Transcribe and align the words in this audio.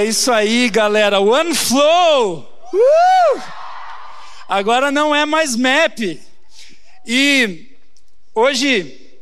É 0.00 0.04
isso 0.06 0.32
aí, 0.32 0.70
galera. 0.70 1.20
One 1.20 1.54
Flow! 1.54 2.50
Uh! 2.72 3.42
Agora 4.48 4.90
não 4.90 5.14
é 5.14 5.26
mais 5.26 5.54
MAP. 5.54 6.18
E 7.06 7.76
hoje 8.34 9.18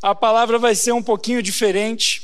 a 0.00 0.14
palavra 0.14 0.60
vai 0.60 0.76
ser 0.76 0.92
um 0.92 1.02
pouquinho 1.02 1.42
diferente. 1.42 2.22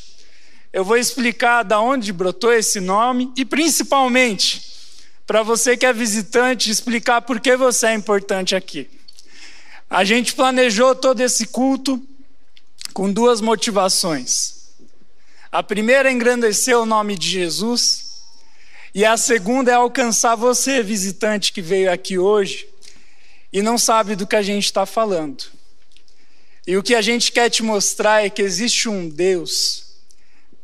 Eu 0.73 0.85
vou 0.85 0.97
explicar 0.97 1.65
da 1.65 1.81
onde 1.81 2.13
brotou 2.13 2.53
esse 2.53 2.79
nome 2.79 3.33
e 3.37 3.45
principalmente 3.45 4.63
para 5.27 5.43
você 5.43 5.77
que 5.77 5.85
é 5.85 5.93
visitante 5.93 6.71
explicar 6.71 7.23
por 7.23 7.41
que 7.41 7.57
você 7.57 7.89
é 7.89 7.95
importante 7.95 8.55
aqui. 8.55 8.89
A 9.91 10.05
gente 10.05 10.35
planejou 10.35 10.95
todo 10.95 11.21
esse 11.21 11.47
culto 11.47 12.01
com 12.95 13.13
duas 13.13 13.41
motivações. 13.41 14.62
A 15.53 15.63
primeira 15.63 16.09
é 16.09 16.13
engrandecer 16.13 16.79
o 16.79 16.87
nome 16.87 17.15
de 17.15 17.29
Jesus, 17.29 18.23
e 18.95 19.05
a 19.05 19.19
segunda 19.19 19.71
é 19.71 19.75
alcançar 19.75 20.35
você, 20.35 20.83
visitante 20.83 21.53
que 21.53 21.61
veio 21.61 21.93
aqui 21.93 22.19
hoje 22.19 22.67
e 23.53 23.61
não 23.61 23.77
sabe 23.77 24.17
do 24.17 24.27
que 24.27 24.35
a 24.35 24.41
gente 24.41 24.65
está 24.65 24.87
falando. 24.87 25.45
E 26.67 26.75
o 26.75 26.83
que 26.83 26.95
a 26.95 27.03
gente 27.03 27.31
quer 27.31 27.51
te 27.51 27.63
mostrar 27.63 28.25
é 28.25 28.31
que 28.31 28.41
existe 28.41 28.89
um 28.89 29.07
Deus, 29.07 29.89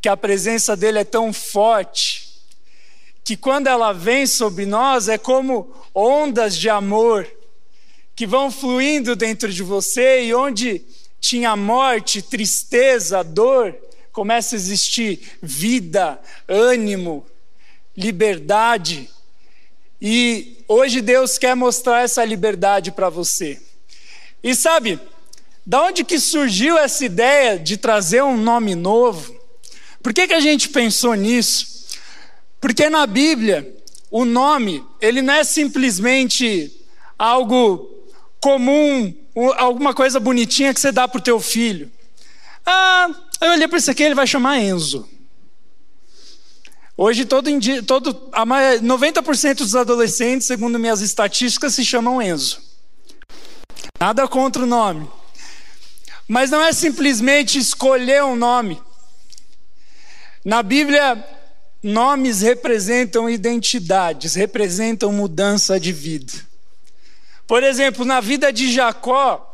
que 0.01 0.09
a 0.09 0.16
presença 0.16 0.74
dele 0.74 1.01
é 1.01 1.05
tão 1.05 1.34
forte, 1.34 2.27
que 3.23 3.37
quando 3.37 3.66
ela 3.66 3.93
vem 3.93 4.27
sobre 4.27 4.65
nós 4.65 5.07
é 5.07 5.18
como 5.18 5.70
ondas 5.95 6.57
de 6.57 6.70
amor 6.70 7.30
que 8.16 8.27
vão 8.27 8.51
fluindo 8.51 9.15
dentro 9.15 9.52
de 9.52 9.62
você 9.62 10.24
e 10.24 10.34
onde 10.34 10.82
tinha 11.20 11.55
morte, 11.55 12.23
tristeza, 12.23 13.23
dor, 13.23 13.77
começa 14.18 14.56
a 14.56 14.58
existir 14.58 15.38
vida, 15.40 16.20
ânimo, 16.48 17.24
liberdade. 17.96 19.09
E 20.02 20.56
hoje 20.66 21.01
Deus 21.01 21.38
quer 21.38 21.54
mostrar 21.54 22.02
essa 22.02 22.24
liberdade 22.24 22.90
para 22.90 23.09
você. 23.09 23.62
E 24.43 24.56
sabe, 24.56 24.98
da 25.65 25.84
onde 25.84 26.02
que 26.02 26.18
surgiu 26.18 26.76
essa 26.76 27.04
ideia 27.04 27.60
de 27.60 27.76
trazer 27.76 28.20
um 28.24 28.37
nome 28.37 28.74
novo? 28.74 29.32
Por 30.02 30.12
que, 30.12 30.26
que 30.26 30.34
a 30.34 30.40
gente 30.40 30.68
pensou 30.68 31.15
nisso? 31.15 31.87
Porque 32.60 32.90
na 32.90 33.06
Bíblia, 33.06 33.73
o 34.10 34.24
nome, 34.24 34.84
ele 35.00 35.23
não 35.23 35.34
é 35.34 35.45
simplesmente 35.45 36.73
algo 37.16 37.88
comum, 38.40 39.15
alguma 39.59 39.95
coisa 39.95 40.18
bonitinha 40.18 40.74
que 40.74 40.80
você 40.80 40.90
dá 40.90 41.06
para 41.06 41.21
o 41.21 41.23
teu 41.23 41.38
filho. 41.38 41.88
Ah, 42.66 43.10
eu 43.40 43.52
olhei 43.52 43.68
para 43.68 43.78
isso 43.78 43.90
aqui, 43.90 44.02
ele 44.02 44.14
vai 44.14 44.26
chamar 44.26 44.58
Enzo. 44.58 45.08
Hoje, 46.96 47.24
todo, 47.24 47.48
todo, 47.86 48.28
a 48.32 48.44
90% 48.44 49.58
dos 49.58 49.76
adolescentes, 49.76 50.48
segundo 50.48 50.78
minhas 50.78 51.00
estatísticas, 51.00 51.74
se 51.74 51.84
chamam 51.84 52.20
Enzo. 52.20 52.60
Nada 54.00 54.26
contra 54.26 54.62
o 54.62 54.66
nome. 54.66 55.09
Mas 56.26 56.50
não 56.50 56.62
é 56.62 56.72
simplesmente 56.72 57.59
escolher 57.59 58.24
um 58.24 58.34
nome. 58.36 58.82
Na 60.44 60.62
Bíblia, 60.62 61.24
nomes 61.82 62.40
representam 62.40 63.30
identidades, 63.30 64.34
representam 64.34 65.12
mudança 65.12 65.78
de 65.78 65.92
vida. 65.92 66.32
Por 67.47 67.62
exemplo, 67.62 68.04
na 68.04 68.20
vida 68.20 68.53
de 68.53 68.72
Jacó, 68.72 69.47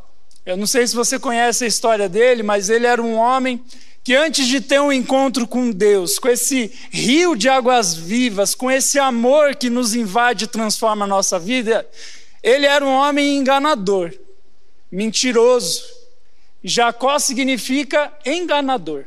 eu 0.46 0.56
não 0.56 0.66
sei 0.66 0.86
se 0.86 0.94
você 0.94 1.18
conhece 1.18 1.64
a 1.64 1.68
história 1.68 2.08
dele, 2.08 2.42
mas 2.42 2.68
ele 2.68 2.86
era 2.86 3.02
um 3.02 3.14
homem 3.14 3.62
que 4.02 4.14
antes 4.14 4.46
de 4.46 4.60
ter 4.60 4.78
um 4.78 4.92
encontro 4.92 5.46
com 5.46 5.70
Deus, 5.70 6.18
com 6.18 6.28
esse 6.28 6.70
rio 6.90 7.34
de 7.34 7.48
águas 7.48 7.94
vivas, 7.94 8.54
com 8.54 8.70
esse 8.70 8.98
amor 8.98 9.56
que 9.56 9.70
nos 9.70 9.94
invade 9.94 10.44
e 10.44 10.48
transforma 10.48 11.06
a 11.06 11.08
nossa 11.08 11.38
vida, 11.38 11.88
ele 12.42 12.66
era 12.66 12.84
um 12.84 12.90
homem 12.92 13.38
enganador, 13.38 14.12
mentiroso. 14.92 15.82
Jacó 16.62 17.18
significa 17.18 18.12
enganador. 18.26 19.06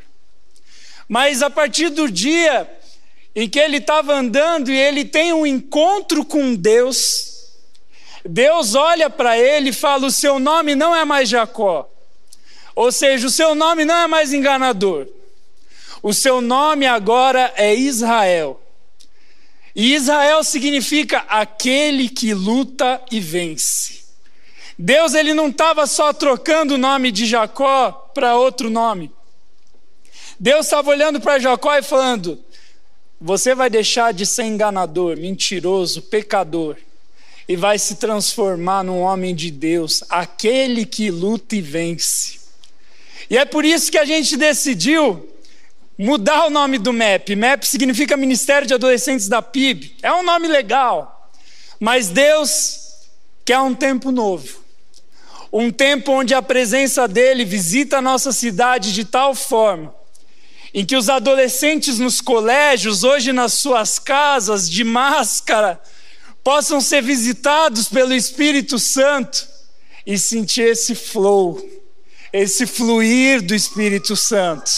Mas 1.07 1.43
a 1.43 1.49
partir 1.49 1.89
do 1.89 2.09
dia 2.09 2.67
em 3.35 3.47
que 3.47 3.59
ele 3.59 3.77
estava 3.77 4.15
andando 4.15 4.71
e 4.71 4.75
ele 4.75 5.05
tem 5.05 5.31
um 5.31 5.45
encontro 5.45 6.25
com 6.25 6.55
Deus, 6.55 7.36
Deus 8.27 8.75
olha 8.75 9.09
para 9.09 9.37
ele 9.37 9.69
e 9.69 9.73
fala: 9.73 10.05
O 10.05 10.11
seu 10.11 10.37
nome 10.37 10.75
não 10.75 10.95
é 10.95 11.05
mais 11.05 11.29
Jacó. 11.29 11.89
Ou 12.75 12.91
seja, 12.91 13.27
o 13.27 13.31
seu 13.31 13.55
nome 13.55 13.85
não 13.85 13.95
é 13.95 14.07
mais 14.07 14.33
enganador. 14.33 15.07
O 16.03 16.13
seu 16.13 16.41
nome 16.41 16.85
agora 16.85 17.51
é 17.55 17.73
Israel. 17.73 18.61
E 19.75 19.95
Israel 19.95 20.43
significa 20.43 21.19
aquele 21.29 22.09
que 22.09 22.33
luta 22.33 23.01
e 23.11 23.19
vence. 23.19 24.05
Deus 24.77 25.13
ele 25.15 25.33
não 25.33 25.47
estava 25.47 25.87
só 25.87 26.13
trocando 26.13 26.75
o 26.75 26.77
nome 26.77 27.11
de 27.11 27.25
Jacó 27.25 27.91
para 28.13 28.35
outro 28.35 28.69
nome. 28.69 29.11
Deus 30.39 30.65
estava 30.65 30.89
olhando 30.91 31.19
para 31.19 31.39
Jacó 31.39 31.75
e 31.75 31.81
falando: 31.81 32.43
Você 33.19 33.55
vai 33.55 33.69
deixar 33.69 34.13
de 34.13 34.25
ser 34.25 34.43
enganador, 34.43 35.17
mentiroso, 35.17 36.01
pecador 36.03 36.77
e 37.47 37.55
vai 37.55 37.79
se 37.79 37.95
transformar 37.95 38.83
num 38.83 38.99
homem 38.99 39.33
de 39.33 39.49
Deus, 39.49 40.03
aquele 40.09 40.85
que 40.85 41.09
luta 41.09 41.55
e 41.55 41.61
vence. 41.61 42.39
E 43.29 43.37
é 43.37 43.45
por 43.45 43.63
isso 43.63 43.91
que 43.91 43.97
a 43.97 44.05
gente 44.05 44.35
decidiu 44.35 45.27
mudar 45.97 46.45
o 46.45 46.49
nome 46.49 46.77
do 46.77 46.91
MEP. 46.91 47.35
MEP 47.35 47.65
significa 47.65 48.17
Ministério 48.17 48.67
de 48.67 48.73
Adolescentes 48.73 49.27
da 49.27 49.41
PIB. 49.41 49.95
É 50.01 50.11
um 50.13 50.23
nome 50.23 50.47
legal, 50.47 51.31
mas 51.79 52.09
Deus 52.09 52.79
quer 53.45 53.59
um 53.59 53.73
tempo 53.73 54.11
novo. 54.11 54.65
Um 55.51 55.71
tempo 55.71 56.11
onde 56.11 56.33
a 56.33 56.41
presença 56.41 57.07
dele 57.07 57.45
visita 57.45 57.97
a 57.97 58.01
nossa 58.01 58.33
cidade 58.33 58.93
de 58.93 59.05
tal 59.05 59.33
forma 59.33 59.95
em 60.73 60.85
que 60.85 60.95
os 60.95 61.09
adolescentes 61.09 61.97
nos 61.97 62.21
colégios, 62.21 63.03
hoje 63.03 63.33
nas 63.33 63.53
suas 63.53 63.97
casas, 63.97 64.69
de 64.69 64.83
máscara, 64.83 65.81
possam 66.47 66.79
ser 66.79 67.01
visitados 67.01 67.89
pelo 67.89 68.13
Espírito 68.13 68.79
Santo 68.79 69.45
e 70.05 70.17
sentir 70.17 70.61
esse 70.61 70.95
flow, 70.95 71.61
esse 72.31 72.65
fluir 72.65 73.41
do 73.41 73.53
Espírito 73.53 74.15
Santo. 74.15 74.71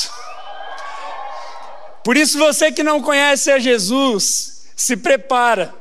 Por 2.03 2.17
isso, 2.17 2.39
você 2.39 2.71
que 2.71 2.81
não 2.81 3.03
conhece 3.03 3.51
a 3.51 3.59
Jesus, 3.59 4.71
se 4.75 4.97
prepara, 4.97 5.71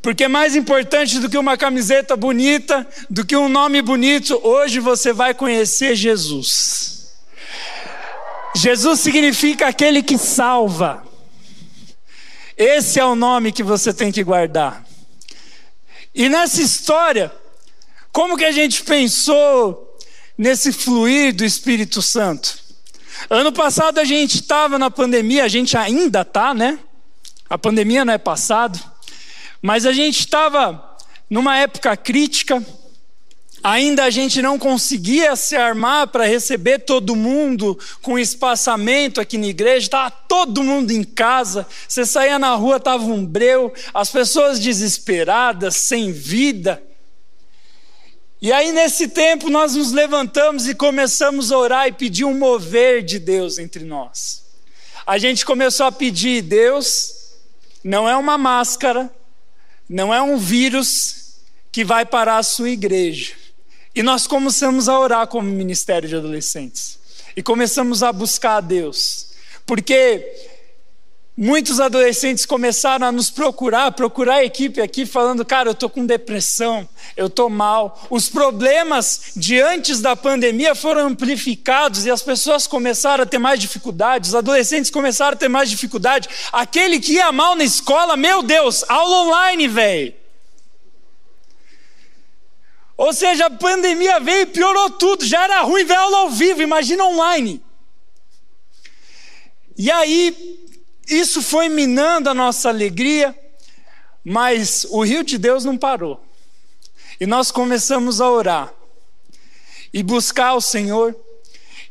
porque 0.00 0.28
mais 0.28 0.54
importante 0.54 1.18
do 1.18 1.28
que 1.28 1.36
uma 1.36 1.56
camiseta 1.56 2.14
bonita, 2.14 2.86
do 3.10 3.26
que 3.26 3.36
um 3.36 3.48
nome 3.48 3.82
bonito, 3.82 4.40
hoje 4.44 4.78
você 4.78 5.12
vai 5.12 5.34
conhecer 5.34 5.96
Jesus. 5.96 7.16
Jesus 8.54 9.00
significa 9.00 9.66
aquele 9.66 10.04
que 10.04 10.18
salva. 10.18 11.02
Esse 12.56 13.00
é 13.00 13.04
o 13.04 13.16
nome 13.16 13.50
que 13.50 13.64
você 13.64 13.92
tem 13.92 14.12
que 14.12 14.22
guardar. 14.22 14.85
E 16.16 16.30
nessa 16.30 16.62
história, 16.62 17.30
como 18.10 18.38
que 18.38 18.44
a 18.46 18.50
gente 18.50 18.82
pensou 18.82 19.98
nesse 20.38 20.72
fluir 20.72 21.34
do 21.34 21.44
Espírito 21.44 22.00
Santo? 22.00 22.58
Ano 23.28 23.52
passado 23.52 23.98
a 23.98 24.04
gente 24.04 24.36
estava 24.36 24.78
na 24.78 24.90
pandemia, 24.90 25.44
a 25.44 25.48
gente 25.48 25.76
ainda 25.76 26.22
está, 26.22 26.54
né? 26.54 26.78
A 27.50 27.58
pandemia 27.58 28.02
não 28.02 28.14
é 28.14 28.18
passado, 28.18 28.82
mas 29.60 29.84
a 29.84 29.92
gente 29.92 30.20
estava 30.20 30.96
numa 31.28 31.58
época 31.58 31.94
crítica 31.98 32.64
Ainda 33.68 34.04
a 34.04 34.10
gente 34.10 34.40
não 34.40 34.60
conseguia 34.60 35.34
se 35.34 35.56
armar 35.56 36.06
para 36.06 36.24
receber 36.24 36.78
todo 36.78 37.16
mundo 37.16 37.76
com 38.00 38.16
espaçamento 38.16 39.20
aqui 39.20 39.36
na 39.36 39.48
igreja, 39.48 39.86
estava 39.86 40.08
todo 40.08 40.62
mundo 40.62 40.92
em 40.92 41.02
casa, 41.02 41.66
você 41.88 42.06
saía 42.06 42.38
na 42.38 42.54
rua, 42.54 42.76
estava 42.76 43.02
um 43.02 43.26
breu, 43.26 43.74
as 43.92 44.08
pessoas 44.08 44.60
desesperadas, 44.60 45.78
sem 45.78 46.12
vida. 46.12 46.80
E 48.40 48.52
aí, 48.52 48.70
nesse 48.70 49.08
tempo, 49.08 49.50
nós 49.50 49.74
nos 49.74 49.90
levantamos 49.90 50.68
e 50.68 50.74
começamos 50.76 51.50
a 51.50 51.58
orar 51.58 51.88
e 51.88 51.92
pedir 51.92 52.24
um 52.24 52.38
mover 52.38 53.02
de 53.02 53.18
Deus 53.18 53.58
entre 53.58 53.84
nós. 53.84 54.44
A 55.04 55.18
gente 55.18 55.44
começou 55.44 55.86
a 55.86 55.90
pedir, 55.90 56.40
Deus, 56.40 57.32
não 57.82 58.08
é 58.08 58.16
uma 58.16 58.38
máscara, 58.38 59.12
não 59.88 60.14
é 60.14 60.22
um 60.22 60.38
vírus 60.38 61.40
que 61.72 61.84
vai 61.84 62.06
parar 62.06 62.38
a 62.38 62.44
sua 62.44 62.70
igreja. 62.70 63.45
E 63.96 64.02
nós 64.02 64.26
começamos 64.26 64.90
a 64.90 65.00
orar 65.00 65.26
como 65.26 65.48
ministério 65.48 66.06
de 66.06 66.14
adolescentes. 66.14 66.98
E 67.34 67.42
começamos 67.42 68.02
a 68.02 68.12
buscar 68.12 68.56
a 68.56 68.60
Deus. 68.60 69.28
Porque 69.64 70.22
Muitos 71.38 71.80
adolescentes 71.80 72.46
começaram 72.46 73.06
a 73.06 73.12
nos 73.12 73.28
procurar, 73.28 73.92
procurar 73.92 74.36
a 74.36 74.44
equipe 74.44 74.80
aqui, 74.80 75.04
falando: 75.04 75.44
cara, 75.44 75.68
eu 75.68 75.72
estou 75.72 75.90
com 75.90 76.06
depressão, 76.06 76.88
eu 77.14 77.26
estou 77.26 77.50
mal. 77.50 78.06
Os 78.08 78.26
problemas 78.26 79.32
de 79.36 79.60
antes 79.60 80.00
da 80.00 80.16
pandemia 80.16 80.74
foram 80.74 81.08
amplificados 81.08 82.06
e 82.06 82.10
as 82.10 82.22
pessoas 82.22 82.66
começaram 82.66 83.22
a 83.22 83.26
ter 83.26 83.36
mais 83.36 83.60
dificuldades, 83.60 84.30
os 84.30 84.34
adolescentes 84.34 84.90
começaram 84.90 85.34
a 85.34 85.36
ter 85.36 85.48
mais 85.48 85.68
dificuldade. 85.68 86.26
Aquele 86.50 86.98
que 86.98 87.12
ia 87.12 87.30
mal 87.30 87.54
na 87.54 87.64
escola, 87.64 88.16
meu 88.16 88.42
Deus, 88.42 88.82
aula 88.88 89.26
online, 89.26 89.68
velho. 89.68 90.25
Ou 92.96 93.12
seja, 93.12 93.46
a 93.46 93.50
pandemia 93.50 94.18
veio 94.20 94.42
e 94.42 94.46
piorou 94.46 94.90
tudo, 94.90 95.24
já 95.24 95.44
era 95.44 95.60
ruim 95.62 95.84
ver 95.84 95.96
aula 95.96 96.18
ao 96.18 96.30
vivo, 96.30 96.62
imagina 96.62 97.04
online. 97.04 97.62
E 99.76 99.90
aí, 99.90 100.34
isso 101.06 101.42
foi 101.42 101.68
minando 101.68 102.30
a 102.30 102.34
nossa 102.34 102.70
alegria, 102.70 103.36
mas 104.24 104.86
o 104.90 105.04
rio 105.04 105.22
de 105.22 105.36
Deus 105.36 105.64
não 105.64 105.76
parou. 105.76 106.24
E 107.20 107.26
nós 107.26 107.50
começamos 107.50 108.20
a 108.20 108.30
orar 108.30 108.72
e 109.92 110.02
buscar 110.02 110.54
o 110.54 110.60
Senhor. 110.60 111.14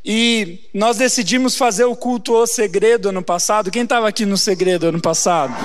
E 0.03 0.69
nós 0.71 0.97
decidimos 0.97 1.55
fazer 1.55 1.85
o 1.85 1.95
culto 1.95 2.35
ao 2.35 2.45
segredo 2.45 3.09
ano 3.09 3.23
passado. 3.23 3.71
Quem 3.71 3.83
estava 3.83 4.07
aqui 4.07 4.25
no 4.25 4.37
segredo 4.37 4.87
ano 4.87 5.01
passado? 5.01 5.55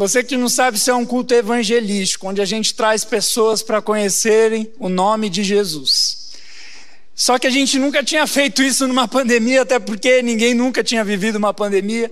Você 0.00 0.24
que 0.24 0.34
não 0.34 0.48
sabe 0.48 0.78
se 0.78 0.88
é 0.88 0.94
um 0.94 1.04
culto 1.04 1.34
evangelístico, 1.34 2.26
onde 2.26 2.40
a 2.40 2.46
gente 2.46 2.72
traz 2.72 3.04
pessoas 3.04 3.62
para 3.62 3.82
conhecerem 3.82 4.72
o 4.78 4.88
nome 4.88 5.28
de 5.28 5.44
Jesus. 5.44 6.30
Só 7.14 7.38
que 7.38 7.46
a 7.46 7.50
gente 7.50 7.78
nunca 7.78 8.02
tinha 8.02 8.26
feito 8.26 8.62
isso 8.62 8.88
numa 8.88 9.06
pandemia, 9.06 9.60
até 9.60 9.78
porque 9.78 10.22
ninguém 10.22 10.54
nunca 10.54 10.82
tinha 10.82 11.04
vivido 11.04 11.36
uma 11.36 11.52
pandemia. 11.52 12.10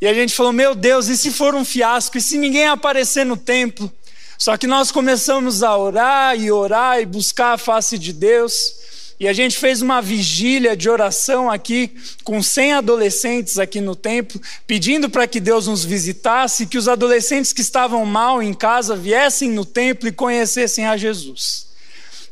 E 0.00 0.08
a 0.08 0.12
gente 0.12 0.34
falou: 0.34 0.52
meu 0.52 0.74
Deus, 0.74 1.06
e 1.06 1.16
se 1.16 1.30
for 1.30 1.54
um 1.54 1.64
fiasco? 1.64 2.18
E 2.18 2.20
se 2.20 2.36
ninguém 2.38 2.66
aparecer 2.66 3.24
no 3.24 3.36
templo? 3.36 3.88
Só 4.36 4.56
que 4.56 4.66
nós 4.66 4.90
começamos 4.90 5.62
a 5.62 5.76
orar 5.76 6.36
e 6.36 6.50
orar 6.50 7.00
e 7.00 7.06
buscar 7.06 7.52
a 7.52 7.58
face 7.58 7.96
de 7.96 8.12
Deus. 8.12 8.74
E 9.20 9.26
a 9.26 9.32
gente 9.32 9.58
fez 9.58 9.82
uma 9.82 10.00
vigília 10.00 10.76
de 10.76 10.88
oração 10.88 11.50
aqui 11.50 11.90
com 12.22 12.40
100 12.40 12.74
adolescentes 12.74 13.58
aqui 13.58 13.80
no 13.80 13.96
templo, 13.96 14.40
pedindo 14.64 15.10
para 15.10 15.26
que 15.26 15.40
Deus 15.40 15.66
nos 15.66 15.84
visitasse, 15.84 16.66
que 16.66 16.78
os 16.78 16.86
adolescentes 16.86 17.52
que 17.52 17.60
estavam 17.60 18.06
mal 18.06 18.40
em 18.40 18.54
casa 18.54 18.94
viessem 18.94 19.50
no 19.50 19.64
templo 19.64 20.08
e 20.08 20.12
conhecessem 20.12 20.86
a 20.86 20.96
Jesus. 20.96 21.66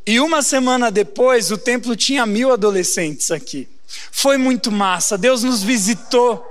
E 0.07 0.21
uma 0.21 0.43
semana 0.43 0.89
depois, 0.89 1.51
o 1.51 1.59
templo 1.59 1.97
tinha 1.97 2.25
mil 2.25 2.53
adolescentes 2.53 3.33
aqui. 3.33 3.69
Foi 4.13 4.37
muito 4.37 4.71
massa, 4.71 5.19
Deus 5.19 5.43
nos 5.43 5.65
visitou. 5.65 6.47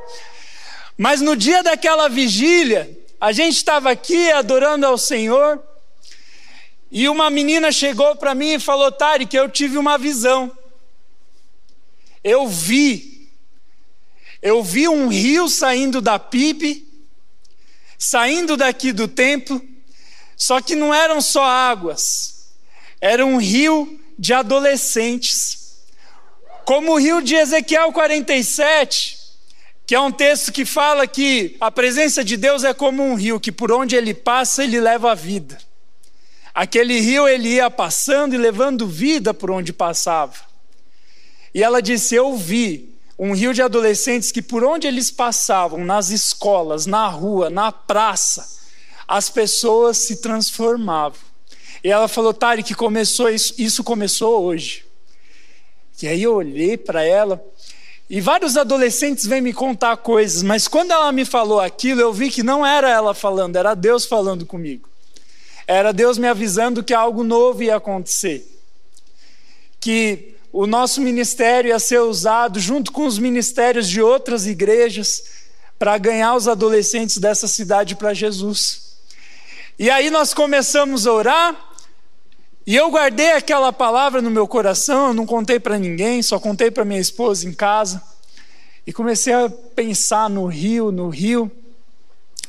Mas 0.98 1.22
no 1.22 1.36
dia 1.36 1.64
daquela 1.64 2.10
vigília, 2.10 2.90
a 3.20 3.32
gente 3.32 3.56
estava 3.56 3.90
aqui 3.90 4.30
adorando 4.32 4.86
ao 4.86 4.98
Senhor, 4.98 5.62
e 6.92 7.10
uma 7.10 7.30
menina 7.30 7.72
chegou 7.72 8.16
para 8.16 8.36
mim 8.36 8.54
e 8.54 8.60
falou: 8.60 8.92
Tari, 8.92 9.26
que 9.26 9.38
eu 9.38 9.50
tive 9.50 9.78
uma 9.78 9.98
visão. 9.98 10.52
Eu 12.24 12.48
vi, 12.48 13.30
eu 14.42 14.64
vi 14.64 14.88
um 14.88 15.08
rio 15.08 15.48
saindo 15.48 16.02
da 16.02 16.18
pipe, 16.18 16.88
saindo 17.98 18.58
daqui 18.58 18.92
do 18.92 19.08
templo, 19.08 19.62
só 20.36 20.60
que 20.60 20.76
não 20.76 20.94
eram 20.94 21.22
só 21.22 21.44
águas, 21.44 22.52
era 23.00 23.26
um 23.26 23.38
rio 23.38 24.00
de 24.18 24.34
adolescentes. 24.34 25.84
Como 26.66 26.94
o 26.94 26.98
rio 26.98 27.22
de 27.22 27.36
Ezequiel 27.36 27.92
47, 27.92 29.20
que 29.86 29.94
é 29.94 30.00
um 30.00 30.12
texto 30.12 30.52
que 30.52 30.66
fala 30.66 31.06
que 31.06 31.56
a 31.62 31.70
presença 31.70 32.24
de 32.24 32.36
Deus 32.38 32.64
é 32.64 32.74
como 32.74 33.04
um 33.04 33.14
rio, 33.14 33.40
que 33.40 33.52
por 33.52 33.72
onde 33.72 33.96
ele 33.96 34.16
passa, 34.16 34.64
ele 34.64 34.80
leva 34.80 35.12
a 35.12 35.16
vida. 35.16 35.60
Aquele 36.56 37.02
rio 37.02 37.28
ele 37.28 37.50
ia 37.50 37.70
passando 37.70 38.34
e 38.34 38.38
levando 38.38 38.88
vida 38.88 39.34
por 39.34 39.52
onde 39.52 39.74
passava. 39.74 40.36
E 41.54 41.62
ela 41.62 41.82
disse: 41.82 42.16
Eu 42.16 42.38
vi 42.38 42.96
um 43.20 43.34
rio 43.34 43.54
de 43.54 43.62
adolescentes 43.62 44.32
que 44.32 44.42
por 44.42 44.64
onde 44.64 44.88
eles 44.88 45.12
passavam, 45.12 45.84
nas 45.84 46.12
escolas, 46.12 46.86
na 46.86 47.10
rua, 47.10 47.50
na 47.50 47.74
praça, 47.74 48.48
as 49.06 49.30
pessoas 49.30 49.98
se 49.98 50.22
transformavam. 50.22 51.20
E 51.84 51.92
ela 51.92 52.08
falou, 52.08 52.34
Tari, 52.34 52.64
que 52.64 52.74
começou 52.74 53.30
isso, 53.30 53.54
isso 53.58 53.84
começou 53.84 54.44
hoje. 54.44 54.86
E 56.02 56.08
aí 56.08 56.24
eu 56.24 56.36
olhei 56.36 56.78
para 56.78 57.04
ela, 57.04 57.44
e 58.10 58.20
vários 58.22 58.58
adolescentes 58.58 59.26
vêm 59.26 59.42
me 59.42 59.54
contar 59.54 59.98
coisas, 59.98 60.42
mas 60.42 60.68
quando 60.68 60.92
ela 60.92 61.12
me 61.12 61.26
falou 61.26 61.60
aquilo, 61.60 62.02
eu 62.02 62.14
vi 62.14 62.30
que 62.30 62.44
não 62.44 62.66
era 62.66 62.90
ela 62.90 63.14
falando, 63.14 63.56
era 63.56 63.74
Deus 63.76 64.06
falando 64.06 64.46
comigo. 64.46 64.90
Era 65.68 65.92
Deus 65.92 66.18
me 66.18 66.28
avisando 66.28 66.84
que 66.84 66.94
algo 66.94 67.24
novo 67.24 67.64
ia 67.64 67.76
acontecer. 67.76 68.46
Que 69.80 70.36
o 70.52 70.66
nosso 70.66 71.02
ministério 71.02 71.70
ia 71.70 71.80
ser 71.80 72.00
usado 72.00 72.60
junto 72.60 72.92
com 72.92 73.06
os 73.06 73.20
ministérios 73.20 73.90
de 73.90 74.02
outras 74.02 74.46
igrejas 74.46 75.24
para 75.78 75.98
ganhar 75.98 76.36
os 76.36 76.48
adolescentes 76.48 77.18
dessa 77.18 77.48
cidade 77.48 77.96
para 77.96 78.14
Jesus. 78.14 78.96
E 79.78 79.90
aí 79.90 80.10
nós 80.10 80.34
começamos 80.34 81.06
a 81.06 81.12
orar, 81.12 81.76
e 82.66 82.76
eu 82.76 82.90
guardei 82.90 83.34
aquela 83.34 83.72
palavra 83.74 84.22
no 84.22 84.32
meu 84.32 84.48
coração, 84.48 85.08
eu 85.08 85.14
não 85.14 85.26
contei 85.26 85.60
para 85.60 85.78
ninguém, 85.78 86.24
só 86.24 86.40
contei 86.40 86.72
para 86.72 86.86
minha 86.86 87.00
esposa 87.00 87.48
em 87.48 87.54
casa. 87.54 88.02
E 88.88 88.94
comecei 88.94 89.34
a 89.34 89.50
pensar 89.76 90.30
no 90.30 90.46
rio, 90.48 90.92
no 90.92 91.10
rio. 91.10 91.52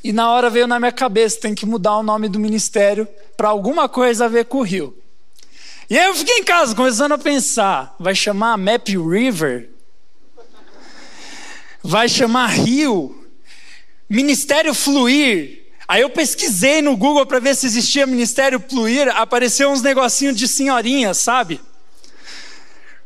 E 0.02 0.12
na 0.12 0.30
hora 0.30 0.48
veio 0.50 0.66
na 0.66 0.78
minha 0.78 0.92
cabeça, 0.92 1.40
tem 1.40 1.54
que 1.54 1.66
mudar 1.66 1.96
o 1.96 2.02
nome 2.02 2.28
do 2.28 2.38
ministério 2.38 3.08
para 3.36 3.48
alguma 3.48 3.88
coisa 3.88 4.26
a 4.26 4.28
ver 4.28 4.44
com 4.44 4.58
o 4.58 4.62
rio. 4.62 4.96
E 5.88 5.98
aí 5.98 6.06
eu 6.06 6.14
fiquei 6.14 6.38
em 6.38 6.44
casa 6.44 6.74
começando 6.74 7.12
a 7.12 7.18
pensar, 7.18 7.94
vai 7.98 8.14
chamar 8.14 8.56
Map 8.56 8.88
River? 8.88 9.70
Vai 11.82 12.08
chamar 12.08 12.48
Rio? 12.48 13.24
Ministério 14.10 14.74
Fluir? 14.74 15.66
Aí 15.86 16.02
eu 16.02 16.10
pesquisei 16.10 16.82
no 16.82 16.96
Google 16.96 17.24
para 17.24 17.38
ver 17.38 17.54
se 17.54 17.66
existia 17.66 18.06
Ministério 18.06 18.60
Fluir, 18.68 19.08
apareceu 19.16 19.70
uns 19.70 19.82
negocinhos 19.82 20.36
de 20.36 20.48
senhorinha, 20.48 21.14
sabe? 21.14 21.60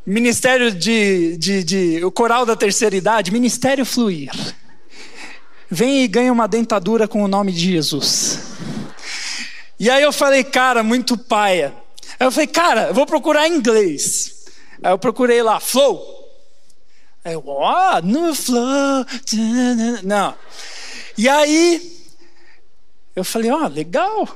Ministério 0.06 0.72
de, 0.72 1.36
de, 1.36 1.62
de, 1.62 2.04
o 2.04 2.10
coral 2.10 2.46
da 2.46 2.56
terceira 2.56 2.96
idade, 2.96 3.30
Ministério 3.30 3.84
Fluir. 3.84 4.30
Vem 5.70 6.02
e 6.02 6.08
ganha 6.08 6.32
uma 6.32 6.48
dentadura 6.48 7.06
com 7.06 7.22
o 7.22 7.28
nome 7.28 7.52
de 7.52 7.72
Jesus. 7.72 8.40
E 9.78 9.88
aí 9.88 10.02
eu 10.02 10.12
falei, 10.12 10.42
cara, 10.42 10.82
muito 10.82 11.16
paia. 11.16 11.72
Aí 12.18 12.26
eu 12.26 12.32
falei, 12.32 12.48
cara, 12.48 12.88
eu 12.88 12.94
vou 12.94 13.06
procurar 13.06 13.48
inglês. 13.48 14.46
Aí 14.82 14.90
eu 14.92 14.98
procurei 14.98 15.42
lá, 15.42 15.60
flow. 15.60 16.02
Aí 17.24 17.34
eu, 17.34 17.42
ó, 17.46 17.98
oh, 17.98 18.02
no 18.02 18.34
flow. 18.34 19.06
Não. 20.02 20.34
E 21.16 21.28
aí 21.28 22.04
eu 23.14 23.24
falei, 23.24 23.50
ó, 23.50 23.64
oh, 23.64 23.68
legal. 23.68 24.28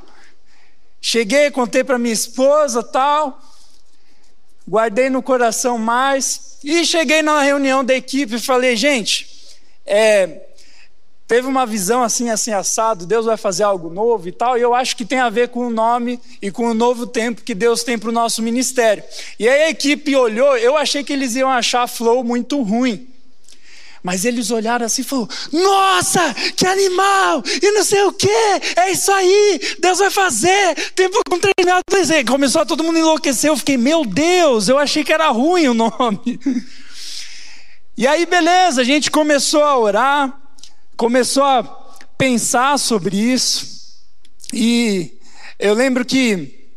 Cheguei, 1.00 1.50
contei 1.50 1.82
para 1.82 1.98
minha 1.98 2.14
esposa, 2.14 2.82
tal. 2.82 3.42
Guardei 4.66 5.10
no 5.10 5.22
coração 5.22 5.78
mais. 5.78 6.58
E 6.62 6.84
cheguei 6.86 7.22
na 7.22 7.42
reunião 7.42 7.84
da 7.84 7.94
equipe 7.94 8.36
e 8.36 8.40
falei, 8.40 8.76
gente, 8.76 9.28
é, 9.84 10.40
teve 11.26 11.46
uma 11.46 11.64
visão 11.64 12.02
assim, 12.02 12.30
assim, 12.30 12.52
assado, 12.52 13.06
Deus 13.06 13.26
vai 13.26 13.36
fazer 13.36 13.62
algo 13.62 13.88
novo 13.88 14.28
e 14.28 14.32
tal, 14.32 14.58
e 14.58 14.60
eu 14.60 14.74
acho 14.74 14.96
que 14.96 15.04
tem 15.04 15.18
a 15.18 15.30
ver 15.30 15.48
com 15.48 15.66
o 15.66 15.70
nome 15.70 16.20
e 16.40 16.50
com 16.50 16.66
o 16.66 16.74
novo 16.74 17.06
tempo 17.06 17.42
que 17.42 17.54
Deus 17.54 17.82
tem 17.82 17.98
para 17.98 18.10
o 18.10 18.12
nosso 18.12 18.42
ministério. 18.42 19.02
E 19.38 19.48
aí 19.48 19.62
a 19.64 19.70
equipe 19.70 20.14
olhou, 20.14 20.56
eu 20.56 20.76
achei 20.76 21.02
que 21.02 21.12
eles 21.12 21.34
iam 21.34 21.50
achar 21.50 21.82
a 21.82 21.88
Flow 21.88 22.22
muito 22.22 22.60
ruim. 22.62 23.08
Mas 24.02 24.26
eles 24.26 24.50
olharam 24.50 24.84
assim 24.84 25.00
e 25.00 25.04
falaram: 25.04 25.30
Nossa, 25.50 26.34
que 26.54 26.66
animal! 26.66 27.42
E 27.62 27.70
não 27.70 27.82
sei 27.82 28.02
o 28.02 28.12
que, 28.12 28.28
é 28.76 28.92
isso 28.92 29.10
aí, 29.10 29.58
Deus 29.80 29.98
vai 29.98 30.10
fazer, 30.10 30.74
tempo 30.94 31.18
com 31.26 31.38
treinado. 31.38 31.82
Começou 32.28 32.60
a 32.60 32.66
todo 32.66 32.84
mundo 32.84 32.98
enlouquecer. 32.98 33.48
Eu 33.48 33.56
fiquei: 33.56 33.78
Meu 33.78 34.04
Deus, 34.04 34.68
eu 34.68 34.76
achei 34.78 35.02
que 35.02 35.12
era 35.12 35.30
ruim 35.30 35.68
o 35.68 35.74
nome. 35.74 36.38
E 37.96 38.08
aí, 38.08 38.26
beleza, 38.26 38.80
a 38.80 38.84
gente 38.84 39.08
começou 39.08 39.62
a 39.62 39.78
orar, 39.78 40.43
começou 40.96 41.42
a 41.42 41.62
pensar 42.16 42.78
sobre 42.78 43.16
isso. 43.16 43.74
E 44.52 45.18
eu 45.58 45.74
lembro 45.74 46.04
que 46.04 46.68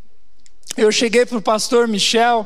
eu 0.76 0.92
cheguei 0.92 1.26
para 1.26 1.38
o 1.38 1.42
pastor 1.42 1.88
Michel 1.88 2.46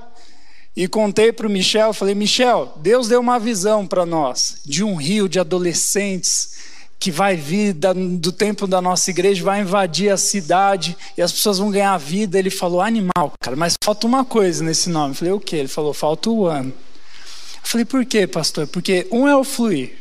e 0.75 0.87
contei 0.87 1.31
para 1.31 1.47
o 1.47 1.49
Michel, 1.49 1.93
falei, 1.93 2.15
Michel, 2.15 2.73
Deus 2.77 3.09
deu 3.09 3.19
uma 3.19 3.37
visão 3.37 3.85
para 3.85 4.05
nós 4.05 4.61
de 4.65 4.83
um 4.83 4.95
rio 4.95 5.27
de 5.27 5.39
adolescentes 5.39 6.51
que 6.97 7.11
vai 7.11 7.35
vir 7.35 7.73
da, 7.73 7.93
do 7.93 8.31
tempo 8.31 8.67
da 8.67 8.79
nossa 8.79 9.09
igreja, 9.09 9.43
vai 9.43 9.61
invadir 9.61 10.11
a 10.11 10.17
cidade 10.17 10.95
e 11.17 11.21
as 11.21 11.31
pessoas 11.31 11.57
vão 11.57 11.71
ganhar 11.71 11.97
vida. 11.97 12.37
Ele 12.37 12.51
falou, 12.51 12.79
animal, 12.79 13.33
cara, 13.41 13.57
mas 13.57 13.75
falta 13.83 14.05
uma 14.05 14.23
coisa 14.23 14.63
nesse 14.63 14.89
nome. 14.89 15.11
Eu 15.11 15.15
falei, 15.15 15.33
o 15.33 15.39
quê? 15.39 15.57
Ele 15.57 15.67
falou, 15.67 15.93
falta 15.93 16.29
o 16.29 16.45
ano. 16.45 16.69
Eu 16.69 17.69
falei, 17.69 17.85
por 17.85 18.05
quê, 18.05 18.27
pastor? 18.27 18.67
Porque 18.67 19.07
um 19.11 19.27
é 19.27 19.35
o 19.35 19.43
fluir 19.43 20.00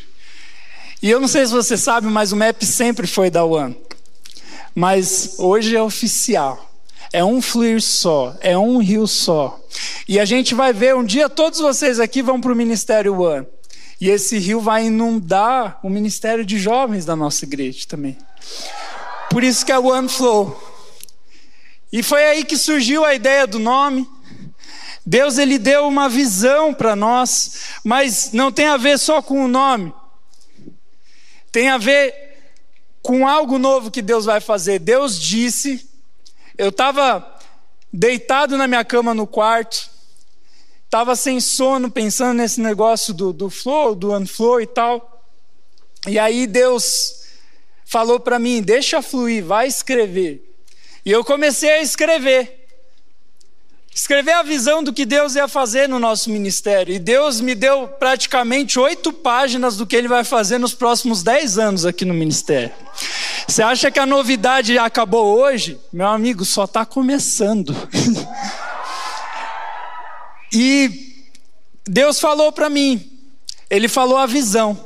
E 1.03 1.09
eu 1.09 1.19
não 1.19 1.29
sei 1.29 1.47
se 1.47 1.53
você 1.53 1.77
sabe, 1.77 2.07
mas 2.09 2.31
o 2.33 2.37
MEP 2.37 2.67
sempre 2.67 3.07
foi 3.07 3.31
da 3.31 3.45
One. 3.45 3.77
Mas 4.75 5.37
hoje 5.39 5.75
é 5.75 5.83
oficial. 5.83 6.71
É 7.13 7.25
um 7.25 7.43
fluir 7.43 7.81
só, 7.83 8.37
é 8.41 8.57
um 8.57 8.79
rio 8.79 9.07
só. 9.07 9.59
E 10.07 10.21
a 10.21 10.25
gente 10.25 10.55
vai 10.55 10.73
ver, 10.73 10.95
um 10.95 11.05
dia 11.05 11.29
todos 11.29 11.59
vocês 11.59 11.99
aqui 11.99 12.23
vão 12.23 12.41
para 12.41 12.53
o 12.53 12.57
Ministério 12.57 13.19
One. 13.21 13.47
E 14.01 14.09
esse 14.09 14.39
rio 14.39 14.61
vai 14.61 14.87
inundar 14.87 15.79
o 15.83 15.91
ministério 15.91 16.45
de 16.45 16.59
jovens 16.59 17.05
da 17.05 17.17
nossa 17.17 17.45
igreja 17.45 17.87
também. 17.89 18.17
Por 19.31 19.43
isso 19.43 19.65
que 19.65 19.73
é 19.73 19.79
One 19.79 20.09
Flow. 20.09 20.59
E 21.93 22.03
foi 22.03 22.25
aí 22.25 22.45
que 22.45 22.57
surgiu 22.57 23.05
a 23.05 23.15
ideia 23.15 23.47
do 23.47 23.59
nome. 23.59 24.09
Deus 25.05 25.39
ele 25.39 25.59
deu 25.59 25.89
uma 25.89 26.09
visão 26.09 26.73
para 26.73 26.95
nós, 26.95 27.53
mas 27.83 28.31
não 28.33 28.53
tem 28.53 28.67
a 28.67 28.77
ver 28.77 28.99
só 28.99 29.21
com 29.21 29.45
o 29.45 29.49
nome. 29.49 29.93
Tem 31.53 31.69
a 31.69 31.79
ver 31.79 32.15
com 33.03 33.27
algo 33.27 33.59
novo 33.59 33.91
que 33.91 34.03
Deus 34.03 34.25
vai 34.25 34.41
fazer. 34.41 34.79
Deus 34.79 35.19
disse, 35.19 35.89
eu 36.57 36.69
estava 36.69 37.39
deitado 37.93 38.57
na 38.57 38.67
minha 38.67 38.85
cama 38.85 39.15
no 39.15 39.27
quarto, 39.27 39.91
estava 40.85 41.17
sem 41.17 41.41
sono, 41.41 41.91
pensando 41.91 42.37
nesse 42.37 42.61
negócio 42.61 43.15
do, 43.15 43.33
do 43.33 43.49
flow, 43.49 43.95
do 43.95 44.15
unflow 44.17 44.61
e 44.61 44.67
tal. 44.67 45.25
E 46.07 46.19
aí 46.19 46.47
Deus 46.47 47.25
falou 47.85 48.21
para 48.21 48.39
mim: 48.39 48.63
deixa 48.63 49.03
fluir, 49.03 49.45
vai 49.45 49.67
escrever. 49.67 50.47
E 51.05 51.11
eu 51.11 51.25
comecei 51.25 51.71
a 51.71 51.83
escrever. 51.83 52.60
Escrever 53.93 54.33
a 54.33 54.43
visão 54.43 54.85
do 54.85 54.93
que 54.93 55.05
Deus 55.05 55.35
ia 55.35 55.49
fazer 55.49 55.89
no 55.89 55.99
nosso 55.99 56.31
ministério. 56.31 56.95
E 56.95 56.99
Deus 56.99 57.41
me 57.41 57.57
deu 57.57 57.89
praticamente 57.89 58.79
oito 58.79 59.13
páginas 59.13 59.77
do 59.77 59.87
que 59.87 59.97
Ele 59.97 60.07
vai 60.07 60.23
fazer 60.23 60.59
nos 60.59 60.73
próximos 60.73 61.23
dez 61.25 61.59
anos 61.59 61.85
aqui 61.85 62.05
no 62.05 62.15
ministério. 62.15 62.73
Você 63.49 63.63
acha 63.63 63.91
que 63.91 63.99
a 63.99 64.07
novidade 64.07 64.79
acabou 64.79 65.37
hoje? 65.37 65.79
Meu 65.93 66.07
amigo, 66.07 66.45
só 66.45 66.65
está 66.65 66.87
começando. 66.87 67.75
e 70.53 71.25
Deus 71.85 72.21
falou 72.21 72.53
para 72.53 72.71
mim, 72.71 73.11
Ele 73.69 73.89
falou 73.89 74.19
a 74.19 74.27
visão. 74.27 74.79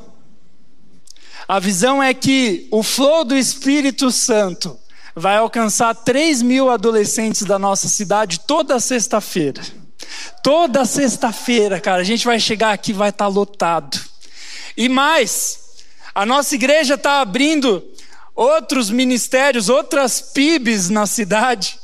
A 1.46 1.58
visão 1.58 2.02
é 2.02 2.14
que 2.14 2.66
o 2.70 2.82
flow 2.82 3.22
do 3.22 3.36
Espírito 3.36 4.10
Santo 4.10 4.78
vai 5.14 5.36
alcançar 5.36 5.94
3 5.94 6.42
mil 6.42 6.70
adolescentes 6.70 7.42
da 7.42 7.58
nossa 7.58 7.88
cidade 7.88 8.40
toda 8.40 8.80
sexta-feira. 8.80 9.62
Toda 10.42 10.84
sexta-feira, 10.84 11.80
cara, 11.80 12.02
a 12.02 12.04
gente 12.04 12.24
vai 12.26 12.38
chegar 12.38 12.72
aqui 12.72 12.92
vai 12.92 13.10
estar 13.10 13.26
tá 13.26 13.30
lotado. 13.30 13.98
E 14.76 14.88
mais, 14.88 15.58
a 16.14 16.26
nossa 16.26 16.54
igreja 16.54 16.94
está 16.94 17.20
abrindo 17.20 17.82
outros 18.34 18.90
ministérios, 18.90 19.68
outras 19.68 20.20
PIBs 20.20 20.90
na 20.90 21.06
cidade. 21.06 21.78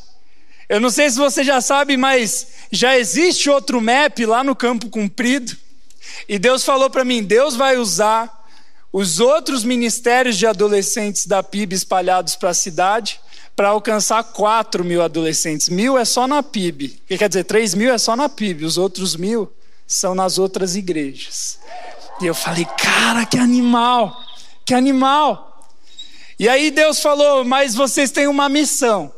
Eu 0.68 0.80
não 0.80 0.90
sei 0.90 1.10
se 1.10 1.16
você 1.16 1.42
já 1.42 1.60
sabe, 1.60 1.96
mas 1.96 2.48
já 2.70 2.98
existe 2.98 3.48
outro 3.48 3.80
MEP 3.80 4.26
lá 4.26 4.44
no 4.44 4.54
Campo 4.54 4.88
Comprido. 4.88 5.56
E 6.28 6.38
Deus 6.38 6.64
falou 6.64 6.90
para 6.90 7.04
mim: 7.04 7.22
Deus 7.22 7.56
vai 7.56 7.76
usar 7.76 8.39
os 8.92 9.20
outros 9.20 9.62
ministérios 9.62 10.36
de 10.36 10.46
adolescentes 10.46 11.26
da 11.26 11.42
PIB 11.42 11.74
espalhados 11.74 12.34
para 12.34 12.50
a 12.50 12.54
cidade 12.54 13.20
para 13.54 13.68
alcançar 13.68 14.24
4 14.24 14.84
mil 14.84 15.02
adolescentes. 15.02 15.68
Mil 15.68 15.98
é 15.98 16.04
só 16.04 16.26
na 16.26 16.42
PIB. 16.42 17.00
Que 17.06 17.18
quer 17.18 17.28
dizer, 17.28 17.44
3 17.44 17.74
mil 17.74 17.92
é 17.92 17.98
só 17.98 18.16
na 18.16 18.28
PIB. 18.28 18.64
Os 18.64 18.78
outros 18.78 19.14
mil 19.14 19.52
são 19.86 20.14
nas 20.14 20.38
outras 20.38 20.76
igrejas. 20.76 21.58
E 22.20 22.26
eu 22.26 22.34
falei, 22.34 22.64
cara, 22.64 23.24
que 23.24 23.38
animal! 23.38 24.16
Que 24.64 24.74
animal! 24.74 25.68
E 26.38 26.48
aí 26.48 26.70
Deus 26.70 27.00
falou, 27.00 27.44
mas 27.44 27.74
vocês 27.74 28.10
têm 28.10 28.26
uma 28.26 28.48
missão. 28.48 29.12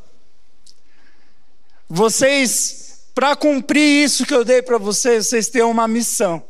Vocês, 1.89 3.05
para 3.15 3.37
cumprir 3.37 4.05
isso 4.05 4.27
que 4.27 4.35
eu 4.35 4.45
dei 4.45 4.61
para 4.61 4.77
vocês, 4.77 5.29
vocês 5.29 5.49
têm 5.49 5.63
uma 5.63 5.87
missão. 5.87 6.43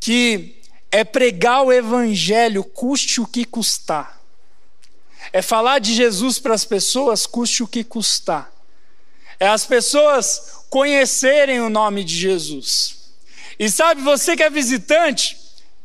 Que 0.00 0.59
é 0.90 1.04
pregar 1.04 1.62
o 1.62 1.72
evangelho, 1.72 2.64
custe 2.64 3.20
o 3.20 3.26
que 3.26 3.44
custar. 3.44 4.20
É 5.32 5.40
falar 5.40 5.78
de 5.78 5.94
Jesus 5.94 6.38
para 6.38 6.54
as 6.54 6.64
pessoas, 6.64 7.26
custe 7.26 7.62
o 7.62 7.68
que 7.68 7.84
custar. 7.84 8.50
É 9.38 9.48
as 9.48 9.64
pessoas 9.64 10.64
conhecerem 10.68 11.60
o 11.60 11.70
nome 11.70 12.02
de 12.02 12.16
Jesus. 12.16 13.12
E 13.58 13.70
sabe, 13.70 14.02
você 14.02 14.36
que 14.36 14.42
é 14.42 14.50
visitante, 14.50 15.36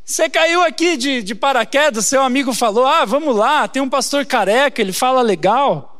você 0.04 0.30
caiu 0.30 0.62
aqui 0.62 0.98
de, 0.98 1.22
de 1.22 1.36
paraquedas, 1.36 2.06
seu 2.06 2.22
amigo 2.22 2.54
falou: 2.54 2.86
ah, 2.86 3.06
vamos 3.06 3.36
lá, 3.36 3.68
tem 3.68 3.82
um 3.82 3.90
pastor 3.90 4.26
careca, 4.26 4.82
ele 4.82 4.94
fala 4.94 5.22
legal. 5.22 6.00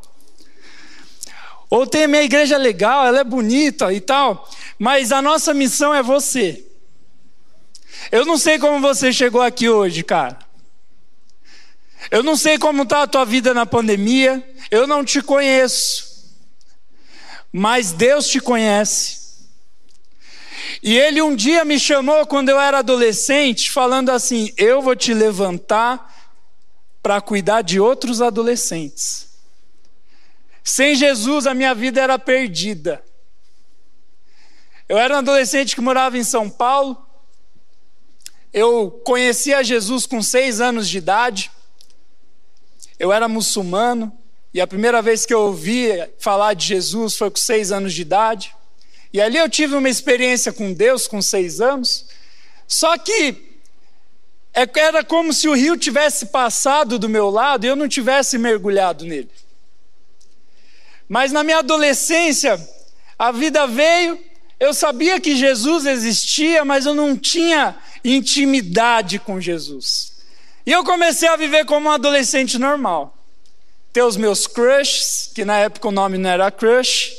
Ou 1.70 1.86
tem 1.86 2.04
a 2.04 2.08
minha 2.08 2.24
igreja 2.24 2.58
legal, 2.58 3.06
ela 3.06 3.20
é 3.20 3.24
bonita 3.24 3.92
e 3.92 4.00
tal. 4.00 4.50
Mas 4.78 5.12
a 5.12 5.22
nossa 5.22 5.54
missão 5.54 5.94
é 5.94 6.02
você. 6.02 6.64
Eu 8.12 8.26
não 8.26 8.38
sei 8.38 8.60
como 8.60 8.80
você 8.80 9.12
chegou 9.12 9.42
aqui 9.42 9.70
hoje, 9.70 10.04
cara. 10.04 10.40
Eu 12.12 12.22
não 12.22 12.36
sei 12.36 12.58
como 12.58 12.84
está 12.84 13.04
a 13.04 13.08
tua 13.08 13.26
vida 13.26 13.54
na 13.54 13.66
pandemia, 13.66 14.48
eu 14.70 14.86
não 14.86 15.04
te 15.04 15.22
conheço, 15.22 16.36
mas 17.52 17.92
Deus 17.92 18.28
te 18.28 18.40
conhece. 18.40 19.26
E 20.84 20.98
Ele 20.98 21.22
um 21.22 21.36
dia 21.36 21.66
me 21.66 21.80
chamou 21.80 22.26
quando 22.28 22.50
eu 22.50 22.60
era 22.60 22.80
adolescente, 22.80 23.72
falando 23.72 24.10
assim: 24.10 24.54
Eu 24.58 24.82
vou 24.82 24.96
te 24.96 25.14
levantar 25.14 26.14
para 27.02 27.22
cuidar 27.22 27.62
de 27.62 27.80
outros 27.80 28.22
adolescentes. 28.22 29.30
Sem 30.64 30.96
Jesus, 30.96 31.46
a 31.46 31.54
minha 31.54 31.76
vida 31.76 32.02
era 32.02 32.18
perdida. 32.18 33.04
Eu 34.90 34.98
era 34.98 35.16
um 35.16 35.18
adolescente 35.20 35.76
que 35.76 35.82
morava 35.82 36.18
em 36.18 36.24
São 36.24 36.50
Paulo, 36.50 37.05
eu 38.56 38.90
conhecia 39.04 39.62
Jesus 39.66 40.06
com 40.06 40.22
seis 40.22 40.62
anos 40.62 40.88
de 40.88 40.98
idade. 40.98 41.52
Eu 42.98 43.12
era 43.12 43.28
muçulmano 43.28 44.18
e 44.54 44.62
a 44.62 44.66
primeira 44.66 45.02
vez 45.02 45.26
que 45.26 45.34
eu 45.34 45.42
ouvi 45.42 45.90
falar 46.20 46.54
de 46.54 46.66
Jesus 46.66 47.18
foi 47.18 47.30
com 47.30 47.36
seis 47.36 47.74
anos 47.74 47.94
de 47.94 48.02
idade. 48.02 48.56
E 49.12 49.20
ali 49.20 49.36
eu 49.36 49.50
tive 49.50 49.76
uma 49.76 49.90
experiência 49.90 50.54
com 50.54 50.72
Deus 50.72 51.06
com 51.06 51.22
seis 51.22 51.60
anos. 51.60 52.06
Só 52.66 52.98
que 52.98 53.60
é, 54.54 54.66
era 54.80 55.04
como 55.04 55.34
se 55.34 55.50
o 55.50 55.54
rio 55.54 55.76
tivesse 55.76 56.28
passado 56.28 56.98
do 56.98 57.10
meu 57.10 57.30
lado 57.30 57.66
e 57.66 57.68
eu 57.68 57.76
não 57.76 57.90
tivesse 57.90 58.38
mergulhado 58.38 59.04
nele. 59.04 59.30
Mas 61.10 61.34
na 61.34 61.44
minha 61.44 61.60
adolescência, 61.60 62.58
a 63.20 63.34
vida 63.34 63.68
veio, 63.68 64.18
eu 64.60 64.74
sabia 64.74 65.20
que 65.20 65.36
Jesus 65.36 65.86
existia, 65.86 66.64
mas 66.64 66.86
eu 66.86 66.94
não 66.94 67.18
tinha 67.18 67.76
intimidade 68.04 69.20
com 69.20 69.40
Jesus. 69.40 70.16
E 70.66 70.72
eu 70.72 70.84
comecei 70.84 71.28
a 71.28 71.36
viver 71.36 71.66
como 71.66 71.90
um 71.90 71.92
adolescente 71.92 72.58
normal. 72.58 73.18
Ter 73.92 74.04
os 74.04 74.18
meus 74.18 74.48
crushes, 74.48 75.32
que 75.34 75.46
na 75.46 75.58
época 75.58 75.88
o 75.88 75.92
nome 75.92 76.18
não 76.18 76.30
era 76.30 76.52
crush, 76.52 77.14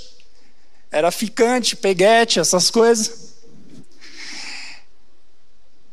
era 0.91 1.11
ficante, 1.11 1.77
peguete, 1.77 2.41
essas 2.41 2.71
coisas. 2.71 3.35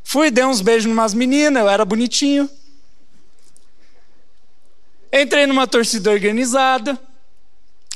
Fui, 0.04 0.30
dei 0.30 0.44
uns 0.44 0.62
beijos 0.62 0.86
numas 0.86 1.14
meninas, 1.14 1.64
eu 1.64 1.70
era 1.70 1.84
bonitinho. 1.84 2.50
Entrei 5.12 5.46
numa 5.46 5.68
torcida 5.68 6.10
organizada, 6.10 7.00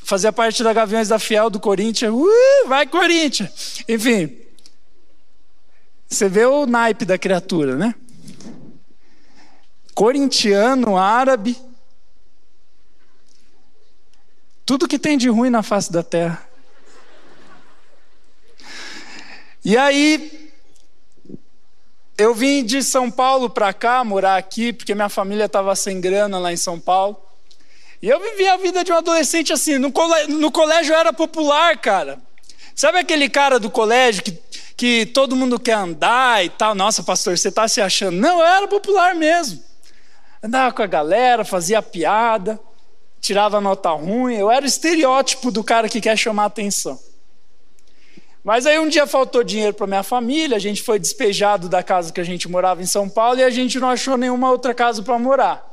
fazia 0.08 0.32
parte 0.32 0.62
da 0.64 0.72
Gaviões 0.72 1.08
da 1.08 1.18
Fiel 1.18 1.50
do 1.50 1.60
Corinthians. 1.60 2.10
Uh, 2.14 2.66
vai 2.66 2.86
Corinthians! 2.86 3.84
Enfim, 3.86 4.38
você 6.08 6.30
vê 6.30 6.46
o 6.46 6.64
naipe 6.64 7.04
da 7.04 7.18
criatura, 7.18 7.76
né? 7.76 7.94
Corintiano, 9.94 10.96
árabe. 10.96 11.58
Tudo 14.64 14.88
que 14.88 14.98
tem 14.98 15.18
de 15.18 15.28
ruim 15.28 15.50
na 15.50 15.62
face 15.62 15.92
da 15.92 16.02
terra. 16.02 16.42
E 19.62 19.76
aí, 19.76 20.50
eu 22.16 22.34
vim 22.34 22.64
de 22.64 22.82
São 22.82 23.10
Paulo 23.10 23.50
para 23.50 23.74
cá, 23.74 24.02
morar 24.02 24.38
aqui, 24.38 24.72
porque 24.72 24.94
minha 24.94 25.10
família 25.10 25.44
estava 25.44 25.76
sem 25.76 26.00
grana 26.00 26.38
lá 26.38 26.50
em 26.50 26.56
São 26.56 26.80
Paulo. 26.80 27.27
E 28.00 28.08
eu 28.08 28.20
vivi 28.20 28.46
a 28.48 28.56
vida 28.56 28.84
de 28.84 28.92
um 28.92 28.96
adolescente 28.96 29.52
assim. 29.52 29.78
No 29.78 29.90
colégio, 29.90 30.38
no 30.38 30.50
colégio 30.50 30.94
eu 30.94 30.98
era 30.98 31.12
popular, 31.12 31.76
cara. 31.78 32.18
Sabe 32.74 32.98
aquele 32.98 33.28
cara 33.28 33.58
do 33.58 33.70
colégio 33.70 34.22
que 34.22 34.38
que 34.78 35.06
todo 35.06 35.34
mundo 35.34 35.58
quer 35.58 35.72
andar 35.72 36.44
e 36.44 36.48
tal. 36.48 36.72
Nossa, 36.72 37.02
pastor, 37.02 37.36
você 37.36 37.48
está 37.48 37.66
se 37.66 37.80
achando? 37.80 38.16
Não, 38.16 38.38
eu 38.38 38.46
era 38.46 38.68
popular 38.68 39.12
mesmo. 39.12 39.60
Andava 40.40 40.72
com 40.72 40.80
a 40.80 40.86
galera, 40.86 41.44
fazia 41.44 41.82
piada, 41.82 42.60
tirava 43.20 43.60
nota 43.60 43.90
ruim. 43.90 44.36
Eu 44.36 44.48
era 44.48 44.64
o 44.64 44.68
estereótipo 44.68 45.50
do 45.50 45.64
cara 45.64 45.88
que 45.88 46.00
quer 46.00 46.16
chamar 46.16 46.44
atenção. 46.44 46.96
Mas 48.44 48.66
aí 48.66 48.78
um 48.78 48.88
dia 48.88 49.04
faltou 49.04 49.42
dinheiro 49.42 49.74
para 49.74 49.88
minha 49.88 50.04
família, 50.04 50.56
a 50.56 50.60
gente 50.60 50.80
foi 50.80 51.00
despejado 51.00 51.68
da 51.68 51.82
casa 51.82 52.12
que 52.12 52.20
a 52.20 52.24
gente 52.24 52.48
morava 52.48 52.80
em 52.80 52.86
São 52.86 53.08
Paulo 53.08 53.40
e 53.40 53.42
a 53.42 53.50
gente 53.50 53.80
não 53.80 53.90
achou 53.90 54.16
nenhuma 54.16 54.48
outra 54.48 54.72
casa 54.72 55.02
para 55.02 55.18
morar. 55.18 55.67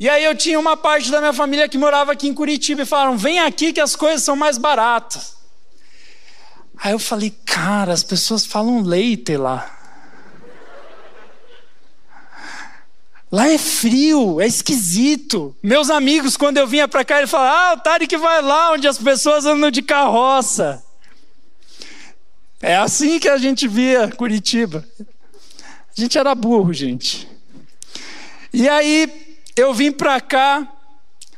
E 0.00 0.08
aí 0.08 0.22
eu 0.22 0.34
tinha 0.34 0.58
uma 0.60 0.76
parte 0.76 1.10
da 1.10 1.18
minha 1.18 1.32
família 1.32 1.68
que 1.68 1.76
morava 1.76 2.12
aqui 2.12 2.28
em 2.28 2.34
Curitiba 2.34 2.82
e 2.82 2.86
falaram: 2.86 3.16
vem 3.16 3.40
aqui 3.40 3.72
que 3.72 3.80
as 3.80 3.96
coisas 3.96 4.22
são 4.22 4.36
mais 4.36 4.56
baratas. 4.56 5.36
Aí 6.76 6.92
eu 6.92 6.98
falei, 6.98 7.34
cara, 7.44 7.92
as 7.92 8.04
pessoas 8.04 8.46
falam 8.46 8.82
leite 8.82 9.36
lá. 9.36 9.74
Lá 13.30 13.48
é 13.48 13.58
frio, 13.58 14.40
é 14.40 14.46
esquisito. 14.46 15.54
Meus 15.62 15.90
amigos, 15.90 16.36
quando 16.36 16.56
eu 16.56 16.66
vinha 16.66 16.86
para 16.86 17.04
cá, 17.04 17.18
eles 17.18 17.30
falavam: 17.30 17.58
Ah, 17.58 17.74
o 17.74 17.80
Tarek 17.80 18.16
vai 18.16 18.40
lá 18.40 18.72
onde 18.72 18.86
as 18.86 18.98
pessoas 18.98 19.44
andam 19.44 19.70
de 19.70 19.82
carroça. 19.82 20.82
É 22.62 22.76
assim 22.76 23.18
que 23.18 23.28
a 23.28 23.36
gente 23.36 23.68
via 23.68 24.08
Curitiba. 24.08 24.84
A 25.00 26.00
gente 26.00 26.16
era 26.16 26.34
burro, 26.34 26.72
gente. 26.72 27.28
E 28.52 28.68
aí 28.68 29.27
eu 29.58 29.74
vim 29.74 29.90
para 29.90 30.20
cá, 30.20 30.66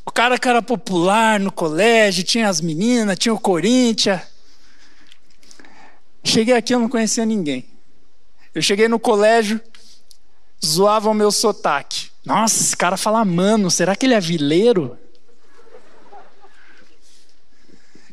o 0.05 0.11
cara 0.13 0.39
que 0.39 0.49
era 0.49 0.61
popular 0.61 1.41
no 1.41 1.51
colégio, 1.51 2.23
tinha 2.23 2.49
as 2.49 2.61
meninas, 2.61 3.19
tinha 3.19 3.33
o 3.33 3.41
Corinthians. 3.41 4.21
Cheguei 6.23 6.55
aqui, 6.55 6.75
eu 6.75 6.81
não 6.81 6.89
conhecia 6.89 7.25
ninguém. 7.25 7.65
Eu 8.55 8.61
cheguei 8.61 8.89
no 8.89 8.99
colégio, 8.99 9.61
zoavam 10.65 11.13
o 11.13 11.15
meu 11.15 11.31
sotaque. 11.31 12.11
Nossa, 12.25 12.61
esse 12.61 12.77
cara 12.77 12.97
fala 12.97 13.25
mano, 13.25 13.71
será 13.71 13.97
que 13.97 14.05
ele 14.05 14.15
é 14.15 14.21
vileiro? 14.21 14.99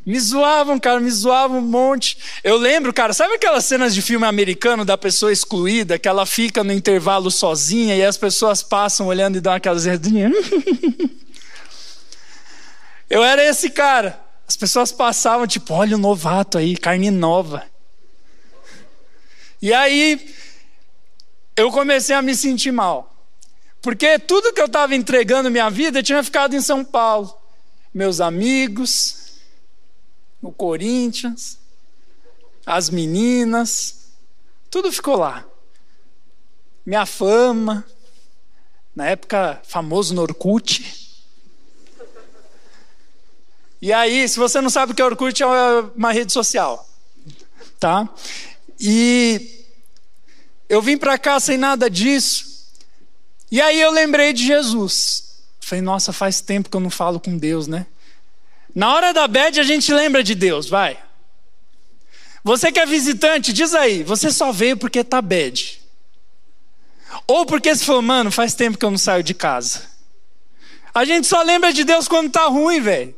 Me 0.08 0.18
zoavam, 0.18 0.80
cara, 0.80 0.98
me 1.00 1.10
zoavam 1.10 1.58
um 1.58 1.60
monte. 1.60 2.16
Eu 2.42 2.56
lembro, 2.56 2.94
cara, 2.94 3.12
sabe 3.12 3.34
aquelas 3.34 3.66
cenas 3.66 3.94
de 3.94 4.00
filme 4.00 4.24
americano 4.24 4.82
da 4.82 4.96
pessoa 4.96 5.30
excluída, 5.30 5.98
que 5.98 6.08
ela 6.08 6.24
fica 6.24 6.64
no 6.64 6.72
intervalo 6.72 7.30
sozinha 7.30 7.94
e 7.94 8.02
as 8.02 8.16
pessoas 8.16 8.62
passam 8.62 9.08
olhando 9.08 9.36
e 9.36 9.40
dão 9.42 9.52
aquelas 9.52 9.84
redinhas? 9.84 10.32
Eu 13.10 13.22
era 13.22 13.44
esse 13.44 13.68
cara. 13.68 14.18
As 14.46 14.56
pessoas 14.56 14.90
passavam, 14.90 15.46
tipo, 15.46 15.74
olha 15.74 15.94
o 15.94 16.00
novato 16.00 16.56
aí, 16.56 16.74
carne 16.74 17.10
nova. 17.10 17.66
E 19.60 19.74
aí, 19.74 20.34
eu 21.54 21.70
comecei 21.70 22.16
a 22.16 22.22
me 22.22 22.34
sentir 22.34 22.72
mal. 22.72 23.14
Porque 23.82 24.18
tudo 24.18 24.54
que 24.54 24.60
eu 24.60 24.66
estava 24.66 24.94
entregando 24.94 25.50
minha 25.50 25.68
vida 25.68 26.02
tinha 26.02 26.24
ficado 26.24 26.56
em 26.56 26.62
São 26.62 26.82
Paulo. 26.82 27.30
Meus 27.92 28.22
amigos, 28.22 29.27
o 30.42 30.52
Corinthians, 30.52 31.58
as 32.64 32.90
meninas, 32.90 34.10
tudo 34.70 34.92
ficou 34.92 35.16
lá. 35.16 35.44
Minha 36.84 37.06
fama, 37.06 37.84
na 38.94 39.06
época 39.06 39.60
famoso 39.64 40.14
no 40.14 40.22
Orkut. 40.22 41.08
E 43.80 43.92
aí, 43.92 44.28
se 44.28 44.38
você 44.38 44.60
não 44.60 44.70
sabe 44.70 44.92
o 44.92 44.94
que 44.94 45.00
é 45.00 45.04
Orkut, 45.04 45.42
é 45.42 45.46
uma 45.94 46.12
rede 46.12 46.32
social, 46.32 46.88
tá? 47.78 48.08
E 48.80 49.64
eu 50.68 50.82
vim 50.82 50.98
para 50.98 51.16
cá 51.18 51.38
sem 51.40 51.56
nada 51.56 51.88
disso. 51.88 52.66
E 53.50 53.60
aí 53.60 53.80
eu 53.80 53.90
lembrei 53.90 54.32
de 54.32 54.44
Jesus. 54.46 55.42
Falei, 55.60 55.82
nossa, 55.82 56.12
faz 56.12 56.40
tempo 56.40 56.68
que 56.68 56.76
eu 56.76 56.80
não 56.80 56.90
falo 56.90 57.20
com 57.20 57.36
Deus, 57.36 57.66
né? 57.66 57.86
Na 58.74 58.94
hora 58.94 59.12
da 59.12 59.26
bed 59.26 59.60
a 59.60 59.64
gente 59.64 59.92
lembra 59.92 60.22
de 60.22 60.34
Deus, 60.34 60.68
vai. 60.68 60.98
Você 62.44 62.70
que 62.72 62.80
é 62.80 62.86
visitante, 62.86 63.52
diz 63.52 63.74
aí, 63.74 64.02
você 64.02 64.30
só 64.30 64.52
veio 64.52 64.76
porque 64.76 65.02
tá 65.04 65.20
bad. 65.20 65.80
Ou 67.26 67.44
porque 67.44 67.74
você 67.74 67.84
falou, 67.84 68.02
mano, 68.02 68.30
faz 68.30 68.54
tempo 68.54 68.78
que 68.78 68.84
eu 68.84 68.90
não 68.90 68.98
saio 68.98 69.22
de 69.22 69.34
casa. 69.34 69.82
A 70.94 71.04
gente 71.04 71.26
só 71.26 71.42
lembra 71.42 71.72
de 71.72 71.84
Deus 71.84 72.08
quando 72.08 72.30
tá 72.30 72.46
ruim, 72.46 72.80
velho. 72.80 73.14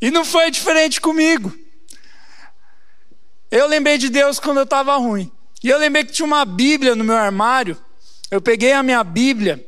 E 0.00 0.10
não 0.10 0.24
foi 0.24 0.50
diferente 0.50 1.00
comigo. 1.00 1.56
Eu 3.50 3.66
lembrei 3.66 3.98
de 3.98 4.08
Deus 4.08 4.40
quando 4.40 4.58
eu 4.58 4.64
estava 4.64 4.96
ruim. 4.96 5.30
E 5.62 5.68
eu 5.68 5.78
lembrei 5.78 6.04
que 6.04 6.12
tinha 6.12 6.26
uma 6.26 6.44
Bíblia 6.44 6.94
no 6.94 7.04
meu 7.04 7.16
armário. 7.16 7.76
Eu 8.30 8.40
peguei 8.40 8.72
a 8.72 8.82
minha 8.82 9.04
Bíblia, 9.04 9.64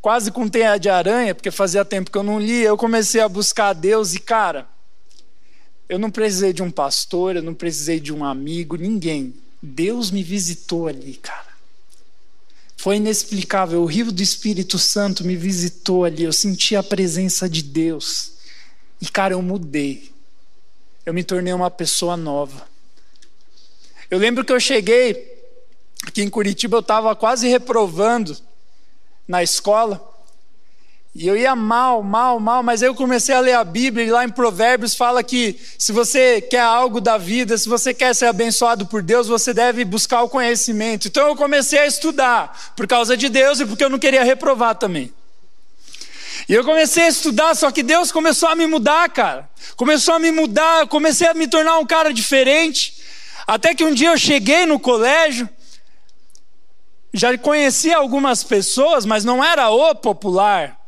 quase 0.00 0.30
com 0.30 0.48
teia 0.48 0.78
de 0.78 0.88
aranha, 0.88 1.34
porque 1.34 1.50
fazia 1.50 1.84
tempo 1.84 2.10
que 2.10 2.18
eu 2.18 2.22
não 2.22 2.40
lia. 2.40 2.68
Eu 2.68 2.76
comecei 2.76 3.20
a 3.20 3.28
buscar 3.28 3.68
a 3.68 3.72
Deus 3.72 4.14
e, 4.14 4.20
cara, 4.20 4.68
eu 5.88 5.98
não 5.98 6.10
precisei 6.10 6.52
de 6.52 6.62
um 6.62 6.70
pastor, 6.70 7.36
eu 7.36 7.42
não 7.42 7.54
precisei 7.54 7.98
de 7.98 8.12
um 8.12 8.24
amigo, 8.24 8.76
ninguém. 8.76 9.34
Deus 9.62 10.10
me 10.10 10.22
visitou 10.22 10.86
ali, 10.86 11.14
cara. 11.14 11.48
Foi 12.76 12.96
inexplicável. 12.96 13.82
O 13.82 13.86
rio 13.86 14.12
do 14.12 14.22
Espírito 14.22 14.78
Santo 14.78 15.24
me 15.24 15.34
visitou 15.34 16.04
ali. 16.04 16.22
Eu 16.22 16.32
senti 16.32 16.76
a 16.76 16.82
presença 16.82 17.48
de 17.48 17.60
Deus. 17.60 18.34
E, 19.00 19.06
cara, 19.06 19.34
eu 19.34 19.42
mudei. 19.42 20.12
Eu 21.04 21.12
me 21.12 21.24
tornei 21.24 21.52
uma 21.52 21.70
pessoa 21.70 22.16
nova. 22.16 22.68
Eu 24.08 24.18
lembro 24.18 24.44
que 24.44 24.52
eu 24.52 24.60
cheguei 24.60 25.36
aqui 26.06 26.22
em 26.22 26.30
Curitiba, 26.30 26.76
eu 26.76 26.80
estava 26.80 27.14
quase 27.16 27.48
reprovando 27.48 28.36
na 29.28 29.42
escola. 29.42 30.02
E 31.14 31.26
eu 31.26 31.36
ia 31.36 31.56
mal, 31.56 32.02
mal, 32.02 32.38
mal, 32.38 32.62
mas 32.62 32.82
aí 32.82 32.88
eu 32.88 32.94
comecei 32.94 33.34
a 33.34 33.40
ler 33.40 33.54
a 33.54 33.64
Bíblia 33.64 34.06
e 34.06 34.10
lá 34.10 34.24
em 34.24 34.28
Provérbios 34.28 34.94
fala 34.94 35.22
que 35.22 35.58
se 35.76 35.90
você 35.90 36.40
quer 36.40 36.60
algo 36.60 37.00
da 37.00 37.18
vida, 37.18 37.58
se 37.58 37.68
você 37.68 37.92
quer 37.92 38.14
ser 38.14 38.26
abençoado 38.26 38.86
por 38.86 39.02
Deus, 39.02 39.26
você 39.26 39.52
deve 39.52 39.84
buscar 39.84 40.22
o 40.22 40.28
conhecimento. 40.28 41.08
Então 41.08 41.26
eu 41.26 41.34
comecei 41.34 41.80
a 41.80 41.86
estudar 41.86 42.72
por 42.76 42.86
causa 42.86 43.16
de 43.16 43.28
Deus 43.28 43.58
e 43.58 43.66
porque 43.66 43.82
eu 43.82 43.90
não 43.90 43.98
queria 43.98 44.22
reprovar 44.22 44.76
também. 44.76 45.12
E 46.48 46.54
eu 46.54 46.64
comecei 46.64 47.04
a 47.04 47.08
estudar, 47.08 47.54
só 47.56 47.70
que 47.70 47.82
Deus 47.82 48.12
começou 48.12 48.48
a 48.48 48.54
me 48.54 48.66
mudar, 48.66 49.08
cara. 49.08 49.50
Começou 49.76 50.14
a 50.14 50.18
me 50.18 50.30
mudar, 50.30 50.86
comecei 50.86 51.26
a 51.26 51.34
me 51.34 51.48
tornar 51.48 51.78
um 51.78 51.86
cara 51.86 52.12
diferente. 52.12 52.94
Até 53.46 53.74
que 53.74 53.82
um 53.82 53.92
dia 53.92 54.10
eu 54.10 54.18
cheguei 54.18 54.66
no 54.66 54.78
colégio, 54.78 55.48
já 57.12 57.36
conhecia 57.38 57.96
algumas 57.96 58.44
pessoas, 58.44 59.04
mas 59.04 59.24
não 59.24 59.42
era 59.42 59.70
o 59.70 59.94
popular. 59.94 60.78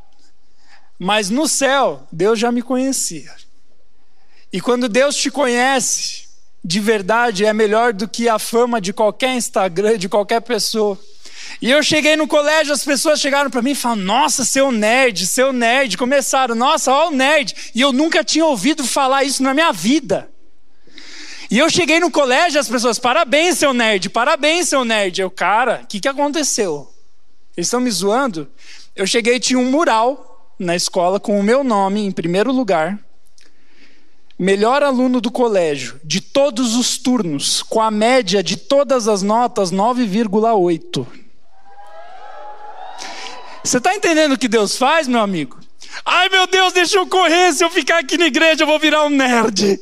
Mas 0.99 1.31
no 1.31 1.49
céu, 1.49 2.07
Deus 2.13 2.39
já 2.39 2.53
me 2.53 2.63
conhecia. 2.63 3.35
E 4.53 4.61
quando 4.61 4.89
Deus 4.89 5.17
te 5.17 5.31
conhece, 5.31 6.29
de 6.63 6.79
verdade, 6.79 7.47
é 7.47 7.53
melhor 7.53 7.93
do 7.93 8.07
que 8.07 8.29
a 8.29 8.39
fama 8.39 8.81
de 8.81 8.93
qualquer 8.93 9.35
Instagram, 9.35 9.97
de 9.97 10.09
qualquer 10.09 10.41
pessoa. 10.41 10.99
E 11.61 11.71
eu 11.71 11.83
cheguei 11.83 12.17
no 12.17 12.27
colégio, 12.27 12.73
as 12.73 12.85
pessoas 12.85 13.21
chegaram 13.21 13.51
para 13.51 13.63
mim 13.63 13.71
e 13.71 13.75
falaram: 13.75 14.03
Nossa, 14.03 14.45
seu 14.45 14.71
nerd, 14.71 15.27
seu 15.27 15.53
nerd. 15.53 15.97
Começaram, 15.97 16.55
Nossa, 16.55 16.93
ó 16.93 17.09
o 17.09 17.11
nerd. 17.11 17.55
E 17.75 17.81
eu 17.81 17.93
nunca 17.93 18.23
tinha 18.23 18.45
ouvido 18.45 18.85
falar 18.85 19.25
isso 19.25 19.43
na 19.43 19.55
minha 19.55 19.73
vida. 19.73 20.30
E 21.51 21.59
eu 21.59 21.69
cheguei 21.69 21.99
no 21.99 22.13
colégio, 22.13 22.61
as 22.61 22.69
pessoas, 22.69 22.99
parabéns, 22.99 23.59
seu 23.59 23.75
nerd, 23.75 24.09
parabéns, 24.09 24.69
seu 24.69 24.85
nerd. 24.85 25.21
Eu, 25.21 25.31
cara, 25.31 25.81
o 25.83 25.87
que, 25.87 25.99
que 25.99 26.07
aconteceu? 26.07 26.89
Eles 27.57 27.67
estão 27.67 27.81
me 27.81 27.91
zoando? 27.91 28.49
Eu 28.95 29.05
cheguei 29.05 29.35
e 29.35 29.41
tinha 29.41 29.59
um 29.59 29.69
mural 29.69 30.55
na 30.57 30.77
escola 30.77 31.19
com 31.19 31.41
o 31.41 31.43
meu 31.43 31.65
nome 31.65 32.07
em 32.07 32.13
primeiro 32.13 32.53
lugar. 32.53 32.97
Melhor 34.39 34.83
aluno 34.85 35.21
do 35.21 35.31
colégio, 35.31 36.01
de 36.05 36.21
todos 36.21 36.77
os 36.77 36.97
turnos, 36.97 37.63
com 37.63 37.83
a 37.83 37.91
média 37.91 38.45
de 38.45 38.57
todas 38.57 39.09
as 39.09 39.21
notas 39.21 39.73
9,8. 39.73 41.07
Você 43.65 43.79
está 43.79 43.95
entendendo 43.95 44.33
o 44.33 44.39
que 44.39 44.49
Deus 44.49 44.77
faz, 44.77 45.09
meu 45.09 45.21
amigo? 45.21 45.59
Ai 46.05 46.29
meu 46.29 46.47
Deus, 46.47 46.73
deixa 46.73 46.97
eu 46.97 47.07
correr, 47.07 47.53
se 47.53 47.65
eu 47.65 47.71
ficar 47.71 47.99
aqui 47.99 48.17
na 48.17 48.27
igreja 48.27 48.63
eu 48.63 48.67
vou 48.69 48.79
virar 48.79 49.05
um 49.05 49.11
nerd. 49.11 49.81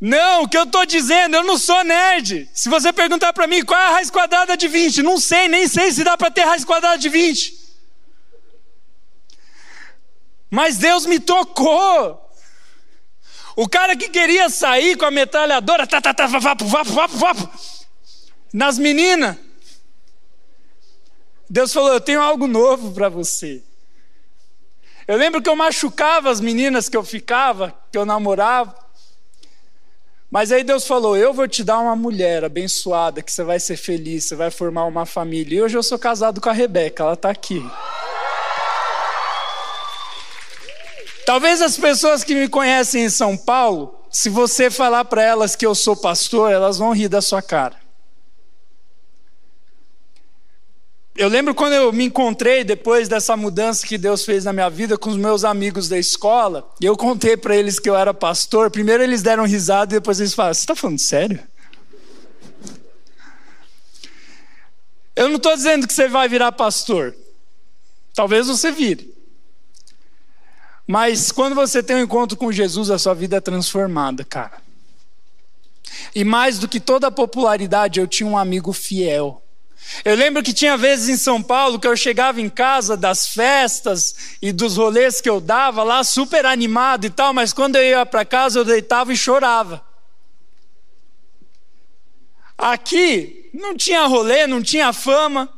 Não, 0.00 0.44
o 0.44 0.48
que 0.48 0.56
eu 0.56 0.62
estou 0.62 0.86
dizendo, 0.86 1.34
eu 1.36 1.42
não 1.42 1.58
sou 1.58 1.82
nerd. 1.82 2.48
Se 2.54 2.68
você 2.68 2.92
perguntar 2.92 3.32
para 3.32 3.48
mim 3.48 3.64
qual 3.64 3.78
é 3.78 3.86
a 3.86 3.90
raiz 3.90 4.10
quadrada 4.10 4.56
de 4.56 4.68
20, 4.68 5.02
não 5.02 5.18
sei, 5.18 5.48
nem 5.48 5.66
sei 5.66 5.90
se 5.90 6.04
dá 6.04 6.16
para 6.16 6.30
ter 6.30 6.42
raiz 6.44 6.64
quadrada 6.64 6.98
de 6.98 7.08
20. 7.08 7.58
Mas 10.50 10.78
Deus 10.78 11.04
me 11.04 11.18
tocou. 11.18 12.24
O 13.56 13.68
cara 13.68 13.96
que 13.96 14.08
queria 14.08 14.48
sair 14.48 14.96
com 14.96 15.04
a 15.04 15.10
metralhadora, 15.10 15.84
tá, 15.84 16.00
tá, 16.00 16.14
tá, 16.14 16.26
vapo, 16.26 16.64
vapo, 16.64 16.92
vapo, 16.92 17.16
vapo, 17.16 17.50
nas 18.52 18.78
meninas. 18.78 19.36
Deus 21.50 21.72
falou: 21.72 21.92
Eu 21.92 22.00
tenho 22.00 22.22
algo 22.22 22.46
novo 22.46 22.92
para 22.92 23.08
você. 23.08 23.64
Eu 25.08 25.16
lembro 25.16 25.42
que 25.42 25.48
eu 25.48 25.56
machucava 25.56 26.30
as 26.30 26.40
meninas 26.40 26.88
que 26.88 26.96
eu 26.96 27.02
ficava, 27.02 27.74
que 27.90 27.98
eu 27.98 28.06
namorava. 28.06 28.87
Mas 30.30 30.52
aí 30.52 30.62
Deus 30.62 30.86
falou: 30.86 31.16
Eu 31.16 31.32
vou 31.32 31.48
te 31.48 31.64
dar 31.64 31.78
uma 31.78 31.96
mulher 31.96 32.44
abençoada, 32.44 33.22
que 33.22 33.32
você 33.32 33.42
vai 33.42 33.58
ser 33.58 33.76
feliz, 33.76 34.24
você 34.24 34.36
vai 34.36 34.50
formar 34.50 34.84
uma 34.84 35.06
família. 35.06 35.56
E 35.56 35.62
hoje 35.62 35.76
eu 35.76 35.82
sou 35.82 35.98
casado 35.98 36.40
com 36.40 36.48
a 36.48 36.52
Rebeca, 36.52 37.02
ela 37.02 37.14
está 37.14 37.30
aqui. 37.30 37.62
Talvez 41.24 41.60
as 41.60 41.76
pessoas 41.76 42.24
que 42.24 42.34
me 42.34 42.48
conhecem 42.48 43.04
em 43.04 43.10
São 43.10 43.36
Paulo 43.36 43.98
se 44.10 44.30
você 44.30 44.70
falar 44.70 45.04
para 45.04 45.22
elas 45.22 45.54
que 45.54 45.66
eu 45.66 45.74
sou 45.74 45.94
pastor, 45.94 46.50
elas 46.50 46.78
vão 46.78 46.92
rir 46.92 47.08
da 47.08 47.20
sua 47.20 47.42
cara. 47.42 47.76
Eu 51.18 51.26
lembro 51.26 51.52
quando 51.52 51.72
eu 51.72 51.92
me 51.92 52.04
encontrei 52.04 52.62
depois 52.62 53.08
dessa 53.08 53.36
mudança 53.36 53.84
que 53.84 53.98
Deus 53.98 54.24
fez 54.24 54.44
na 54.44 54.52
minha 54.52 54.70
vida 54.70 54.96
com 54.96 55.10
os 55.10 55.16
meus 55.16 55.44
amigos 55.44 55.88
da 55.88 55.98
escola, 55.98 56.70
e 56.80 56.84
eu 56.86 56.96
contei 56.96 57.36
para 57.36 57.56
eles 57.56 57.80
que 57.80 57.90
eu 57.90 57.96
era 57.96 58.14
pastor. 58.14 58.70
Primeiro 58.70 59.02
eles 59.02 59.20
deram 59.20 59.44
risada 59.44 59.92
e 59.92 59.98
depois 59.98 60.20
eles 60.20 60.32
falaram: 60.32 60.54
Você 60.54 60.60
está 60.60 60.76
falando 60.76 61.00
sério? 61.00 61.42
Eu 65.16 65.28
não 65.28 65.38
estou 65.38 65.56
dizendo 65.56 65.88
que 65.88 65.92
você 65.92 66.06
vai 66.06 66.28
virar 66.28 66.52
pastor. 66.52 67.12
Talvez 68.14 68.46
você 68.46 68.70
vire. 68.70 69.12
Mas 70.86 71.32
quando 71.32 71.56
você 71.56 71.82
tem 71.82 71.96
um 71.96 72.02
encontro 72.04 72.38
com 72.38 72.52
Jesus, 72.52 72.90
a 72.90 72.98
sua 72.98 73.14
vida 73.14 73.38
é 73.38 73.40
transformada, 73.40 74.24
cara. 74.24 74.62
E 76.14 76.22
mais 76.22 76.60
do 76.60 76.68
que 76.68 76.78
toda 76.78 77.08
a 77.08 77.10
popularidade, 77.10 77.98
eu 77.98 78.06
tinha 78.06 78.28
um 78.28 78.38
amigo 78.38 78.72
fiel. 78.72 79.42
Eu 80.04 80.14
lembro 80.14 80.42
que 80.42 80.52
tinha 80.52 80.76
vezes 80.76 81.08
em 81.08 81.16
São 81.16 81.42
Paulo 81.42 81.78
que 81.78 81.86
eu 81.86 81.96
chegava 81.96 82.40
em 82.40 82.48
casa 82.48 82.96
das 82.96 83.28
festas 83.28 84.14
e 84.40 84.52
dos 84.52 84.76
rolês 84.76 85.20
que 85.20 85.28
eu 85.28 85.40
dava 85.40 85.82
lá, 85.82 86.04
super 86.04 86.46
animado 86.46 87.04
e 87.04 87.10
tal, 87.10 87.32
mas 87.32 87.52
quando 87.52 87.76
eu 87.76 87.82
ia 87.82 88.06
para 88.06 88.24
casa 88.24 88.58
eu 88.58 88.64
deitava 88.64 89.12
e 89.12 89.16
chorava. 89.16 89.84
Aqui 92.56 93.50
não 93.54 93.76
tinha 93.76 94.06
rolê, 94.06 94.46
não 94.46 94.62
tinha 94.62 94.92
fama, 94.92 95.48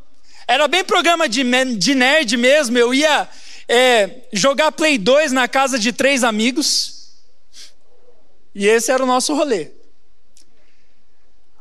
era 0.46 0.68
bem 0.68 0.85
programa 0.85 1.28
de, 1.28 1.42
de 1.76 1.94
nerd 1.94 2.37
mesmo. 2.37 2.76
Eu 2.76 2.92
ia 2.92 3.28
é, 3.68 4.22
jogar 4.33 4.72
Play 4.72 4.98
2 4.98 5.33
na 5.33 5.48
casa 5.48 5.78
de 5.78 5.92
três 5.92 6.24
amigos, 6.24 7.09
e 8.54 8.66
esse 8.66 8.90
era 8.90 9.02
o 9.02 9.06
nosso 9.06 9.35
rolê. 9.35 9.80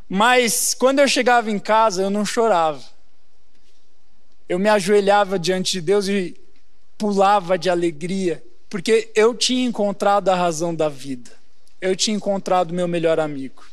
Mas 0.10 0.74
quando 0.74 0.98
eu 0.98 1.08
chegava 1.08 1.52
em 1.52 1.60
casa, 1.60 2.02
eu 2.02 2.10
não 2.10 2.26
chorava. 2.26 2.84
Eu 4.50 4.58
me 4.58 4.68
ajoelhava 4.68 5.38
diante 5.38 5.74
de 5.74 5.82
Deus 5.82 6.08
e 6.08 6.36
pulava 6.98 7.60
de 7.60 7.70
alegria, 7.70 8.44
porque 8.68 9.12
eu 9.14 9.36
tinha 9.36 9.64
encontrado 9.64 10.30
a 10.30 10.36
razão 10.36 10.74
da 10.74 10.90
vida. 10.90 11.32
Eu 11.80 11.96
tinha 11.96 12.18
encontrado 12.18 12.74
meu 12.74 12.88
melhor 12.88 13.20
amigo. 13.20 13.64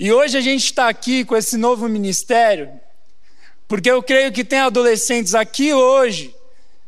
E 0.00 0.10
hoje 0.10 0.38
a 0.38 0.40
gente 0.40 0.64
está 0.64 0.88
aqui 0.88 1.24
com 1.24 1.36
esse 1.36 1.58
novo 1.58 1.86
ministério, 1.88 2.70
porque 3.68 3.90
eu 3.90 4.02
creio 4.02 4.32
que 4.32 4.42
tem 4.42 4.60
adolescentes 4.60 5.34
aqui 5.34 5.74
hoje, 5.74 6.34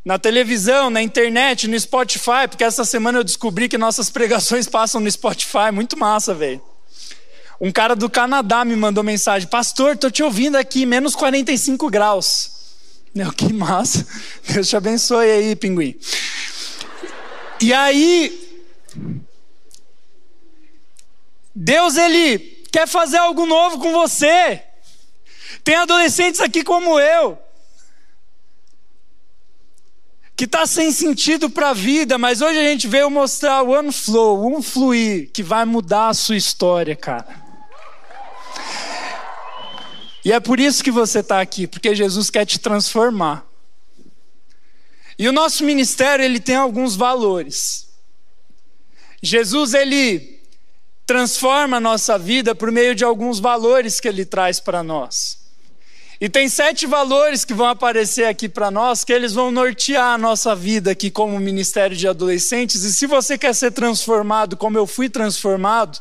na 0.02 0.18
televisão, 0.18 0.88
na 0.88 1.02
internet, 1.02 1.68
no 1.68 1.78
Spotify, 1.78 2.48
porque 2.48 2.64
essa 2.64 2.84
semana 2.84 3.18
eu 3.18 3.24
descobri 3.24 3.68
que 3.68 3.78
nossas 3.78 4.08
pregações 4.08 4.66
passam 4.66 5.00
no 5.00 5.10
Spotify, 5.10 5.70
muito 5.72 5.96
massa, 5.98 6.34
velho. 6.34 6.62
Um 7.60 7.70
cara 7.70 7.94
do 7.94 8.10
Canadá 8.10 8.64
me 8.64 8.76
mandou 8.76 9.04
mensagem: 9.04 9.48
Pastor, 9.48 9.96
tô 9.96 10.10
te 10.10 10.22
ouvindo 10.22 10.56
aqui, 10.56 10.84
menos 10.84 11.14
45 11.14 11.88
graus. 11.88 12.50
Meu, 13.14 13.32
que 13.32 13.52
massa. 13.52 14.06
Deus 14.52 14.68
te 14.68 14.76
abençoe 14.76 15.30
aí, 15.30 15.56
pinguim. 15.56 15.94
E 17.60 17.72
aí, 17.72 18.60
Deus, 21.54 21.96
ele 21.96 22.38
quer 22.72 22.88
fazer 22.88 23.18
algo 23.18 23.46
novo 23.46 23.78
com 23.78 23.92
você. 23.92 24.60
Tem 25.62 25.76
adolescentes 25.76 26.40
aqui 26.40 26.64
como 26.64 26.98
eu, 26.98 27.38
que 30.36 30.44
está 30.44 30.66
sem 30.66 30.90
sentido 30.90 31.48
para 31.48 31.70
a 31.70 31.72
vida, 31.72 32.18
mas 32.18 32.42
hoje 32.42 32.58
a 32.58 32.64
gente 32.64 32.88
veio 32.88 33.08
mostrar 33.08 33.62
o 33.62 33.70
One 33.70 33.92
Flow, 33.92 34.44
um 34.44 34.60
fluir, 34.60 35.30
que 35.32 35.42
vai 35.42 35.64
mudar 35.64 36.08
a 36.08 36.14
sua 36.14 36.36
história, 36.36 36.96
cara. 36.96 37.43
E 40.24 40.32
é 40.32 40.40
por 40.40 40.58
isso 40.58 40.82
que 40.82 40.90
você 40.90 41.18
está 41.18 41.40
aqui, 41.40 41.66
porque 41.66 41.94
Jesus 41.94 42.30
quer 42.30 42.46
te 42.46 42.58
transformar. 42.58 43.46
E 45.18 45.28
o 45.28 45.32
nosso 45.32 45.64
ministério 45.64 46.24
ele 46.24 46.40
tem 46.40 46.56
alguns 46.56 46.96
valores. 46.96 47.88
Jesus 49.22 49.74
ele 49.74 50.42
transforma 51.06 51.76
a 51.76 51.80
nossa 51.80 52.18
vida 52.18 52.54
por 52.54 52.72
meio 52.72 52.94
de 52.94 53.04
alguns 53.04 53.38
valores 53.38 54.00
que 54.00 54.08
ele 54.08 54.24
traz 54.24 54.58
para 54.58 54.82
nós. 54.82 55.44
E 56.20 56.28
tem 56.28 56.48
sete 56.48 56.86
valores 56.86 57.44
que 57.44 57.52
vão 57.52 57.66
aparecer 57.66 58.24
aqui 58.24 58.48
para 58.48 58.70
nós, 58.70 59.04
que 59.04 59.12
eles 59.12 59.34
vão 59.34 59.50
nortear 59.50 60.14
a 60.14 60.18
nossa 60.18 60.54
vida 60.54 60.90
aqui 60.90 61.10
como 61.10 61.38
ministério 61.38 61.96
de 61.96 62.08
adolescentes. 62.08 62.82
E 62.82 62.92
se 62.92 63.06
você 63.06 63.36
quer 63.36 63.54
ser 63.54 63.72
transformado 63.72 64.56
como 64.56 64.78
eu 64.78 64.86
fui 64.86 65.08
transformado, 65.10 66.00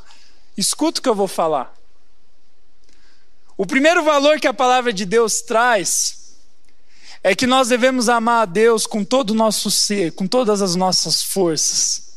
escuta 0.58 1.00
o 1.00 1.04
que 1.04 1.10
eu 1.10 1.16
vou 1.16 1.28
falar. 1.28 1.74
O 3.64 3.66
primeiro 3.66 4.04
valor 4.04 4.42
que 4.42 4.48
a 4.48 4.54
palavra 4.54 4.92
de 4.92 5.06
Deus 5.06 5.42
traz 5.42 6.36
é 7.24 7.34
que 7.34 7.48
nós 7.48 7.70
devemos 7.70 8.10
amar 8.10 8.42
a 8.42 8.46
Deus 8.46 8.86
com 8.86 9.06
todo 9.06 9.30
o 9.30 9.34
nosso 9.34 9.72
ser, 9.72 10.12
com 10.12 10.28
todas 10.28 10.62
as 10.62 10.76
nossas 10.76 11.24
forças. 11.24 12.12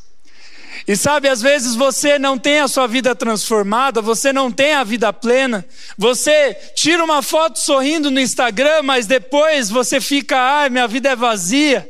E 0.89 0.97
sabe, 0.97 1.29
às 1.29 1.41
vezes 1.41 1.77
você 1.77 2.19
não 2.19 2.37
tem 2.37 2.59
a 2.59 2.67
sua 2.67 2.89
vida 2.89 3.15
transformada, 3.15 4.03
você 4.03 4.33
não 4.33 4.51
tem 4.51 4.73
a 4.73 4.83
vida 4.83 5.13
plena, 5.13 5.65
você 5.97 6.53
tira 6.75 7.05
uma 7.05 7.23
foto 7.23 7.61
sorrindo 7.61 8.11
no 8.11 8.19
Instagram, 8.19 8.83
mas 8.83 9.07
depois 9.07 9.71
você 9.71 10.01
fica, 10.01 10.37
ai, 10.37 10.69
minha 10.69 10.89
vida 10.89 11.11
é 11.11 11.15
vazia, 11.15 11.89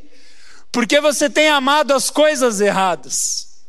porque 0.71 1.01
você 1.01 1.31
tem 1.31 1.49
amado 1.49 1.95
as 1.95 2.11
coisas 2.11 2.61
erradas, 2.61 3.62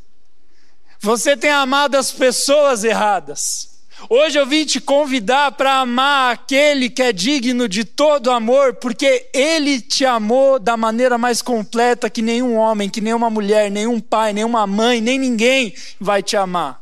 você 1.00 1.38
tem 1.38 1.52
amado 1.52 1.96
as 1.96 2.12
pessoas 2.12 2.84
erradas. 2.84 3.67
Hoje 4.10 4.38
eu 4.38 4.46
vim 4.46 4.64
te 4.64 4.80
convidar 4.80 5.54
para 5.54 5.80
amar 5.80 6.34
aquele 6.34 6.88
que 6.90 7.02
é 7.02 7.12
digno 7.12 7.68
de 7.68 7.84
todo 7.84 8.30
amor, 8.30 8.76
porque 8.76 9.28
ele 9.34 9.82
te 9.82 10.06
amou 10.06 10.60
da 10.60 10.78
maneira 10.78 11.18
mais 11.18 11.42
completa 11.42 12.10
que 12.10 12.22
nenhum 12.22 12.56
homem, 12.56 12.90
que 12.90 13.02
nenhuma 13.02 13.30
mulher, 13.30 13.72
nenhum 13.72 14.00
pai, 14.00 14.34
nenhuma 14.34 14.68
mãe, 14.68 15.02
nem 15.02 15.18
ninguém 15.18 15.74
vai 16.00 16.22
te 16.22 16.38
amar. 16.38 16.80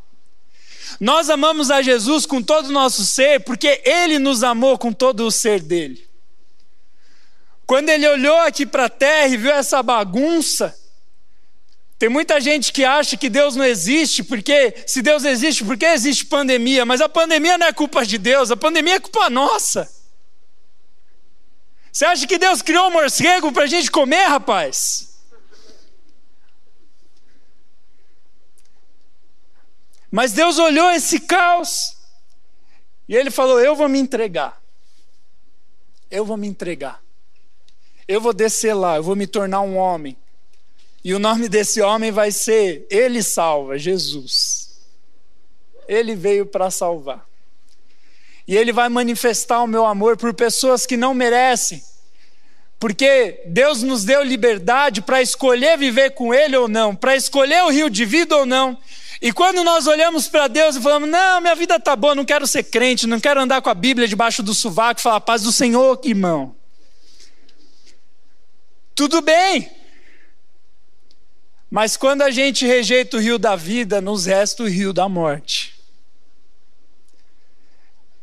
Nós 0.99 1.29
amamos 1.29 1.71
a 1.71 1.81
Jesus 1.81 2.25
com 2.25 2.41
todo 2.41 2.67
o 2.67 2.73
nosso 2.73 3.05
ser, 3.05 3.41
porque 3.41 3.81
ele 3.85 4.19
nos 4.19 4.43
amou 4.43 4.77
com 4.77 4.91
todo 4.91 5.25
o 5.25 5.31
ser 5.31 5.61
dele. 5.61 6.05
Quando 7.65 7.89
ele 7.89 8.07
olhou 8.07 8.37
aqui 8.41 8.65
para 8.65 8.85
a 8.85 8.89
terra 8.89 9.27
e 9.27 9.37
viu 9.37 9.51
essa 9.51 9.81
bagunça, 9.81 10.77
tem 11.97 12.09
muita 12.09 12.41
gente 12.41 12.73
que 12.73 12.83
acha 12.83 13.15
que 13.15 13.29
Deus 13.29 13.55
não 13.55 13.63
existe, 13.63 14.21
porque 14.23 14.83
se 14.85 15.01
Deus 15.01 15.23
existe, 15.23 15.63
por 15.63 15.77
que 15.77 15.85
existe 15.85 16.25
pandemia? 16.25 16.85
Mas 16.85 16.99
a 16.99 17.07
pandemia 17.07 17.57
não 17.57 17.67
é 17.67 17.73
culpa 17.73 18.05
de 18.05 18.17
Deus, 18.17 18.51
a 18.51 18.57
pandemia 18.57 18.95
é 18.95 18.99
culpa 18.99 19.29
nossa. 19.29 19.89
Você 21.91 22.03
acha 22.03 22.27
que 22.27 22.37
Deus 22.37 22.61
criou 22.61 22.89
um 22.89 22.91
morcego 22.91 23.53
para 23.53 23.63
a 23.63 23.67
gente 23.67 23.89
comer, 23.89 24.25
rapaz? 24.25 25.15
Mas 30.11 30.33
Deus 30.33 30.57
olhou 30.59 30.91
esse 30.91 31.21
caos 31.21 31.95
e 33.07 33.15
ele 33.15 33.31
falou: 33.31 33.61
Eu 33.61 33.75
vou 33.75 33.87
me 33.87 33.99
entregar. 33.99 34.61
Eu 36.11 36.25
vou 36.25 36.35
me 36.35 36.47
entregar. 36.47 37.01
Eu 38.05 38.19
vou 38.19 38.33
descer 38.33 38.73
lá, 38.73 38.97
eu 38.97 39.03
vou 39.03 39.15
me 39.15 39.25
tornar 39.25 39.61
um 39.61 39.77
homem. 39.77 40.17
E 41.05 41.13
o 41.13 41.19
nome 41.19 41.47
desse 41.47 41.83
homem 41.83 42.11
vai 42.11 42.31
ser 42.31 42.87
Ele 42.89 43.21
salva, 43.21 43.77
Jesus. 43.77 44.81
Ele 45.87 46.15
veio 46.15 46.47
para 46.47 46.71
salvar. 46.71 47.23
E 48.47 48.57
ele 48.57 48.73
vai 48.73 48.89
manifestar 48.89 49.61
o 49.61 49.67
meu 49.67 49.85
amor 49.85 50.17
por 50.17 50.33
pessoas 50.33 50.83
que 50.83 50.97
não 50.97 51.13
merecem. 51.13 51.79
Porque 52.79 53.39
Deus 53.45 53.83
nos 53.83 54.03
deu 54.03 54.23
liberdade 54.23 54.99
para 55.03 55.21
escolher 55.21 55.77
viver 55.77 56.09
com 56.15 56.33
Ele 56.33 56.57
ou 56.57 56.67
não, 56.67 56.95
para 56.95 57.15
escolher 57.15 57.61
o 57.65 57.69
rio 57.69 57.87
de 57.87 58.03
vida 58.03 58.35
ou 58.35 58.45
não. 58.45 58.75
E 59.21 59.31
quando 59.31 59.63
nós 59.63 59.85
olhamos 59.85 60.27
para 60.27 60.47
Deus 60.47 60.75
e 60.75 60.81
falamos, 60.81 61.07
não, 61.07 61.39
minha 61.39 61.53
vida 61.53 61.79
tá 61.79 61.95
boa, 61.95 62.15
não 62.15 62.25
quero 62.25 62.47
ser 62.47 62.63
crente, 62.63 63.05
não 63.05 63.19
quero 63.19 63.39
andar 63.39 63.61
com 63.61 63.69
a 63.69 63.75
Bíblia 63.75 64.07
debaixo 64.07 64.41
do 64.41 64.55
sovaco 64.55 64.99
e 64.99 65.03
falar 65.03 65.21
paz 65.21 65.43
do 65.43 65.51
Senhor, 65.51 66.01
irmão. 66.03 66.55
Tudo 68.95 69.21
bem, 69.21 69.69
mas 71.75 71.97
quando 71.97 72.21
a 72.21 72.31
gente 72.31 72.65
rejeita 72.65 73.17
o 73.17 73.19
rio 73.19 73.37
da 73.37 73.53
vida, 73.53 73.99
nos 73.99 74.27
resta 74.27 74.63
o 74.63 74.65
rio 74.65 74.93
da 74.93 75.09
morte. 75.09 75.77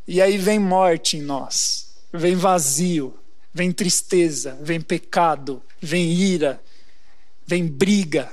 E 0.09 0.23
aí 0.23 0.39
vem 0.39 0.59
morte 0.59 1.19
em 1.19 1.21
nós, 1.21 1.95
vem 2.11 2.35
vazio, 2.35 3.15
vem 3.53 3.71
tristeza, 3.71 4.57
vem 4.63 4.81
pecado, 4.81 5.63
vem 5.83 6.15
ira, 6.15 6.63
vem 7.47 7.67
briga. 7.67 8.33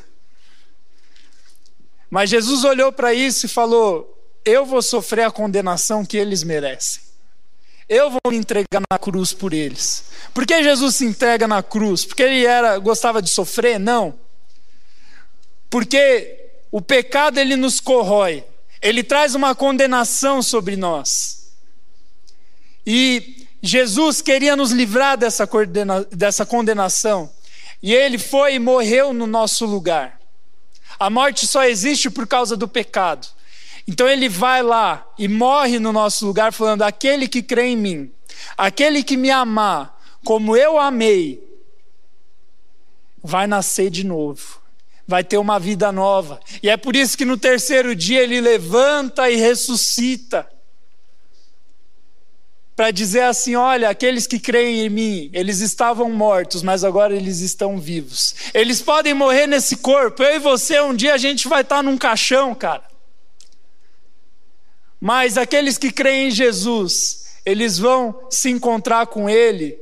Mas 2.09 2.29
Jesus 2.29 2.63
olhou 2.63 2.89
para 2.89 3.13
isso 3.13 3.45
e 3.45 3.49
falou: 3.49 4.17
Eu 4.45 4.65
vou 4.65 4.81
sofrer 4.81 5.23
a 5.23 5.31
condenação 5.31 6.05
que 6.05 6.15
eles 6.15 6.43
merecem. 6.43 7.03
Eu 7.89 8.09
vou 8.09 8.21
me 8.29 8.37
entregar 8.37 8.81
na 8.89 8.97
cruz 8.97 9.33
por 9.33 9.51
eles. 9.51 10.11
Por 10.33 10.45
que 10.45 10.63
Jesus 10.63 10.95
se 10.95 11.03
entrega 11.03 11.45
na 11.45 11.61
cruz? 11.61 12.05
Porque 12.05 12.23
ele 12.23 12.45
era 12.45 12.77
gostava 12.77 13.21
de 13.21 13.29
sofrer? 13.29 13.77
Não. 13.77 14.28
Porque 15.69 16.51
o 16.71 16.81
pecado 16.81 17.39
ele 17.39 17.55
nos 17.55 17.79
corrói, 17.79 18.43
ele 18.81 19.03
traz 19.03 19.35
uma 19.35 19.53
condenação 19.53 20.41
sobre 20.41 20.75
nós. 20.75 21.51
E 22.85 23.47
Jesus 23.61 24.21
queria 24.21 24.55
nos 24.55 24.71
livrar 24.71 25.17
dessa, 25.17 25.47
dessa 26.11 26.45
condenação, 26.45 27.29
e 27.81 27.93
ele 27.93 28.17
foi 28.17 28.55
e 28.55 28.59
morreu 28.59 29.13
no 29.13 29.27
nosso 29.27 29.65
lugar. 29.65 30.19
A 30.99 31.09
morte 31.09 31.47
só 31.47 31.63
existe 31.63 32.09
por 32.09 32.27
causa 32.27 32.57
do 32.57 32.67
pecado. 32.67 33.27
Então 33.87 34.07
ele 34.07 34.29
vai 34.29 34.61
lá 34.61 35.07
e 35.17 35.27
morre 35.27 35.79
no 35.79 35.91
nosso 35.91 36.25
lugar, 36.25 36.53
falando: 36.53 36.83
aquele 36.83 37.27
que 37.27 37.41
crê 37.41 37.67
em 37.67 37.75
mim, 37.75 38.11
aquele 38.57 39.03
que 39.03 39.17
me 39.17 39.31
amar, 39.31 39.99
como 40.23 40.55
eu 40.55 40.77
amei, 40.77 41.41
vai 43.23 43.47
nascer 43.47 43.89
de 43.89 44.05
novo, 44.05 44.58
vai 45.09 45.23
ter 45.23 45.39
uma 45.39 45.59
vida 45.59 45.91
nova. 45.91 46.39
E 46.61 46.69
é 46.69 46.77
por 46.77 46.95
isso 46.95 47.17
que 47.17 47.25
no 47.25 47.35
terceiro 47.35 47.95
dia 47.95 48.21
ele 48.21 48.39
levanta 48.39 49.27
e 49.27 49.37
ressuscita. 49.37 50.47
Para 52.75 52.91
dizer 52.91 53.23
assim: 53.23 53.55
olha, 53.55 53.89
aqueles 53.89 54.27
que 54.27 54.39
creem 54.39 54.85
em 54.85 54.89
mim, 54.89 55.31
eles 55.33 55.61
estavam 55.61 56.11
mortos, 56.11 56.61
mas 56.61 56.83
agora 56.83 57.15
eles 57.15 57.39
estão 57.39 57.79
vivos. 57.79 58.35
Eles 58.53 58.83
podem 58.83 59.15
morrer 59.15 59.47
nesse 59.47 59.77
corpo, 59.77 60.21
eu 60.21 60.35
e 60.35 60.39
você, 60.39 60.79
um 60.79 60.93
dia 60.93 61.15
a 61.15 61.17
gente 61.17 61.47
vai 61.47 61.61
estar 61.61 61.81
num 61.81 61.97
caixão, 61.97 62.53
cara. 62.53 62.83
Mas 65.01 65.39
aqueles 65.39 65.79
que 65.79 65.91
creem 65.91 66.27
em 66.27 66.31
Jesus, 66.31 67.39
eles 67.43 67.79
vão 67.79 68.27
se 68.29 68.51
encontrar 68.51 69.07
com 69.07 69.27
Ele 69.27 69.75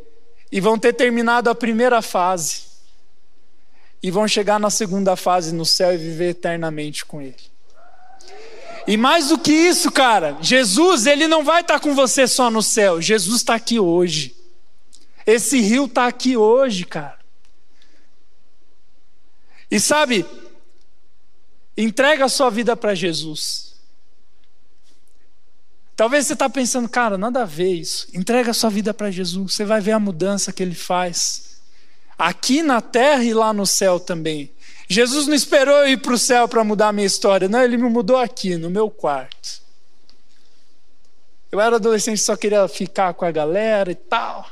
e 0.50 0.62
vão 0.62 0.80
ter 0.80 0.94
terminado 0.94 1.50
a 1.50 1.56
primeira 1.56 2.02
fase 2.02 2.67
e 4.02 4.12
vão 4.12 4.28
chegar 4.28 4.60
na 4.60 4.70
segunda 4.70 5.16
fase 5.16 5.54
no 5.54 5.66
céu 5.66 5.94
e 5.94 5.98
viver 5.98 6.30
eternamente 6.30 7.06
com 7.06 7.22
Ele. 7.22 7.36
E 8.88 8.96
mais 8.96 9.30
do 9.30 9.38
que 9.38 9.52
isso, 9.52 9.92
cara, 9.92 10.38
Jesus, 10.42 11.06
ele 11.06 11.28
não 11.28 11.44
vai 11.44 11.60
estar 11.60 11.78
com 11.80 11.94
você 11.94 12.26
só 12.26 12.50
no 12.50 12.64
céu, 12.64 13.02
Jesus 13.02 13.38
está 13.38 13.56
aqui 13.56 13.80
hoje. 13.80 14.34
Esse 15.26 15.60
rio 15.60 15.86
está 15.86 16.08
aqui 16.08 16.38
hoje, 16.38 16.86
cara. 16.86 17.20
E 19.70 19.78
sabe, 19.78 20.26
entrega 21.76 22.24
a 22.24 22.30
sua 22.30 22.50
vida 22.50 22.78
para 22.78 22.96
Jesus. 22.96 23.76
Talvez 25.98 26.28
você 26.28 26.34
está 26.34 26.50
pensando, 26.50 26.88
cara, 26.88 27.18
nada 27.18 27.42
a 27.42 27.46
ver 27.46 27.74
isso. 27.74 28.08
Entrega 28.14 28.52
a 28.52 28.54
sua 28.54 28.70
vida 28.70 28.94
para 28.94 29.12
Jesus, 29.12 29.54
você 29.54 29.66
vai 29.66 29.82
ver 29.82 29.92
a 29.92 30.00
mudança 30.00 30.54
que 30.54 30.64
ele 30.64 30.76
faz 30.76 31.47
aqui 32.18 32.64
na 32.64 32.82
terra 32.82 33.24
e 33.24 33.34
lá 33.34 33.54
no 33.54 33.66
céu 33.66 34.00
também. 34.00 34.52
Jesus 34.90 35.28
não 35.28 35.36
esperou 35.36 35.76
eu 35.76 35.90
ir 35.90 35.98
para 35.98 36.14
o 36.14 36.18
céu 36.18 36.48
para 36.48 36.64
mudar 36.64 36.88
a 36.90 36.94
minha 36.94 37.06
história, 37.06 37.48
não, 37.48 37.62
ele 37.62 37.78
me 37.78 37.90
mudou 37.90 38.18
aqui, 38.18 38.56
no 38.56 38.70
meu 38.70 38.90
quarto. 38.90 39.62
Eu 41.52 41.60
era 41.60 41.76
adolescente, 41.76 42.22
só 42.22 42.36
queria 42.36 42.68
ficar 42.68 43.14
com 43.14 43.26
a 43.26 43.32
galera 43.32 43.92
e 43.92 43.96
tal. 43.96 44.50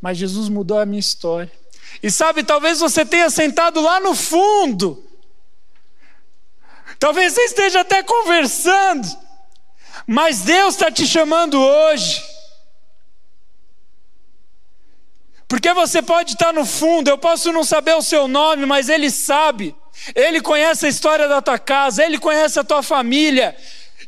Mas 0.00 0.18
Jesus 0.18 0.48
mudou 0.48 0.78
a 0.78 0.86
minha 0.86 1.00
história. 1.00 1.50
E 2.02 2.10
sabe, 2.10 2.44
talvez 2.44 2.78
você 2.78 3.04
tenha 3.04 3.28
sentado 3.28 3.80
lá 3.80 4.00
no 4.00 4.14
fundo. 4.14 5.04
Talvez 6.98 7.32
você 7.32 7.42
esteja 7.42 7.80
até 7.80 8.02
conversando. 8.02 9.06
Mas 10.06 10.40
Deus 10.40 10.74
está 10.74 10.90
te 10.90 11.06
chamando 11.06 11.60
hoje 11.60 12.37
Porque 15.48 15.72
você 15.72 16.02
pode 16.02 16.34
estar 16.34 16.52
no 16.52 16.66
fundo, 16.66 17.08
eu 17.08 17.16
posso 17.16 17.50
não 17.50 17.64
saber 17.64 17.94
o 17.94 18.02
seu 18.02 18.28
nome, 18.28 18.66
mas 18.66 18.90
Ele 18.90 19.10
sabe. 19.10 19.74
Ele 20.14 20.42
conhece 20.42 20.84
a 20.84 20.90
história 20.90 21.26
da 21.26 21.40
tua 21.40 21.58
casa, 21.58 22.04
Ele 22.04 22.18
conhece 22.18 22.60
a 22.60 22.64
tua 22.64 22.82
família. 22.82 23.56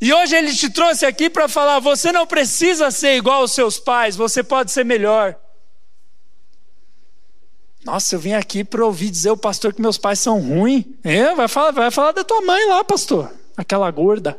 E 0.02 0.12
hoje 0.12 0.36
Ele 0.36 0.54
te 0.54 0.68
trouxe 0.68 1.06
aqui 1.06 1.30
para 1.30 1.48
falar: 1.48 1.80
você 1.80 2.12
não 2.12 2.26
precisa 2.26 2.90
ser 2.90 3.16
igual 3.16 3.40
aos 3.40 3.52
seus 3.52 3.78
pais, 3.78 4.16
você 4.16 4.42
pode 4.42 4.70
ser 4.70 4.84
melhor. 4.84 5.34
Nossa, 7.82 8.14
eu 8.14 8.20
vim 8.20 8.34
aqui 8.34 8.62
para 8.62 8.84
ouvir 8.84 9.08
dizer 9.08 9.30
o 9.30 9.36
pastor 9.36 9.72
que 9.72 9.80
meus 9.80 9.96
pais 9.96 10.20
são 10.20 10.38
ruins. 10.38 10.84
É, 11.02 11.34
vai 11.34 11.48
falar, 11.48 11.70
vai 11.70 11.90
falar 11.90 12.12
da 12.12 12.22
tua 12.22 12.42
mãe 12.42 12.68
lá, 12.68 12.84
pastor. 12.84 13.32
Aquela 13.56 13.90
gorda. 13.90 14.36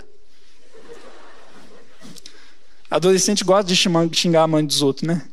Adolescente 2.90 3.44
gosta 3.44 3.64
de 3.64 3.76
xingar 3.76 4.44
a 4.44 4.48
mãe 4.48 4.64
dos 4.64 4.84
outros, 4.84 5.08
né? 5.08 5.31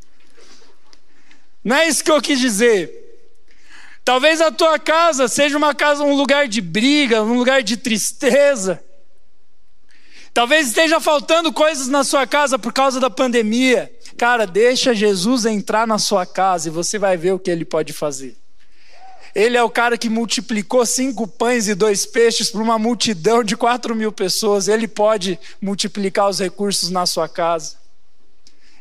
Não 1.64 1.77
é 1.77 1.88
isso 1.88 2.05
que 2.05 2.11
eu 2.11 2.21
quis 2.21 2.38
dizer. 2.38 2.99
Talvez 4.05 4.40
a 4.40 4.51
tua 4.51 4.79
casa 4.79 5.29
seja 5.29 5.59
uma 5.59 5.75
casa, 5.75 6.03
um 6.03 6.14
lugar 6.14 6.49
de 6.49 6.61
briga, 6.61 7.23
um 7.23 7.37
lugar 7.37 7.62
de 7.62 7.77
tristeza. 7.77 8.83
Talvez 10.33 10.68
esteja 10.68 11.01
faltando 11.01 11.53
coisas 11.53 11.88
na 11.88 12.05
sua 12.05 12.27
casa 12.27 12.59
por 12.59 12.73
causa 12.73 13.01
da 13.01 13.11
pandemia. 13.11 13.92
Cara, 14.16 14.47
deixa 14.47 14.94
Jesus 14.94 15.44
entrar 15.44 15.87
na 15.87 15.99
sua 15.99 16.25
casa 16.25 16.68
e 16.68 16.73
você 16.73 16.99
vai 16.99 17.16
ver 17.16 17.33
o 17.33 17.38
que 17.38 17.51
ele 17.51 17.64
pode 17.64 17.92
fazer. 17.92 18.37
Ele 19.35 19.57
é 19.57 19.62
o 19.62 19.71
cara 19.71 19.97
que 19.97 20.09
multiplicou 20.09 20.85
cinco 20.85 21.27
pães 21.27 21.68
e 21.68 21.75
dois 21.75 22.07
peixes 22.07 22.51
para 22.51 22.62
uma 22.62 22.79
multidão 22.79 23.44
de 23.44 23.57
quatro 23.57 23.94
mil 23.94 24.11
pessoas. 24.11 24.68
Ele 24.68 24.88
pode 24.88 25.38
multiplicar 25.61 26.29
os 26.29 26.38
recursos 26.40 26.90
na 26.90 27.05
sua 27.07 27.29
casa. 27.29 27.77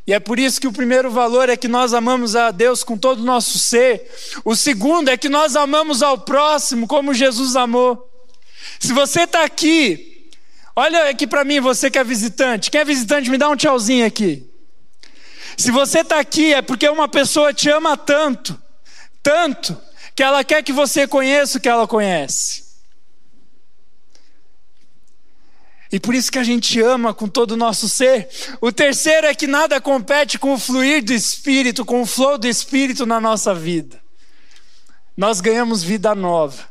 E 0.07 0.13
é 0.13 0.21
por 0.21 0.39
isso 0.39 0.61
que 0.61 0.67
o 0.67 0.71
primeiro 0.71 1.11
valor 1.11 1.49
é 1.49 1.57
que 1.57 1.67
nós 1.67 1.93
amamos 1.93 2.33
a 2.33 2.49
Deus 2.49 2.81
com 2.81 2.97
todo 2.97 3.19
o 3.19 3.25
nosso 3.25 3.59
ser. 3.59 4.09
O 4.45 4.55
segundo 4.55 5.09
é 5.09 5.17
que 5.17 5.27
nós 5.27 5.57
amamos 5.57 6.01
ao 6.01 6.17
próximo 6.17 6.87
como 6.87 7.13
Jesus 7.13 7.57
amou. 7.57 8.09
Se 8.79 8.93
você 8.93 9.23
está 9.23 9.43
aqui, 9.43 10.29
olha 10.73 11.09
aqui 11.09 11.27
para 11.27 11.43
mim, 11.43 11.59
você 11.59 11.91
que 11.91 11.99
é 11.99 12.05
visitante. 12.05 12.71
Quem 12.71 12.79
é 12.79 12.85
visitante, 12.85 13.29
me 13.29 13.37
dá 13.37 13.49
um 13.49 13.55
tchauzinho 13.57 14.05
aqui. 14.05 14.49
Se 15.57 15.71
você 15.71 15.99
está 15.99 16.19
aqui 16.19 16.53
é 16.53 16.61
porque 16.61 16.87
uma 16.87 17.09
pessoa 17.09 17.53
te 17.53 17.69
ama 17.69 17.97
tanto, 17.97 18.57
tanto, 19.21 19.77
que 20.15 20.23
ela 20.23 20.41
quer 20.41 20.63
que 20.63 20.71
você 20.71 21.05
conheça 21.05 21.57
o 21.57 21.61
que 21.61 21.67
ela 21.67 21.85
conhece. 21.85 22.66
E 25.91 25.99
por 25.99 26.13
isso 26.13 26.31
que 26.31 26.39
a 26.39 26.43
gente 26.43 26.81
ama 26.81 27.13
com 27.13 27.27
todo 27.27 27.51
o 27.51 27.57
nosso 27.57 27.87
ser. 27.87 28.27
O 28.59 28.71
terceiro 28.71 29.27
é 29.27 29.33
que 29.33 29.47
nada 29.47 29.79
compete 29.79 30.37
com 30.37 30.53
o 30.53 30.59
fluir 30.59 31.03
do 31.03 31.13
Espírito, 31.13 31.85
com 31.85 32.01
o 32.01 32.05
flow 32.05 32.37
do 32.37 32.47
Espírito 32.47 33.05
na 33.05 33.19
nossa 33.21 33.53
vida. 33.53 33.99
Nós 35.15 35.41
ganhamos 35.41 35.83
vida 35.83 36.13
nova. 36.13 36.67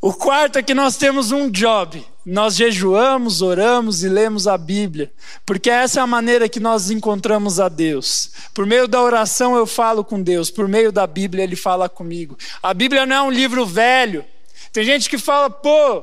O 0.00 0.12
quarto 0.12 0.58
é 0.58 0.62
que 0.62 0.74
nós 0.74 0.96
temos 0.96 1.32
um 1.32 1.50
job. 1.50 2.04
Nós 2.24 2.56
jejuamos, 2.56 3.40
oramos 3.40 4.02
e 4.02 4.08
lemos 4.08 4.48
a 4.48 4.58
Bíblia, 4.58 5.12
porque 5.44 5.70
essa 5.70 6.00
é 6.00 6.02
a 6.02 6.06
maneira 6.08 6.48
que 6.48 6.58
nós 6.58 6.90
encontramos 6.90 7.60
a 7.60 7.68
Deus. 7.68 8.32
Por 8.52 8.66
meio 8.66 8.88
da 8.88 9.00
oração 9.00 9.54
eu 9.54 9.64
falo 9.64 10.04
com 10.04 10.20
Deus, 10.20 10.50
por 10.50 10.66
meio 10.66 10.90
da 10.90 11.06
Bíblia 11.06 11.44
ele 11.44 11.54
fala 11.54 11.88
comigo. 11.88 12.36
A 12.60 12.74
Bíblia 12.74 13.06
não 13.06 13.16
é 13.16 13.22
um 13.22 13.30
livro 13.30 13.64
velho. 13.64 14.24
Tem 14.72 14.84
gente 14.84 15.08
que 15.08 15.18
fala, 15.18 15.48
pô, 15.48 16.02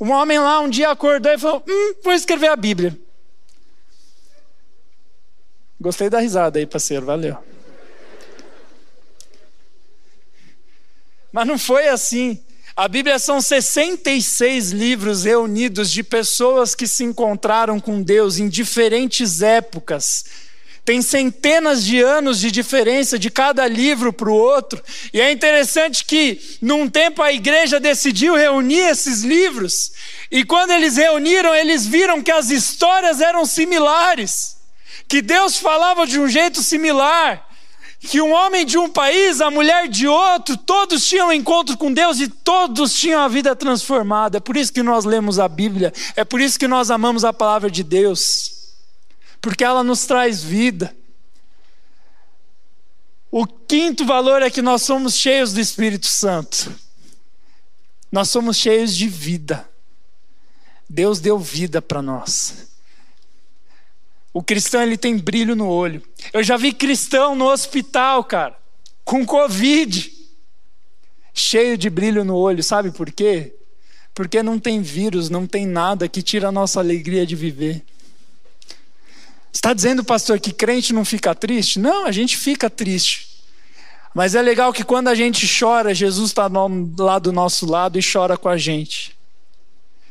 um 0.00 0.10
homem 0.12 0.38
lá 0.38 0.60
um 0.60 0.68
dia 0.68 0.90
acordou 0.90 1.32
e 1.32 1.38
falou: 1.38 1.62
Hum, 1.68 1.94
vou 2.02 2.12
escrever 2.12 2.48
a 2.48 2.56
Bíblia. 2.56 2.98
Gostei 5.80 6.10
da 6.10 6.20
risada 6.20 6.58
aí, 6.58 6.66
parceiro, 6.66 7.06
valeu. 7.06 7.36
Mas 11.32 11.46
não 11.46 11.58
foi 11.58 11.88
assim. 11.88 12.42
A 12.74 12.86
Bíblia 12.86 13.18
são 13.18 13.40
66 13.40 14.70
livros 14.70 15.24
reunidos 15.24 15.90
de 15.90 16.02
pessoas 16.02 16.74
que 16.74 16.86
se 16.86 17.02
encontraram 17.02 17.80
com 17.80 18.00
Deus 18.00 18.38
em 18.38 18.48
diferentes 18.48 19.42
épocas 19.42 20.47
tem 20.88 21.02
centenas 21.02 21.84
de 21.84 22.00
anos 22.00 22.40
de 22.40 22.50
diferença 22.50 23.18
de 23.18 23.28
cada 23.28 23.68
livro 23.68 24.10
para 24.10 24.30
o 24.30 24.34
outro. 24.34 24.82
E 25.12 25.20
é 25.20 25.30
interessante 25.30 26.02
que, 26.02 26.40
num 26.62 26.88
tempo, 26.88 27.20
a 27.20 27.30
igreja 27.30 27.78
decidiu 27.78 28.34
reunir 28.34 28.88
esses 28.88 29.22
livros. 29.22 29.92
E 30.30 30.44
quando 30.44 30.70
eles 30.70 30.96
reuniram, 30.96 31.54
eles 31.54 31.86
viram 31.86 32.22
que 32.22 32.30
as 32.30 32.48
histórias 32.48 33.20
eram 33.20 33.44
similares. 33.44 34.56
Que 35.06 35.20
Deus 35.20 35.58
falava 35.58 36.06
de 36.06 36.18
um 36.18 36.26
jeito 36.26 36.62
similar. 36.62 37.46
Que 38.00 38.22
um 38.22 38.32
homem 38.32 38.64
de 38.64 38.78
um 38.78 38.88
país, 38.88 39.42
a 39.42 39.50
mulher 39.50 39.88
de 39.88 40.08
outro, 40.08 40.56
todos 40.56 41.06
tinham 41.06 41.30
encontro 41.30 41.76
com 41.76 41.92
Deus 41.92 42.18
e 42.18 42.28
todos 42.28 42.94
tinham 42.94 43.20
a 43.20 43.28
vida 43.28 43.54
transformada. 43.54 44.38
É 44.38 44.40
por 44.40 44.56
isso 44.56 44.72
que 44.72 44.82
nós 44.82 45.04
lemos 45.04 45.38
a 45.38 45.48
Bíblia. 45.48 45.92
É 46.16 46.24
por 46.24 46.40
isso 46.40 46.58
que 46.58 46.66
nós 46.66 46.90
amamos 46.90 47.26
a 47.26 47.32
palavra 47.34 47.70
de 47.70 47.84
Deus 47.84 48.56
porque 49.48 49.64
ela 49.64 49.82
nos 49.82 50.04
traz 50.04 50.42
vida. 50.42 50.94
O 53.30 53.46
quinto 53.46 54.04
valor 54.04 54.42
é 54.42 54.50
que 54.50 54.60
nós 54.60 54.82
somos 54.82 55.14
cheios 55.16 55.54
do 55.54 55.60
Espírito 55.60 56.06
Santo. 56.06 56.70
Nós 58.12 58.28
somos 58.28 58.58
cheios 58.58 58.94
de 58.94 59.08
vida. 59.08 59.66
Deus 60.86 61.18
deu 61.18 61.38
vida 61.38 61.80
para 61.80 62.02
nós. 62.02 62.68
O 64.34 64.42
cristão 64.42 64.82
ele 64.82 64.98
tem 64.98 65.16
brilho 65.16 65.56
no 65.56 65.66
olho. 65.66 66.02
Eu 66.30 66.42
já 66.42 66.58
vi 66.58 66.70
cristão 66.70 67.34
no 67.34 67.46
hospital, 67.46 68.22
cara, 68.24 68.54
com 69.02 69.24
Covid, 69.24 70.12
cheio 71.32 71.78
de 71.78 71.88
brilho 71.88 72.22
no 72.22 72.36
olho, 72.36 72.62
sabe 72.62 72.90
por 72.90 73.10
quê? 73.10 73.54
Porque 74.12 74.42
não 74.42 74.58
tem 74.58 74.82
vírus, 74.82 75.30
não 75.30 75.46
tem 75.46 75.66
nada 75.66 76.06
que 76.06 76.20
tira 76.20 76.48
a 76.48 76.52
nossa 76.52 76.80
alegria 76.80 77.26
de 77.26 77.34
viver. 77.34 77.82
Está 79.52 79.72
dizendo, 79.72 80.04
pastor, 80.04 80.38
que 80.38 80.52
crente 80.52 80.92
não 80.92 81.04
fica 81.04 81.34
triste? 81.34 81.78
Não, 81.78 82.06
a 82.06 82.12
gente 82.12 82.36
fica 82.36 82.68
triste. 82.68 83.28
Mas 84.14 84.34
é 84.34 84.42
legal 84.42 84.72
que 84.72 84.84
quando 84.84 85.08
a 85.08 85.14
gente 85.14 85.46
chora, 85.58 85.94
Jesus 85.94 86.30
está 86.30 86.48
lá 86.98 87.18
do 87.18 87.32
nosso 87.32 87.66
lado 87.66 87.98
e 87.98 88.02
chora 88.02 88.36
com 88.36 88.48
a 88.48 88.56
gente. 88.56 89.16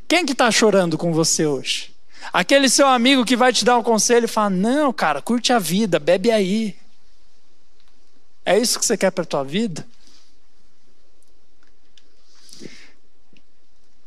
Quem 0.08 0.26
que 0.26 0.32
está 0.32 0.50
chorando 0.50 0.98
com 0.98 1.12
você 1.12 1.46
hoje? 1.46 1.94
Aquele 2.32 2.70
seu 2.70 2.88
amigo 2.88 3.26
que 3.26 3.36
vai 3.36 3.52
te 3.52 3.66
dar 3.66 3.78
um 3.78 3.84
conselho 3.84 4.26
e 4.26 4.30
fala: 4.30 4.50
Não, 4.50 4.94
cara, 4.94 5.22
curte 5.22 5.52
a 5.52 5.60
vida, 5.60 6.00
bebe 6.00 6.32
aí. 6.32 6.76
É 8.46 8.58
isso 8.58 8.80
que 8.80 8.86
você 8.86 8.96
quer 8.96 9.12
para 9.12 9.24
a 9.24 9.28
tua 9.28 9.44
vida? 9.44 9.86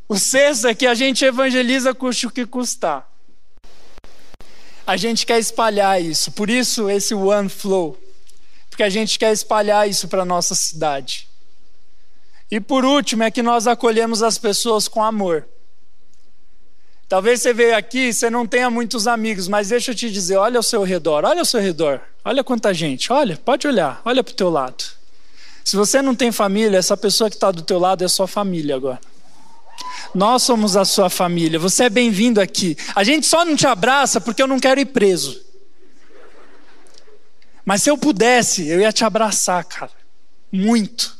O 0.09 0.19
sexto 0.19 0.67
é 0.67 0.75
que 0.75 0.87
a 0.87 0.95
gente 0.95 1.25
evangeliza 1.25 1.95
custe 1.95 2.27
o 2.27 2.31
que 2.31 2.47
custar. 2.47 3.10
A 4.91 4.97
gente 4.97 5.25
quer 5.25 5.39
espalhar 5.39 6.03
isso, 6.03 6.33
por 6.33 6.51
isso 6.51 6.91
esse 6.91 7.15
One 7.15 7.49
Flow, 7.49 7.97
porque 8.69 8.83
a 8.83 8.89
gente 8.89 9.21
quer 9.21 9.33
espalhar 9.33 9.89
isso 9.89 10.09
para 10.09 10.25
nossa 10.25 10.53
cidade. 10.53 11.29
E 12.51 12.59
por 12.59 12.85
último 12.85 13.23
é 13.23 13.31
que 13.31 13.41
nós 13.41 13.69
acolhemos 13.69 14.21
as 14.21 14.37
pessoas 14.37 14.89
com 14.89 15.01
amor. 15.01 15.47
Talvez 17.09 17.41
você 17.41 17.55
veja 17.55 17.77
aqui 17.77 18.09
e 18.09 18.13
você 18.13 18.29
não 18.29 18.45
tenha 18.45 18.69
muitos 18.69 19.07
amigos, 19.07 19.47
mas 19.47 19.69
deixa 19.69 19.93
eu 19.93 19.95
te 19.95 20.11
dizer, 20.11 20.39
olha 20.39 20.57
ao 20.57 20.63
seu 20.65 20.83
redor, 20.83 21.25
olha 21.25 21.39
ao 21.39 21.45
seu 21.45 21.61
redor, 21.61 22.01
olha 22.25 22.43
quanta 22.43 22.75
gente, 22.75 23.13
olha, 23.13 23.37
pode 23.37 23.69
olhar, 23.69 24.03
olha 24.05 24.25
para 24.25 24.33
o 24.33 24.35
teu 24.35 24.51
lado. 24.51 24.83
Se 25.65 25.77
você 25.77 26.03
não 26.03 26.17
tem 26.17 26.33
família, 26.33 26.79
essa 26.79 26.97
pessoa 26.97 27.31
que 27.31 27.37
está 27.37 27.53
do 27.53 27.63
teu 27.63 27.79
lado 27.79 28.03
é 28.03 28.09
sua 28.09 28.27
família 28.27 28.75
agora. 28.75 28.99
Nós 30.15 30.43
somos 30.43 30.77
a 30.77 30.85
sua 30.85 31.11
família. 31.11 31.59
Você 31.59 31.85
é 31.85 31.91
bem-vindo 31.91 32.41
aqui. 32.41 32.77
A 32.95 33.05
gente 33.05 33.27
só 33.27 33.45
não 33.45 33.57
te 33.57 33.67
abraça 33.67 34.21
porque 34.21 34.43
eu 34.43 34.47
não 34.47 34.59
quero 34.59 34.81
ir 34.81 34.87
preso. 34.87 35.41
Mas 37.65 37.83
se 37.83 37.91
eu 37.91 37.97
pudesse, 37.97 38.69
eu 38.69 38.81
ia 38.81 38.93
te 38.93 39.05
abraçar, 39.05 39.65
cara. 39.65 39.93
Muito. 40.53 41.17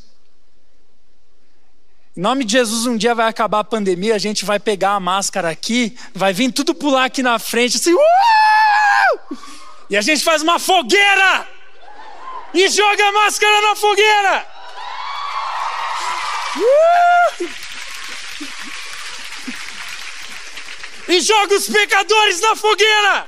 Em 2.17 2.21
nome 2.21 2.45
de 2.45 2.53
Jesus, 2.53 2.87
um 2.87 2.97
dia 2.97 3.15
vai 3.15 3.29
acabar 3.29 3.61
a 3.61 3.65
pandemia, 3.65 4.15
a 4.15 4.19
gente 4.19 4.45
vai 4.45 4.59
pegar 4.59 4.91
a 4.91 5.01
máscara 5.01 5.49
aqui, 5.49 5.97
vai 6.13 6.33
vir 6.33 6.53
tudo 6.53 6.75
pular 6.75 7.05
aqui 7.05 7.23
na 7.23 7.39
frente, 7.39 7.77
assim, 7.77 7.95
e 9.89 9.97
a 9.97 10.01
gente 10.01 10.23
faz 10.23 10.43
uma 10.43 10.59
fogueira 10.59 11.49
e 12.55 12.69
joga 12.69 13.09
a 13.09 13.13
máscara 13.13 13.61
na 13.63 13.75
fogueira. 13.75 14.47
E 21.13 21.21
joga 21.21 21.55
os 21.55 21.69
pecadores 21.69 22.41
na 22.41 22.57
fogueira. 22.57 23.27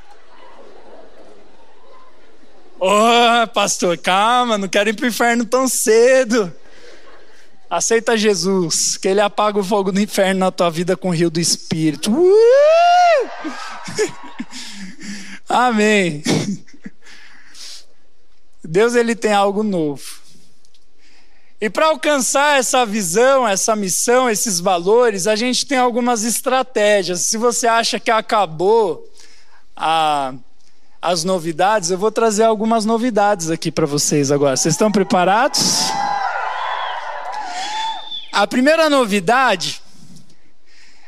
Oh, 2.79 3.47
pastor, 3.55 3.97
calma, 3.99 4.59
não 4.59 4.69
quero 4.69 4.91
ir 4.91 4.95
para 4.95 5.05
o 5.05 5.09
inferno 5.09 5.45
tão 5.45 5.69
cedo. 5.69 6.53
Aceita 7.71 8.17
Jesus, 8.17 8.97
que 8.97 9.09
Ele 9.09 9.21
apaga 9.21 9.59
o 9.59 9.65
fogo 9.65 9.93
do 9.93 10.01
inferno 10.01 10.41
na 10.41 10.51
tua 10.51 10.71
vida 10.71 10.97
com 10.97 11.09
o 11.09 11.13
rio 11.13 11.31
do 11.31 11.41
Espírito. 11.41 12.13
Uh! 12.13 12.33
Amém. 15.49 16.23
Deus 18.65 18.95
ele 18.95 19.15
tem 19.15 19.33
algo 19.33 19.63
novo. 19.63 20.22
E 21.63 21.71
para 21.71 21.87
alcançar 21.87 22.59
essa 22.59 22.85
visão, 22.85 23.47
essa 23.47 23.77
missão, 23.77 24.29
esses 24.29 24.59
valores, 24.59 25.29
a 25.29 25.37
gente 25.37 25.65
tem 25.65 25.79
algumas 25.79 26.25
estratégias. 26.25 27.21
Se 27.21 27.39
você 27.39 27.69
acha 27.69 28.01
que 28.01 28.11
acabou 28.11 29.09
a, 29.77 30.35
as 31.01 31.23
novidades, 31.23 31.93
eu 31.93 31.97
vou 31.97 32.11
trazer 32.11 32.43
algumas 32.43 32.85
novidades 32.85 33.49
aqui 33.49 33.71
para 33.71 33.87
vocês 33.87 34.33
agora. 34.33 34.57
Vocês 34.57 34.75
estão 34.75 34.91
preparados? 34.91 35.85
A 38.33 38.45
primeira 38.45 38.91
novidade, 38.91 39.81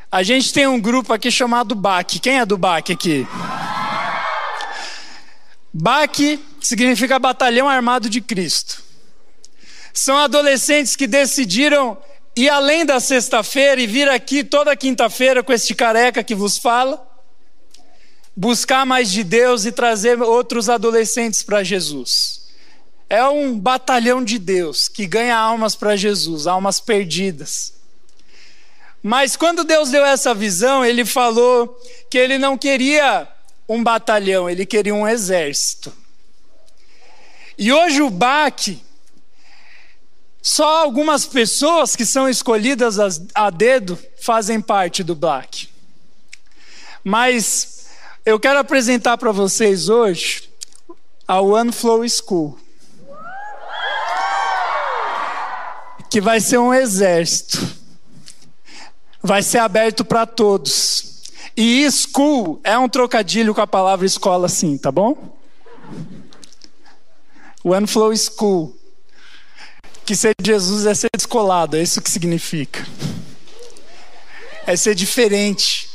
a 0.09 0.23
gente 0.23 0.53
tem 0.53 0.69
um 0.69 0.81
grupo 0.81 1.13
aqui 1.13 1.33
chamado 1.33 1.75
BAC. 1.75 2.21
Quem 2.21 2.39
é 2.39 2.47
do 2.47 2.57
BAC 2.57 2.93
aqui? 2.93 3.27
BAC 5.73 6.39
significa 6.61 7.19
Batalhão 7.19 7.69
Armado 7.69 8.09
de 8.09 8.21
Cristo. 8.21 8.85
São 9.95 10.19
adolescentes 10.19 10.97
que 10.97 11.07
decidiram 11.07 11.97
ir 12.37 12.49
além 12.49 12.85
da 12.85 12.99
sexta-feira 12.99 13.81
e 13.81 13.87
vir 13.87 14.09
aqui 14.09 14.43
toda 14.43 14.77
quinta-feira 14.77 15.41
com 15.43 15.53
este 15.53 15.73
careca 15.73 16.25
que 16.25 16.35
vos 16.35 16.59
fala, 16.59 17.01
buscar 18.37 18.85
mais 18.85 19.11
de 19.13 19.23
Deus 19.23 19.65
e 19.65 19.71
trazer 19.71 20.21
outros 20.21 20.69
adolescentes 20.69 21.43
para 21.43 21.63
Jesus. 21.63 22.49
É 23.09 23.25
um 23.25 23.57
batalhão 23.57 24.25
de 24.25 24.37
Deus 24.37 24.89
que 24.89 25.07
ganha 25.07 25.37
almas 25.37 25.77
para 25.77 25.95
Jesus, 25.95 26.49
almas 26.49 26.81
perdidas. 26.81 27.75
Mas 29.01 29.37
quando 29.37 29.63
Deus 29.63 29.91
deu 29.91 30.05
essa 30.05 30.35
visão, 30.35 30.85
ele 30.85 31.05
falou 31.05 31.79
que 32.11 32.19
ele 32.19 32.37
não 32.37 32.59
queria 32.59 33.29
um 33.69 33.81
batalhão, 33.85 34.51
ele 34.51 34.67
queria 34.67 34.95
um 34.95 35.07
exército. 35.07 35.93
E 37.57 37.73
hoje 37.73 38.03
o 38.03 38.11
BAC 38.11 38.83
só 40.47 40.83
algumas 40.83 41.25
pessoas 41.25 41.97
que 41.97 42.05
são 42.05 42.29
escolhidas 42.29 42.99
a 43.35 43.49
dedo 43.49 43.99
fazem 44.21 44.61
parte 44.61 45.03
do 45.03 45.15
Black. 45.15 45.71
Mas 47.03 47.87
eu 48.27 48.39
quero 48.39 48.59
apresentar 48.59 49.17
para 49.17 49.33
vocês 49.33 49.89
hoje 49.89 50.51
a 51.27 51.41
One 51.41 51.73
Flow 51.73 52.07
School. 52.07 52.59
Que 56.11 56.21
vai 56.21 56.43
ser 56.43 56.59
um 56.59 56.75
exército. 56.75 57.67
Vai 59.23 59.43
ser 59.43 59.61
aberto 59.61 60.05
para 60.05 60.27
todos. 60.27 61.23
E 61.57 61.91
school 61.91 62.61
é 62.63 62.77
um 62.77 62.87
trocadilho 62.87 63.55
com 63.55 63.63
a 63.63 63.67
palavra 63.67 64.05
escola, 64.05 64.47
sim, 64.51 64.77
tá 64.77 64.93
bom? 64.93 65.39
One 67.65 67.87
Flow 67.87 68.15
School 68.15 68.84
que 70.05 70.15
ser 70.15 70.35
Jesus 70.43 70.87
é 70.87 70.95
ser 70.95 71.09
descolado, 71.17 71.77
é 71.77 71.83
isso 71.83 72.03
que 72.03 72.11
significa. 72.11 72.87
É 74.67 74.77
ser 74.77 74.95
diferente. 74.95 75.89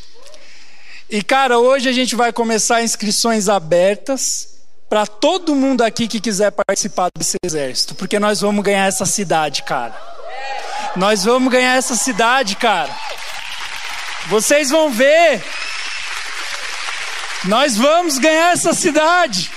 E 1.10 1.24
cara, 1.24 1.58
hoje 1.60 1.88
a 1.89 1.91
gente 1.91 2.15
vai 2.15 2.32
começar 2.32 2.84
inscrições 2.84 3.50
abertas 3.50 4.60
para 4.89 5.06
todo 5.06 5.56
mundo 5.56 5.84
aqui 5.84 6.08
que 6.08 6.19
quiser 6.19 6.52
participar 6.52 7.10
desse 7.15 7.38
exército, 7.43 7.95
porque 7.95 8.19
nós 8.19 8.41
vamos 8.41 8.63
ganhar 8.63 8.88
essa 8.88 9.06
cidade, 9.06 9.63
cara. 9.63 9.95
Nós 10.95 11.24
vamos 11.24 11.52
ganhar 11.52 11.76
essa 11.76 11.95
cidade, 11.95 12.56
cara. 12.56 12.95
Vocês 14.28 14.69
vão 14.69 14.89
ver. 14.89 15.43
Nós 17.45 17.78
vamos 17.78 18.17
ganhar 18.17 18.54
essa 18.54 18.74
cidade. 18.74 19.52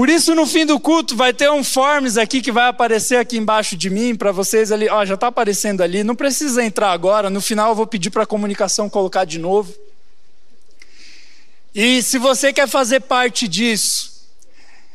Por 0.00 0.08
isso, 0.08 0.34
no 0.34 0.46
fim 0.46 0.64
do 0.64 0.80
culto, 0.80 1.14
vai 1.14 1.30
ter 1.30 1.50
um 1.50 1.62
forms 1.62 2.16
aqui 2.16 2.40
que 2.40 2.50
vai 2.50 2.68
aparecer 2.68 3.16
aqui 3.16 3.36
embaixo 3.36 3.76
de 3.76 3.90
mim 3.90 4.14
para 4.14 4.32
vocês 4.32 4.72
ali. 4.72 4.88
Ó, 4.88 5.04
já 5.04 5.12
está 5.12 5.26
aparecendo 5.26 5.82
ali. 5.82 6.02
Não 6.02 6.16
precisa 6.16 6.64
entrar 6.64 6.90
agora. 6.92 7.28
No 7.28 7.38
final, 7.38 7.68
eu 7.68 7.74
vou 7.74 7.86
pedir 7.86 8.08
para 8.08 8.22
a 8.22 8.26
comunicação 8.26 8.88
colocar 8.88 9.26
de 9.26 9.38
novo. 9.38 9.74
E 11.74 12.02
se 12.02 12.16
você 12.16 12.50
quer 12.50 12.66
fazer 12.66 13.00
parte 13.00 13.46
disso, 13.46 14.24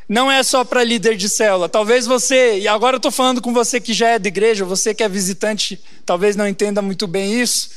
não 0.08 0.28
é 0.28 0.42
só 0.42 0.64
para 0.64 0.82
líder 0.82 1.16
de 1.16 1.28
célula. 1.28 1.68
Talvez 1.68 2.04
você, 2.04 2.58
e 2.58 2.66
agora 2.66 2.96
eu 2.96 2.98
estou 2.98 3.12
falando 3.12 3.40
com 3.40 3.52
você 3.52 3.80
que 3.80 3.92
já 3.92 4.08
é 4.08 4.18
da 4.18 4.26
igreja, 4.26 4.64
você 4.64 4.92
que 4.92 5.04
é 5.04 5.08
visitante, 5.08 5.80
talvez 6.04 6.34
não 6.34 6.48
entenda 6.48 6.82
muito 6.82 7.06
bem 7.06 7.40
isso, 7.40 7.70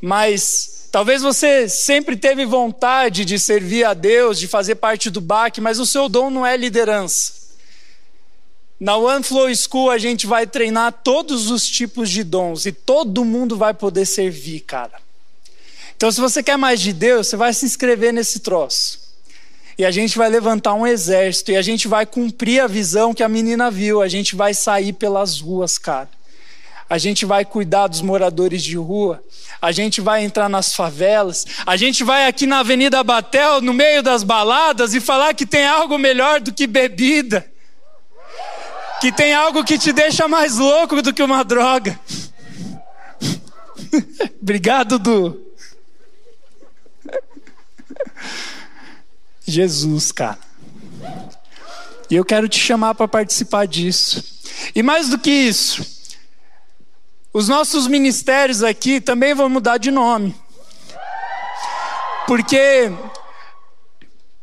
mas 0.00 0.76
Talvez 0.96 1.20
você 1.20 1.68
sempre 1.68 2.16
teve 2.16 2.46
vontade 2.46 3.26
de 3.26 3.38
servir 3.38 3.84
a 3.84 3.92
Deus, 3.92 4.38
de 4.38 4.48
fazer 4.48 4.76
parte 4.76 5.10
do 5.10 5.20
BAC, 5.20 5.60
mas 5.60 5.78
o 5.78 5.84
seu 5.84 6.08
dom 6.08 6.30
não 6.30 6.46
é 6.46 6.56
liderança. 6.56 7.34
Na 8.80 8.96
One 8.96 9.22
Flow 9.22 9.54
School 9.54 9.90
a 9.90 9.98
gente 9.98 10.26
vai 10.26 10.46
treinar 10.46 10.90
todos 11.04 11.50
os 11.50 11.66
tipos 11.66 12.08
de 12.08 12.24
dons 12.24 12.64
e 12.64 12.72
todo 12.72 13.26
mundo 13.26 13.58
vai 13.58 13.74
poder 13.74 14.06
servir, 14.06 14.60
cara. 14.60 14.98
Então, 15.94 16.10
se 16.10 16.18
você 16.18 16.42
quer 16.42 16.56
mais 16.56 16.80
de 16.80 16.94
Deus, 16.94 17.26
você 17.26 17.36
vai 17.36 17.52
se 17.52 17.66
inscrever 17.66 18.10
nesse 18.10 18.40
troço. 18.40 18.98
E 19.76 19.84
a 19.84 19.90
gente 19.90 20.16
vai 20.16 20.30
levantar 20.30 20.72
um 20.72 20.86
exército 20.86 21.50
e 21.52 21.56
a 21.56 21.62
gente 21.62 21.86
vai 21.86 22.06
cumprir 22.06 22.60
a 22.60 22.66
visão 22.66 23.12
que 23.12 23.22
a 23.22 23.28
menina 23.28 23.70
viu. 23.70 24.00
A 24.00 24.08
gente 24.08 24.34
vai 24.34 24.54
sair 24.54 24.94
pelas 24.94 25.40
ruas, 25.40 25.76
cara 25.76 26.08
a 26.88 26.98
gente 26.98 27.26
vai 27.26 27.44
cuidar 27.44 27.88
dos 27.88 28.00
moradores 28.00 28.62
de 28.62 28.76
rua, 28.76 29.22
a 29.60 29.72
gente 29.72 30.00
vai 30.00 30.24
entrar 30.24 30.48
nas 30.48 30.74
favelas, 30.74 31.44
a 31.66 31.76
gente 31.76 32.04
vai 32.04 32.26
aqui 32.26 32.46
na 32.46 32.60
Avenida 32.60 33.02
Batel, 33.02 33.60
no 33.60 33.72
meio 33.72 34.02
das 34.02 34.22
baladas, 34.22 34.94
e 34.94 35.00
falar 35.00 35.34
que 35.34 35.44
tem 35.44 35.66
algo 35.66 35.98
melhor 35.98 36.40
do 36.40 36.52
que 36.52 36.66
bebida, 36.66 37.44
que 39.00 39.10
tem 39.10 39.34
algo 39.34 39.64
que 39.64 39.78
te 39.78 39.92
deixa 39.92 40.28
mais 40.28 40.56
louco 40.56 41.02
do 41.02 41.12
que 41.12 41.22
uma 41.22 41.42
droga. 41.44 41.98
Obrigado, 44.40 44.98
Du. 44.98 45.44
Jesus, 49.46 50.12
cara. 50.12 50.38
E 52.10 52.14
eu 52.14 52.24
quero 52.24 52.48
te 52.48 52.58
chamar 52.58 52.94
para 52.94 53.08
participar 53.08 53.66
disso. 53.66 54.22
E 54.74 54.82
mais 54.82 55.08
do 55.08 55.18
que 55.18 55.30
isso, 55.30 55.95
os 57.36 57.48
nossos 57.48 57.86
ministérios 57.86 58.62
aqui 58.62 58.98
também 58.98 59.34
vão 59.34 59.46
mudar 59.50 59.76
de 59.76 59.90
nome. 59.90 60.34
Porque 62.26 62.90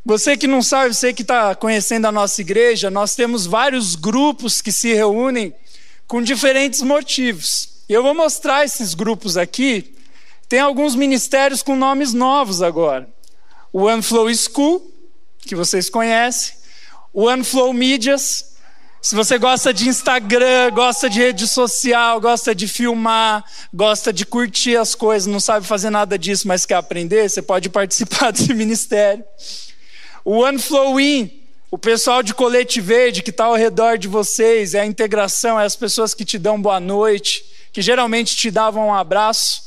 você 0.06 0.38
que 0.38 0.46
não 0.46 0.62
sabe, 0.62 0.94
você 0.94 1.12
que 1.12 1.24
está 1.24 1.56
conhecendo 1.56 2.06
a 2.06 2.12
nossa 2.12 2.40
igreja, 2.40 2.92
nós 2.92 3.16
temos 3.16 3.48
vários 3.48 3.96
grupos 3.96 4.62
que 4.62 4.72
se 4.72 4.94
reúnem 4.94 5.56
com 6.06 6.22
diferentes 6.22 6.84
motivos. 6.84 7.82
E 7.90 7.94
eu 7.94 8.04
vou 8.04 8.14
mostrar 8.14 8.64
esses 8.64 8.94
grupos 8.94 9.38
aqui. 9.38 9.96
Tem 10.48 10.60
alguns 10.60 10.94
ministérios 10.94 11.64
com 11.64 11.76
nomes 11.76 12.14
novos 12.14 12.62
agora. 12.62 13.10
O 13.72 13.86
OneFlow 13.86 14.32
School, 14.36 14.94
que 15.40 15.56
vocês 15.56 15.90
conhecem. 15.90 16.54
O 17.12 17.24
OneFlow 17.24 17.74
Medias. 17.74 18.53
Se 19.04 19.16
você 19.16 19.38
gosta 19.38 19.74
de 19.74 19.90
Instagram, 19.90 20.72
gosta 20.72 21.10
de 21.10 21.20
rede 21.20 21.46
social, 21.46 22.22
gosta 22.22 22.56
de 22.56 22.70
filmar, 22.70 23.44
gosta 23.74 24.14
de 24.14 24.26
curtir 24.26 24.78
as 24.78 24.96
coisas, 24.96 25.28
não 25.28 25.42
sabe 25.42 25.68
fazer 25.68 25.90
nada 25.90 26.18
disso, 26.18 26.48
mas 26.48 26.66
quer 26.66 26.76
aprender, 26.76 27.30
você 27.30 27.42
pode 27.42 27.70
participar 27.70 28.32
desse 28.34 28.54
ministério. 28.54 29.22
O 30.24 30.38
OneFlow 30.38 30.98
In, 31.02 31.30
o 31.70 31.78
pessoal 31.78 32.24
de 32.24 32.34
colete 32.34 32.80
verde 32.80 33.22
que 33.22 33.30
está 33.30 33.44
ao 33.44 33.56
redor 33.56 33.98
de 33.98 34.08
vocês, 34.08 34.74
é 34.74 34.80
a 34.80 34.86
integração, 34.86 35.60
é 35.60 35.66
as 35.66 35.76
pessoas 35.76 36.14
que 36.14 36.24
te 36.24 36.40
dão 36.40 36.62
boa 36.62 36.80
noite, 36.80 37.44
que 37.74 37.82
geralmente 37.82 38.38
te 38.38 38.50
davam 38.50 38.88
um 38.88 38.94
abraço. 38.94 39.64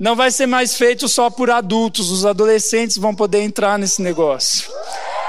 Não 0.00 0.16
vai 0.16 0.32
ser 0.32 0.46
mais 0.46 0.76
feito 0.76 1.06
só 1.06 1.30
por 1.30 1.48
adultos, 1.48 2.10
os 2.10 2.26
adolescentes 2.26 2.96
vão 2.96 3.14
poder 3.14 3.42
entrar 3.42 3.78
nesse 3.78 4.02
negócio. 4.02 4.68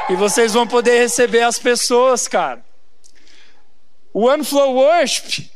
E 0.09 0.15
vocês 0.15 0.53
vão 0.53 0.65
poder 0.65 0.97
receber 0.97 1.43
as 1.43 1.59
pessoas, 1.59 2.27
cara. 2.27 2.64
O 4.15 4.27
OneFlow 4.27 4.75
Worship 4.75 5.51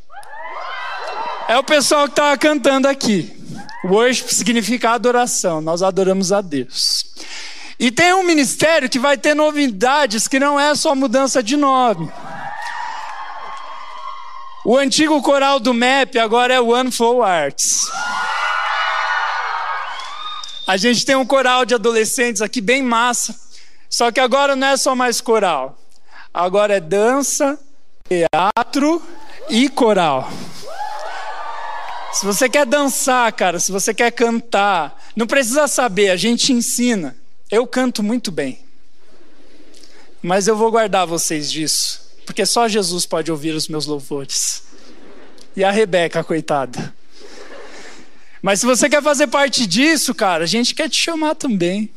é 1.47 1.57
o 1.57 1.63
pessoal 1.63 2.07
que 2.07 2.11
estava 2.11 2.37
cantando 2.37 2.89
aqui. 2.89 3.33
Worship 3.85 4.35
significa 4.35 4.91
adoração, 4.91 5.61
nós 5.61 5.81
adoramos 5.81 6.33
a 6.33 6.41
Deus. 6.41 7.05
E 7.79 7.89
tem 7.89 8.13
um 8.13 8.21
ministério 8.21 8.89
que 8.89 8.99
vai 8.99 9.17
ter 9.17 9.33
novidades 9.33 10.27
que 10.27 10.41
não 10.41 10.59
é 10.59 10.75
só 10.75 10.93
mudança 10.93 11.41
de 11.41 11.55
nome. 11.55 12.11
O 14.65 14.75
antigo 14.75 15.21
coral 15.21 15.61
do 15.61 15.73
MEP 15.73 16.19
agora 16.19 16.53
é 16.53 16.59
One 16.59 16.91
Flow 16.91 17.23
Arts. 17.23 17.89
A 20.67 20.75
gente 20.75 21.05
tem 21.05 21.15
um 21.15 21.25
coral 21.25 21.63
de 21.63 21.75
adolescentes 21.75 22.41
aqui 22.41 22.59
bem 22.59 22.83
massa. 22.83 23.39
Só 23.89 24.11
que 24.11 24.19
agora 24.19 24.53
não 24.53 24.67
é 24.67 24.75
só 24.75 24.93
mais 24.93 25.21
coral. 25.21 25.79
Agora 26.33 26.75
é 26.75 26.81
dança, 26.81 27.57
teatro 28.09 29.01
e 29.49 29.69
coral. 29.69 30.31
Se 32.11 32.25
você 32.25 32.49
quer 32.49 32.65
dançar, 32.65 33.31
cara, 33.33 33.59
se 33.59 33.71
você 33.71 33.93
quer 33.93 34.11
cantar, 34.11 34.99
não 35.15 35.27
precisa 35.27 35.67
saber, 35.67 36.09
a 36.09 36.15
gente 36.15 36.51
ensina. 36.51 37.15
Eu 37.51 37.67
canto 37.67 38.01
muito 38.01 38.31
bem. 38.31 38.59
Mas 40.21 40.47
eu 40.47 40.55
vou 40.55 40.71
guardar 40.71 41.05
vocês 41.05 41.51
disso. 41.51 42.09
Porque 42.25 42.45
só 42.45 42.67
Jesus 42.67 43.05
pode 43.05 43.31
ouvir 43.31 43.51
os 43.51 43.67
meus 43.67 43.85
louvores. 43.85 44.63
E 45.55 45.63
a 45.63 45.71
Rebeca, 45.71 46.23
coitada. 46.23 46.93
Mas 48.41 48.59
se 48.59 48.65
você 48.65 48.89
quer 48.89 49.03
fazer 49.03 49.27
parte 49.27 49.67
disso, 49.67 50.15
cara, 50.15 50.43
a 50.43 50.47
gente 50.47 50.73
quer 50.73 50.89
te 50.89 50.97
chamar 50.97 51.35
também. 51.35 51.91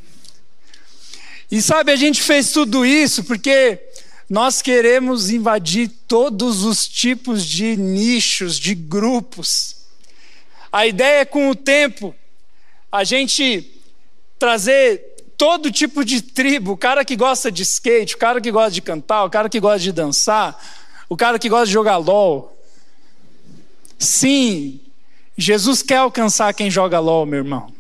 E 1.51 1.61
sabe, 1.61 1.93
a 1.93 1.97
gente 1.97 2.23
fez 2.23 2.51
tudo 2.51 2.85
isso 2.85 3.25
porque 3.25 3.79
nós 4.33 4.63
queremos 4.63 5.29
invadir 5.29 5.91
todos 6.09 6.65
os 6.65 6.89
tipos 6.89 7.45
de 7.45 7.77
nichos, 7.77 8.59
de 8.59 8.75
grupos. 8.75 9.85
A 10.73 10.87
ideia 10.87 11.21
é, 11.21 11.25
com 11.27 11.51
o 11.51 11.55
tempo, 11.55 12.15
a 12.91 13.05
gente 13.05 13.71
trazer 14.39 15.17
todo 15.37 15.71
tipo 15.71 16.03
de 16.03 16.23
tribo, 16.23 16.73
o 16.73 16.77
cara 16.79 17.05
que 17.05 17.15
gosta 17.15 17.53
de 17.53 17.61
skate, 17.61 18.15
o 18.15 18.19
cara 18.19 18.41
que 18.41 18.51
gosta 18.51 18.71
de 18.71 18.81
cantar, 18.81 19.25
o 19.25 19.29
cara 19.29 19.51
que 19.51 19.61
gosta 19.61 19.81
de 19.81 19.93
dançar, 19.93 20.59
o 21.11 21.17
cara 21.17 21.39
que 21.39 21.51
gosta 21.51 21.67
de 21.67 21.73
jogar 21.73 21.99
LOL. 21.99 22.59
Sim, 23.99 24.81
Jesus 25.37 25.83
quer 25.83 25.99
alcançar 25.99 26.55
quem 26.55 26.71
joga 26.71 26.99
LOL, 26.99 27.27
meu 27.27 27.41
irmão. 27.41 27.71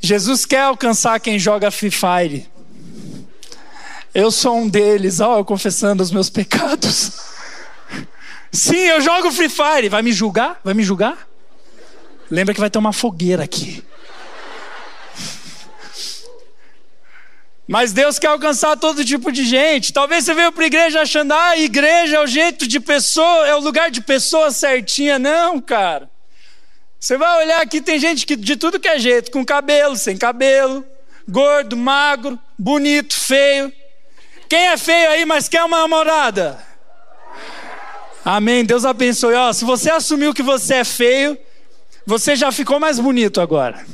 Jesus 0.00 0.46
quer 0.46 0.62
alcançar 0.62 1.20
quem 1.20 1.38
joga 1.38 1.70
Free 1.70 1.90
Fire. 1.90 2.49
Eu 4.14 4.30
sou 4.30 4.56
um 4.56 4.68
deles, 4.68 5.20
ó, 5.20 5.38
eu 5.38 5.44
confessando 5.44 6.02
os 6.02 6.10
meus 6.10 6.28
pecados. 6.28 7.12
Sim, 8.52 8.78
eu 8.78 9.00
jogo 9.00 9.30
Free 9.30 9.48
Fire. 9.48 9.88
Vai 9.88 10.02
me 10.02 10.12
julgar? 10.12 10.60
Vai 10.64 10.74
me 10.74 10.82
julgar? 10.82 11.28
Lembra 12.28 12.52
que 12.52 12.60
vai 12.60 12.70
ter 12.70 12.78
uma 12.78 12.92
fogueira 12.92 13.44
aqui. 13.44 13.84
Mas 17.68 17.92
Deus 17.92 18.18
quer 18.18 18.26
alcançar 18.26 18.76
todo 18.76 19.04
tipo 19.04 19.30
de 19.30 19.44
gente. 19.44 19.92
Talvez 19.92 20.24
você 20.24 20.34
veio 20.34 20.50
para 20.50 20.64
a 20.64 20.66
igreja 20.66 21.02
achando, 21.02 21.32
ah, 21.32 21.56
igreja 21.56 22.16
é 22.16 22.20
o 22.20 22.26
jeito 22.26 22.66
de 22.66 22.80
pessoa, 22.80 23.46
é 23.46 23.54
o 23.54 23.60
lugar 23.60 23.92
de 23.92 24.00
pessoa 24.00 24.50
certinha. 24.50 25.20
Não, 25.20 25.60
cara. 25.60 26.10
Você 26.98 27.16
vai 27.16 27.44
olhar 27.44 27.62
aqui, 27.62 27.80
tem 27.80 28.00
gente 28.00 28.26
que, 28.26 28.34
de 28.34 28.56
tudo 28.56 28.80
que 28.80 28.88
é 28.88 28.98
jeito, 28.98 29.30
com 29.30 29.44
cabelo, 29.44 29.96
sem 29.96 30.16
cabelo, 30.16 30.84
gordo, 31.28 31.76
magro, 31.76 32.36
bonito, 32.58 33.14
feio. 33.14 33.72
Quem 34.50 34.66
é 34.66 34.76
feio 34.76 35.10
aí, 35.10 35.24
mas 35.24 35.48
quer 35.48 35.62
uma 35.62 35.78
namorada? 35.78 36.58
Amém. 38.24 38.64
Deus 38.64 38.84
abençoe. 38.84 39.32
Ó, 39.32 39.52
se 39.52 39.64
você 39.64 39.88
assumiu 39.90 40.34
que 40.34 40.42
você 40.42 40.74
é 40.74 40.84
feio, 40.84 41.38
você 42.04 42.34
já 42.34 42.50
ficou 42.50 42.80
mais 42.80 42.98
bonito 42.98 43.40
agora. 43.40 43.86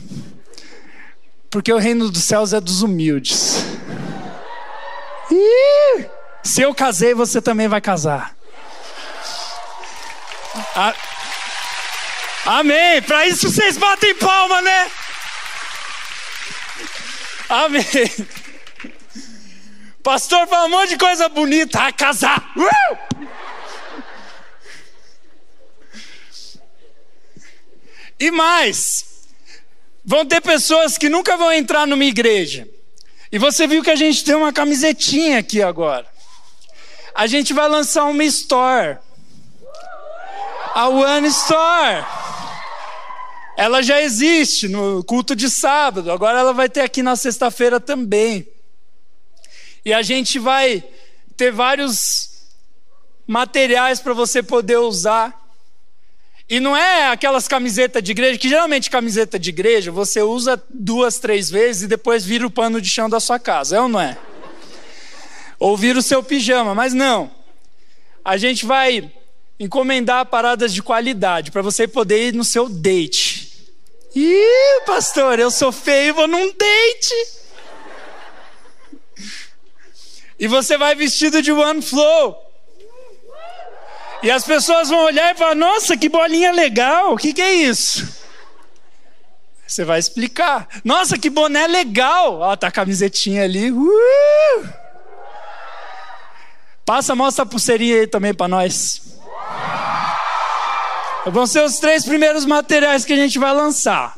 Porque 1.50 1.70
o 1.70 1.76
reino 1.76 2.10
dos 2.10 2.24
céus 2.24 2.54
é 2.54 2.60
dos 2.60 2.80
humildes. 2.80 3.66
Ih, 5.30 6.06
se 6.42 6.62
eu 6.62 6.74
casei, 6.74 7.12
você 7.12 7.42
também 7.42 7.68
vai 7.68 7.82
casar. 7.82 8.34
A... 10.74 10.94
Amém. 12.46 13.02
Para 13.02 13.26
isso 13.26 13.50
vocês 13.50 13.76
batem 13.76 14.14
palma, 14.14 14.62
né? 14.62 14.90
Amém. 17.50 17.84
Pastor 20.06 20.46
fala 20.46 20.66
um 20.66 20.70
monte 20.70 20.90
de 20.90 20.98
coisa 20.98 21.28
bonita. 21.28 21.80
A 21.80 21.90
casar. 21.90 22.52
Uh! 22.56 23.26
E 28.20 28.30
mais, 28.30 29.04
Vão 30.04 30.24
ter 30.24 30.40
pessoas 30.40 30.96
que 30.96 31.08
nunca 31.08 31.36
vão 31.36 31.52
entrar 31.52 31.84
numa 31.84 32.04
igreja. 32.04 32.68
E 33.32 33.40
você 33.40 33.66
viu 33.66 33.82
que 33.82 33.90
a 33.90 33.96
gente 33.96 34.24
tem 34.24 34.36
uma 34.36 34.52
camisetinha 34.52 35.40
aqui 35.40 35.60
agora. 35.60 36.06
A 37.12 37.26
gente 37.26 37.52
vai 37.52 37.68
lançar 37.68 38.04
uma 38.04 38.22
store. 38.22 38.98
A 40.76 40.88
One 40.88 41.26
Store. 41.26 42.06
Ela 43.56 43.82
já 43.82 44.00
existe 44.00 44.68
no 44.68 45.02
culto 45.02 45.34
de 45.34 45.50
sábado, 45.50 46.12
agora 46.12 46.38
ela 46.38 46.52
vai 46.52 46.68
ter 46.68 46.82
aqui 46.82 47.02
na 47.02 47.16
sexta-feira 47.16 47.80
também. 47.80 48.46
E 49.86 49.92
a 49.92 50.02
gente 50.02 50.40
vai 50.40 50.82
ter 51.36 51.52
vários 51.52 52.48
materiais 53.24 54.00
para 54.00 54.12
você 54.12 54.42
poder 54.42 54.78
usar. 54.78 55.48
E 56.50 56.58
não 56.58 56.76
é 56.76 57.06
aquelas 57.06 57.46
camisetas 57.46 58.02
de 58.02 58.10
igreja, 58.10 58.36
que 58.36 58.48
geralmente 58.48 58.90
camiseta 58.90 59.38
de 59.38 59.50
igreja 59.50 59.92
você 59.92 60.20
usa 60.20 60.60
duas, 60.68 61.20
três 61.20 61.48
vezes 61.48 61.84
e 61.84 61.86
depois 61.86 62.24
vira 62.24 62.44
o 62.44 62.50
pano 62.50 62.80
de 62.80 62.90
chão 62.90 63.08
da 63.08 63.20
sua 63.20 63.38
casa, 63.38 63.76
é 63.76 63.80
ou 63.80 63.88
não 63.88 64.00
é? 64.00 64.18
Ou 65.56 65.76
vira 65.76 66.00
o 66.00 66.02
seu 66.02 66.20
pijama, 66.20 66.74
mas 66.74 66.92
não. 66.92 67.30
A 68.24 68.36
gente 68.36 68.66
vai 68.66 69.08
encomendar 69.56 70.26
paradas 70.26 70.74
de 70.74 70.82
qualidade 70.82 71.52
para 71.52 71.62
você 71.62 71.86
poder 71.86 72.30
ir 72.30 72.34
no 72.34 72.42
seu 72.42 72.68
date. 72.68 73.70
Ih, 74.16 74.82
pastor, 74.84 75.38
eu 75.38 75.50
sou 75.52 75.70
feio, 75.70 76.12
vou 76.12 76.26
num 76.26 76.46
date. 76.48 77.45
E 80.38 80.46
você 80.46 80.76
vai 80.76 80.94
vestido 80.94 81.40
de 81.40 81.50
one 81.50 81.80
flow. 81.80 82.42
E 84.22 84.30
as 84.30 84.44
pessoas 84.44 84.88
vão 84.88 85.04
olhar 85.04 85.34
e 85.34 85.38
falar: 85.38 85.54
Nossa, 85.54 85.96
que 85.96 86.08
bolinha 86.08 86.52
legal, 86.52 87.14
o 87.14 87.16
que, 87.16 87.32
que 87.32 87.42
é 87.42 87.54
isso? 87.54 88.06
Você 89.66 89.84
vai 89.84 89.98
explicar: 89.98 90.68
Nossa, 90.84 91.18
que 91.18 91.30
boné 91.30 91.66
legal. 91.66 92.40
Ó, 92.40 92.56
tá 92.56 92.68
a 92.68 92.72
camisetinha 92.72 93.44
ali. 93.44 93.70
Uh! 93.70 94.68
Passa, 96.84 97.16
mostra 97.16 97.42
a 97.42 97.46
pulseirinha 97.46 98.00
aí 98.00 98.06
também 98.06 98.32
para 98.32 98.46
nós. 98.46 99.02
Vão 101.26 101.44
ser 101.44 101.64
os 101.64 101.78
três 101.78 102.04
primeiros 102.04 102.44
materiais 102.44 103.04
que 103.04 103.12
a 103.12 103.16
gente 103.16 103.38
vai 103.38 103.52
lançar. 103.52 104.16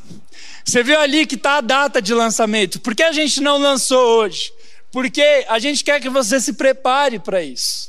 Você 0.62 0.82
viu 0.82 1.00
ali 1.00 1.24
que 1.24 1.36
está 1.36 1.56
a 1.56 1.60
data 1.62 2.02
de 2.02 2.12
lançamento. 2.12 2.78
Por 2.80 2.94
que 2.94 3.02
a 3.02 3.12
gente 3.12 3.40
não 3.40 3.56
lançou 3.56 4.18
hoje? 4.18 4.52
Porque 4.90 5.44
a 5.48 5.58
gente 5.58 5.84
quer 5.84 6.00
que 6.00 6.08
você 6.08 6.40
se 6.40 6.54
prepare 6.54 7.18
para 7.18 7.42
isso. 7.42 7.88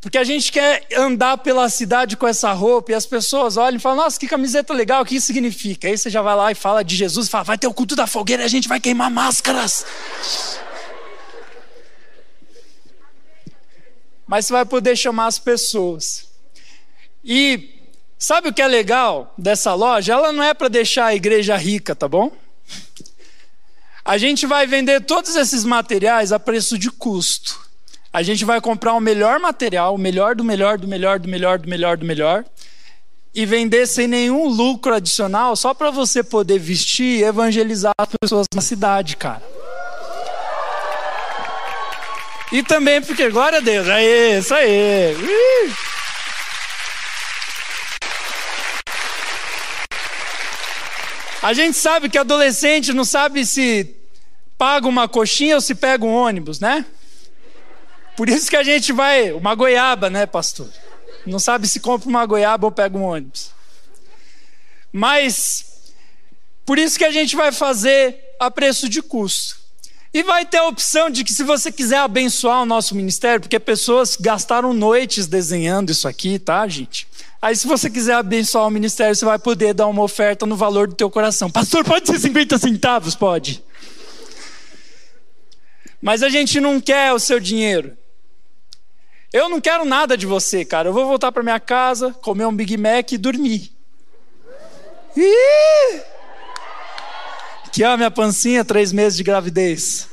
Porque 0.00 0.18
a 0.18 0.24
gente 0.24 0.50
quer 0.50 0.84
andar 0.96 1.38
pela 1.38 1.68
cidade 1.68 2.16
com 2.16 2.26
essa 2.26 2.52
roupa 2.52 2.90
e 2.90 2.94
as 2.94 3.06
pessoas 3.06 3.56
olham 3.56 3.76
e 3.76 3.80
falam: 3.80 4.02
Nossa, 4.02 4.18
que 4.18 4.26
camiseta 4.26 4.74
legal, 4.74 5.02
o 5.02 5.06
que 5.06 5.14
isso 5.14 5.28
significa? 5.28 5.86
Aí 5.86 5.96
você 5.96 6.10
já 6.10 6.20
vai 6.20 6.34
lá 6.34 6.50
e 6.50 6.56
fala 6.56 6.82
de 6.82 6.96
Jesus, 6.96 7.28
fala: 7.28 7.44
Vai 7.44 7.58
ter 7.58 7.68
o 7.68 7.72
culto 7.72 7.94
da 7.94 8.08
fogueira 8.08 8.42
e 8.42 8.46
a 8.46 8.48
gente 8.48 8.68
vai 8.68 8.80
queimar 8.80 9.08
máscaras. 9.08 9.86
Mas 14.26 14.46
você 14.46 14.52
vai 14.52 14.64
poder 14.64 14.96
chamar 14.96 15.26
as 15.26 15.38
pessoas. 15.38 16.26
E 17.24 17.86
sabe 18.18 18.48
o 18.48 18.52
que 18.52 18.60
é 18.60 18.66
legal 18.66 19.32
dessa 19.38 19.72
loja? 19.72 20.14
Ela 20.14 20.32
não 20.32 20.42
é 20.42 20.52
para 20.52 20.66
deixar 20.66 21.06
a 21.06 21.14
igreja 21.14 21.56
rica, 21.56 21.94
tá 21.94 22.08
bom? 22.08 22.32
A 24.04 24.18
gente 24.18 24.46
vai 24.46 24.66
vender 24.66 25.00
todos 25.02 25.36
esses 25.36 25.64
materiais 25.64 26.32
a 26.32 26.38
preço 26.38 26.76
de 26.76 26.90
custo. 26.90 27.60
A 28.12 28.22
gente 28.22 28.44
vai 28.44 28.60
comprar 28.60 28.94
o 28.94 29.00
melhor 29.00 29.38
material, 29.38 29.94
o 29.94 29.98
melhor 29.98 30.34
do 30.34 30.44
melhor, 30.44 30.76
do 30.76 30.88
melhor, 30.88 31.18
do 31.18 31.28
melhor, 31.28 31.58
do 31.58 31.68
melhor, 31.68 31.96
do 31.96 32.04
melhor, 32.04 32.44
e 33.34 33.46
vender 33.46 33.86
sem 33.86 34.06
nenhum 34.06 34.48
lucro 34.48 34.94
adicional, 34.94 35.54
só 35.56 35.72
para 35.72 35.90
você 35.90 36.22
poder 36.22 36.58
vestir 36.58 37.20
e 37.20 37.24
evangelizar 37.24 37.92
as 37.96 38.08
pessoas 38.20 38.46
na 38.54 38.60
cidade, 38.60 39.16
cara. 39.16 39.42
E 42.50 42.62
também 42.62 43.00
porque, 43.00 43.30
glória 43.30 43.58
a 43.58 43.62
Deus, 43.62 43.88
aí, 43.88 44.38
isso 44.38 44.52
aí. 44.52 45.16
A 51.42 51.52
gente 51.52 51.76
sabe 51.76 52.08
que 52.08 52.16
adolescente 52.16 52.92
não 52.92 53.04
sabe 53.04 53.44
se 53.44 53.96
paga 54.56 54.86
uma 54.86 55.08
coxinha 55.08 55.56
ou 55.56 55.60
se 55.60 55.74
pega 55.74 56.04
um 56.04 56.14
ônibus, 56.14 56.60
né? 56.60 56.86
Por 58.16 58.28
isso 58.28 58.48
que 58.48 58.54
a 58.56 58.62
gente 58.62 58.92
vai, 58.92 59.32
uma 59.32 59.52
goiaba, 59.56 60.08
né, 60.08 60.24
pastor? 60.24 60.68
Não 61.26 61.40
sabe 61.40 61.66
se 61.66 61.80
compra 61.80 62.08
uma 62.08 62.24
goiaba 62.24 62.66
ou 62.66 62.70
pega 62.70 62.96
um 62.96 63.02
ônibus. 63.02 63.50
Mas, 64.92 65.92
por 66.64 66.78
isso 66.78 66.96
que 66.96 67.04
a 67.04 67.10
gente 67.10 67.34
vai 67.34 67.50
fazer 67.50 68.16
a 68.38 68.48
preço 68.48 68.88
de 68.88 69.02
custo. 69.02 69.61
E 70.14 70.22
vai 70.22 70.44
ter 70.44 70.58
a 70.58 70.66
opção 70.66 71.08
de 71.08 71.24
que, 71.24 71.32
se 71.32 71.42
você 71.42 71.72
quiser 71.72 71.98
abençoar 71.98 72.62
o 72.62 72.66
nosso 72.66 72.94
ministério, 72.94 73.40
porque 73.40 73.58
pessoas 73.58 74.14
gastaram 74.14 74.74
noites 74.74 75.26
desenhando 75.26 75.90
isso 75.90 76.06
aqui, 76.06 76.38
tá, 76.38 76.68
gente? 76.68 77.08
Aí, 77.40 77.56
se 77.56 77.66
você 77.66 77.88
quiser 77.88 78.14
abençoar 78.14 78.66
o 78.66 78.70
ministério, 78.70 79.16
você 79.16 79.24
vai 79.24 79.38
poder 79.38 79.72
dar 79.72 79.86
uma 79.86 80.02
oferta 80.02 80.44
no 80.44 80.54
valor 80.54 80.86
do 80.86 80.94
teu 80.94 81.10
coração. 81.10 81.50
Pastor, 81.50 81.82
pode 81.82 82.06
ser 82.06 82.18
50 82.18 82.58
centavos? 82.58 83.14
Pode. 83.14 83.64
Mas 86.00 86.22
a 86.22 86.28
gente 86.28 86.60
não 86.60 86.78
quer 86.78 87.12
o 87.14 87.18
seu 87.18 87.40
dinheiro. 87.40 87.96
Eu 89.32 89.48
não 89.48 89.62
quero 89.62 89.84
nada 89.86 90.14
de 90.14 90.26
você, 90.26 90.62
cara. 90.62 90.90
Eu 90.90 90.92
vou 90.92 91.06
voltar 91.06 91.32
para 91.32 91.42
minha 91.42 91.58
casa, 91.58 92.12
comer 92.20 92.44
um 92.44 92.54
Big 92.54 92.76
Mac 92.76 93.12
e 93.12 93.18
dormir. 93.18 93.72
Ih! 95.16 96.11
Que 97.72 97.82
é 97.82 97.86
a 97.86 97.96
minha 97.96 98.10
pancinha, 98.10 98.64
três 98.64 98.92
meses 98.92 99.16
de 99.16 99.22
gravidez. 99.22 100.08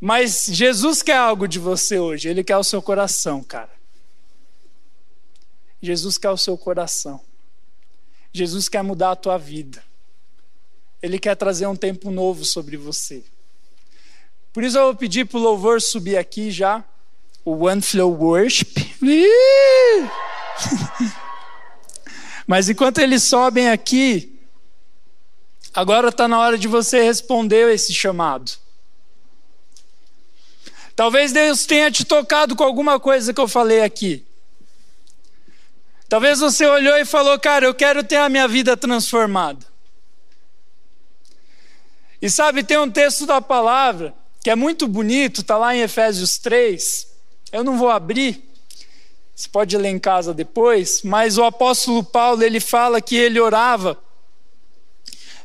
Mas 0.00 0.46
Jesus 0.48 1.02
quer 1.02 1.16
algo 1.16 1.48
de 1.48 1.58
você 1.58 1.98
hoje. 1.98 2.28
Ele 2.28 2.44
quer 2.44 2.56
o 2.56 2.64
seu 2.64 2.80
coração, 2.80 3.42
cara. 3.42 3.70
Jesus 5.80 6.18
quer 6.18 6.30
o 6.30 6.36
seu 6.36 6.56
coração. 6.56 7.20
Jesus 8.32 8.68
quer 8.68 8.82
mudar 8.82 9.12
a 9.12 9.16
tua 9.16 9.38
vida. 9.38 9.82
Ele 11.02 11.18
quer 11.18 11.34
trazer 11.34 11.66
um 11.66 11.76
tempo 11.76 12.10
novo 12.10 12.44
sobre 12.44 12.76
você. 12.76 13.24
Por 14.52 14.62
isso 14.62 14.76
eu 14.76 14.84
vou 14.84 14.94
pedir 14.94 15.24
para 15.24 15.38
o 15.38 15.42
louvor 15.42 15.80
subir 15.80 16.16
aqui 16.16 16.50
já. 16.50 16.84
O 17.44 17.64
One 17.64 17.80
Flow 17.80 18.12
Worship. 18.12 18.74
Mas 22.46 22.68
enquanto 22.68 22.98
eles 22.98 23.22
sobem 23.22 23.70
aqui, 23.70 24.37
agora 25.74 26.08
está 26.08 26.26
na 26.26 26.38
hora 26.38 26.58
de 26.58 26.68
você 26.68 27.02
responder 27.02 27.72
esse 27.72 27.92
chamado. 27.92 28.52
Talvez 30.94 31.32
Deus 31.32 31.64
tenha 31.64 31.90
te 31.90 32.04
tocado 32.04 32.56
com 32.56 32.64
alguma 32.64 32.98
coisa 32.98 33.32
que 33.32 33.40
eu 33.40 33.46
falei 33.46 33.82
aqui. 33.82 34.26
Talvez 36.08 36.40
você 36.40 36.66
olhou 36.66 36.96
e 36.96 37.04
falou, 37.04 37.38
cara, 37.38 37.66
eu 37.66 37.74
quero 37.74 38.02
ter 38.02 38.16
a 38.16 38.28
minha 38.28 38.48
vida 38.48 38.76
transformada. 38.76 39.64
E 42.20 42.28
sabe, 42.28 42.64
tem 42.64 42.78
um 42.78 42.90
texto 42.90 43.26
da 43.26 43.40
palavra 43.40 44.14
que 44.42 44.50
é 44.50 44.56
muito 44.56 44.88
bonito, 44.88 45.42
está 45.42 45.56
lá 45.56 45.74
em 45.76 45.82
Efésios 45.82 46.38
3. 46.38 47.06
Eu 47.52 47.62
não 47.62 47.78
vou 47.78 47.90
abrir, 47.90 48.42
você 49.34 49.48
pode 49.48 49.76
ler 49.76 49.90
em 49.90 50.00
casa 50.00 50.34
depois, 50.34 51.02
mas 51.04 51.38
o 51.38 51.44
apóstolo 51.44 52.02
Paulo 52.02 52.42
ele 52.42 52.58
fala 52.58 53.00
que 53.00 53.14
ele 53.14 53.38
orava 53.38 53.96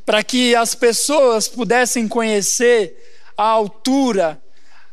para 0.05 0.23
que 0.23 0.55
as 0.55 0.75
pessoas 0.75 1.47
pudessem 1.47 2.07
conhecer 2.07 2.95
a 3.37 3.43
altura, 3.43 4.41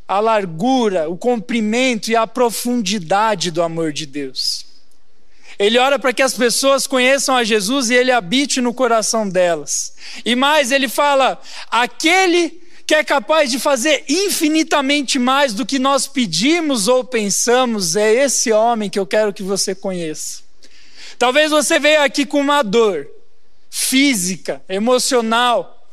a 0.06 0.20
largura, 0.20 1.08
o 1.08 1.16
comprimento 1.16 2.10
e 2.10 2.16
a 2.16 2.26
profundidade 2.26 3.50
do 3.50 3.62
amor 3.62 3.92
de 3.92 4.06
Deus. 4.06 4.66
Ele 5.58 5.78
ora 5.78 5.98
para 5.98 6.12
que 6.12 6.22
as 6.22 6.34
pessoas 6.34 6.86
conheçam 6.86 7.36
a 7.36 7.44
Jesus 7.44 7.90
e 7.90 7.94
ele 7.94 8.10
habite 8.10 8.60
no 8.60 8.72
coração 8.72 9.28
delas. 9.28 9.94
E 10.24 10.34
mais, 10.34 10.72
ele 10.72 10.88
fala: 10.88 11.40
aquele 11.70 12.60
que 12.86 12.94
é 12.94 13.04
capaz 13.04 13.50
de 13.50 13.58
fazer 13.58 14.02
infinitamente 14.08 15.18
mais 15.18 15.52
do 15.52 15.66
que 15.66 15.78
nós 15.78 16.08
pedimos 16.08 16.88
ou 16.88 17.04
pensamos, 17.04 17.94
é 17.94 18.24
esse 18.24 18.50
homem 18.50 18.88
que 18.88 18.98
eu 18.98 19.06
quero 19.06 19.32
que 19.32 19.42
você 19.42 19.74
conheça. 19.74 20.42
Talvez 21.18 21.50
você 21.50 21.78
veja 21.78 22.04
aqui 22.04 22.24
com 22.24 22.40
uma 22.40 22.62
dor 22.62 23.06
física, 23.70 24.62
emocional. 24.68 25.86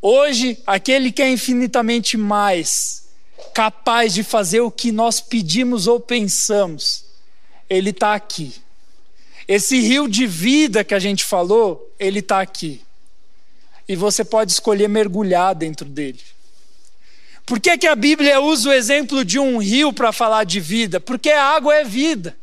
Hoje, 0.00 0.62
aquele 0.66 1.10
que 1.10 1.20
é 1.20 1.28
infinitamente 1.28 2.16
mais 2.16 3.08
capaz 3.52 4.14
de 4.14 4.22
fazer 4.22 4.60
o 4.60 4.70
que 4.70 4.92
nós 4.92 5.20
pedimos 5.20 5.86
ou 5.86 5.98
pensamos, 5.98 7.04
ele 7.68 7.90
está 7.90 8.14
aqui. 8.14 8.54
Esse 9.46 9.80
rio 9.80 10.08
de 10.08 10.26
vida 10.26 10.84
que 10.84 10.94
a 10.94 10.98
gente 10.98 11.24
falou, 11.24 11.92
ele 11.98 12.20
está 12.20 12.40
aqui 12.40 12.82
e 13.88 13.96
você 13.96 14.22
pode 14.22 14.52
escolher 14.52 14.88
mergulhar 14.88 15.54
dentro 15.54 15.88
dele. 15.88 16.20
Por 17.46 17.58
que, 17.58 17.78
que 17.78 17.86
a 17.86 17.96
Bíblia 17.96 18.40
usa 18.40 18.68
o 18.68 18.72
exemplo 18.72 19.24
de 19.24 19.38
um 19.38 19.56
rio 19.56 19.90
para 19.90 20.12
falar 20.12 20.44
de 20.44 20.60
vida? 20.60 21.00
Porque 21.00 21.30
a 21.30 21.42
água 21.42 21.74
é 21.74 21.84
vida. 21.84 22.36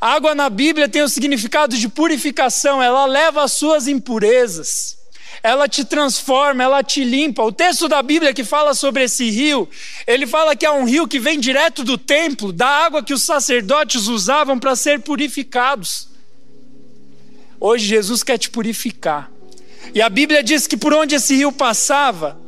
A 0.00 0.12
água 0.12 0.34
na 0.34 0.48
Bíblia 0.48 0.88
tem 0.88 1.02
o 1.02 1.08
significado 1.08 1.76
de 1.76 1.88
purificação, 1.88 2.82
ela 2.82 3.06
leva 3.06 3.42
as 3.42 3.52
suas 3.52 3.88
impurezas, 3.88 4.96
ela 5.42 5.68
te 5.68 5.84
transforma, 5.84 6.62
ela 6.62 6.82
te 6.82 7.02
limpa. 7.02 7.42
O 7.42 7.52
texto 7.52 7.88
da 7.88 8.02
Bíblia 8.02 8.34
que 8.34 8.44
fala 8.44 8.74
sobre 8.74 9.04
esse 9.04 9.28
rio, 9.30 9.68
ele 10.06 10.26
fala 10.26 10.54
que 10.54 10.66
é 10.66 10.70
um 10.70 10.84
rio 10.84 11.08
que 11.08 11.18
vem 11.18 11.40
direto 11.40 11.82
do 11.82 11.96
templo, 11.96 12.52
da 12.52 12.68
água 12.68 13.02
que 13.02 13.14
os 13.14 13.22
sacerdotes 13.22 14.06
usavam 14.06 14.58
para 14.58 14.76
ser 14.76 15.00
purificados. 15.00 16.08
Hoje 17.60 17.86
Jesus 17.86 18.22
quer 18.22 18.38
te 18.38 18.50
purificar. 18.50 19.30
E 19.94 20.02
a 20.02 20.08
Bíblia 20.08 20.42
diz 20.42 20.66
que 20.66 20.76
por 20.76 20.92
onde 20.92 21.14
esse 21.14 21.34
rio 21.34 21.50
passava, 21.50 22.40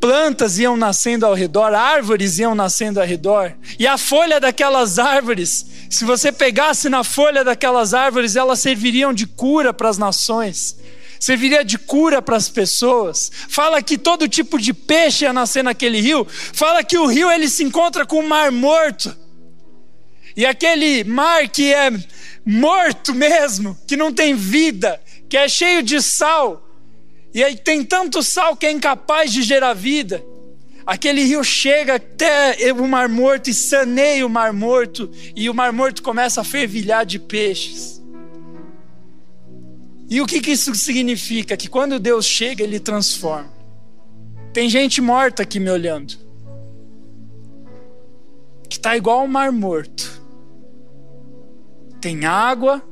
plantas 0.00 0.58
iam 0.58 0.76
nascendo 0.76 1.26
ao 1.26 1.34
redor, 1.34 1.74
árvores 1.74 2.38
iam 2.38 2.54
nascendo 2.54 3.00
ao 3.00 3.06
redor, 3.06 3.54
e 3.78 3.86
a 3.86 3.98
folha 3.98 4.40
daquelas 4.40 4.98
árvores, 4.98 5.66
se 5.90 6.04
você 6.04 6.30
pegasse 6.30 6.88
na 6.88 7.02
folha 7.02 7.42
daquelas 7.42 7.92
árvores, 7.92 8.36
elas 8.36 8.60
serviriam 8.60 9.12
de 9.12 9.26
cura 9.26 9.74
para 9.74 9.88
as 9.88 9.98
nações, 9.98 10.78
serviria 11.18 11.64
de 11.64 11.76
cura 11.76 12.22
para 12.22 12.36
as 12.36 12.48
pessoas. 12.48 13.28
Fala 13.48 13.82
que 13.82 13.98
todo 13.98 14.28
tipo 14.28 14.56
de 14.56 14.72
peixe 14.72 15.24
ia 15.24 15.32
nascer 15.32 15.64
naquele 15.64 16.00
rio, 16.00 16.24
fala 16.30 16.84
que 16.84 16.96
o 16.96 17.06
rio 17.06 17.28
ele 17.28 17.48
se 17.48 17.64
encontra 17.64 18.06
com 18.06 18.20
o 18.20 18.28
mar 18.28 18.52
morto. 18.52 19.14
E 20.36 20.46
aquele 20.46 21.02
mar 21.02 21.48
que 21.48 21.74
é 21.74 21.90
morto 22.46 23.12
mesmo, 23.12 23.76
que 23.84 23.96
não 23.96 24.12
tem 24.12 24.32
vida, 24.32 25.02
que 25.28 25.36
é 25.36 25.48
cheio 25.48 25.82
de 25.82 26.00
sal, 26.00 26.68
e 27.34 27.42
aí 27.42 27.56
tem 27.56 27.84
tanto 27.84 28.22
sal 28.22 28.56
que 28.56 28.64
é 28.64 28.70
incapaz 28.70 29.32
de 29.32 29.42
gerar 29.42 29.74
vida. 29.74 30.24
Aquele 30.86 31.22
rio 31.22 31.44
chega 31.44 31.96
até 31.96 32.72
o 32.72 32.88
Mar 32.88 33.08
Morto 33.08 33.50
e 33.50 33.54
saneia 33.54 34.26
o 34.26 34.30
Mar 34.30 34.52
Morto, 34.52 35.10
e 35.36 35.48
o 35.48 35.54
Mar 35.54 35.72
Morto 35.72 36.02
começa 36.02 36.40
a 36.40 36.44
fervilhar 36.44 37.04
de 37.04 37.18
peixes. 37.18 38.00
E 40.08 40.20
o 40.20 40.26
que, 40.26 40.40
que 40.40 40.50
isso 40.50 40.74
significa? 40.74 41.56
Que 41.56 41.68
quando 41.68 42.00
Deus 42.00 42.26
chega, 42.26 42.64
Ele 42.64 42.80
transforma. 42.80 43.52
Tem 44.52 44.68
gente 44.68 45.00
morta 45.00 45.44
aqui 45.44 45.60
me 45.60 45.70
olhando. 45.70 46.14
Que 48.68 48.76
está 48.76 48.96
igual 48.96 49.22
um 49.22 49.28
mar 49.28 49.52
morto. 49.52 50.20
Tem 52.00 52.24
água, 52.24 52.82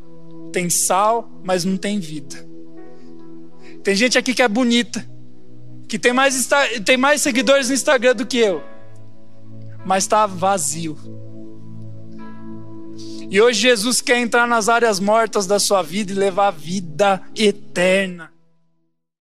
tem 0.52 0.70
sal, 0.70 1.28
mas 1.42 1.64
não 1.64 1.76
tem 1.76 1.98
vida. 1.98 2.46
Tem 3.82 3.96
gente 3.96 4.16
aqui 4.16 4.34
que 4.34 4.42
é 4.42 4.48
bonita, 4.48 5.04
que 5.88 5.98
tem 5.98 6.12
mais, 6.12 6.48
tem 6.84 6.96
mais 6.96 7.22
seguidores 7.22 7.68
no 7.68 7.74
Instagram 7.74 8.14
do 8.14 8.26
que 8.26 8.38
eu, 8.38 8.62
mas 9.84 10.04
está 10.04 10.26
vazio. 10.26 10.96
E 13.30 13.40
hoje 13.40 13.60
Jesus 13.60 14.00
quer 14.00 14.18
entrar 14.18 14.46
nas 14.46 14.68
áreas 14.68 15.00
mortas 15.00 15.46
da 15.46 15.58
sua 15.58 15.82
vida 15.82 16.12
e 16.12 16.14
levar 16.14 16.48
a 16.48 16.50
vida 16.50 17.22
eterna. 17.36 18.32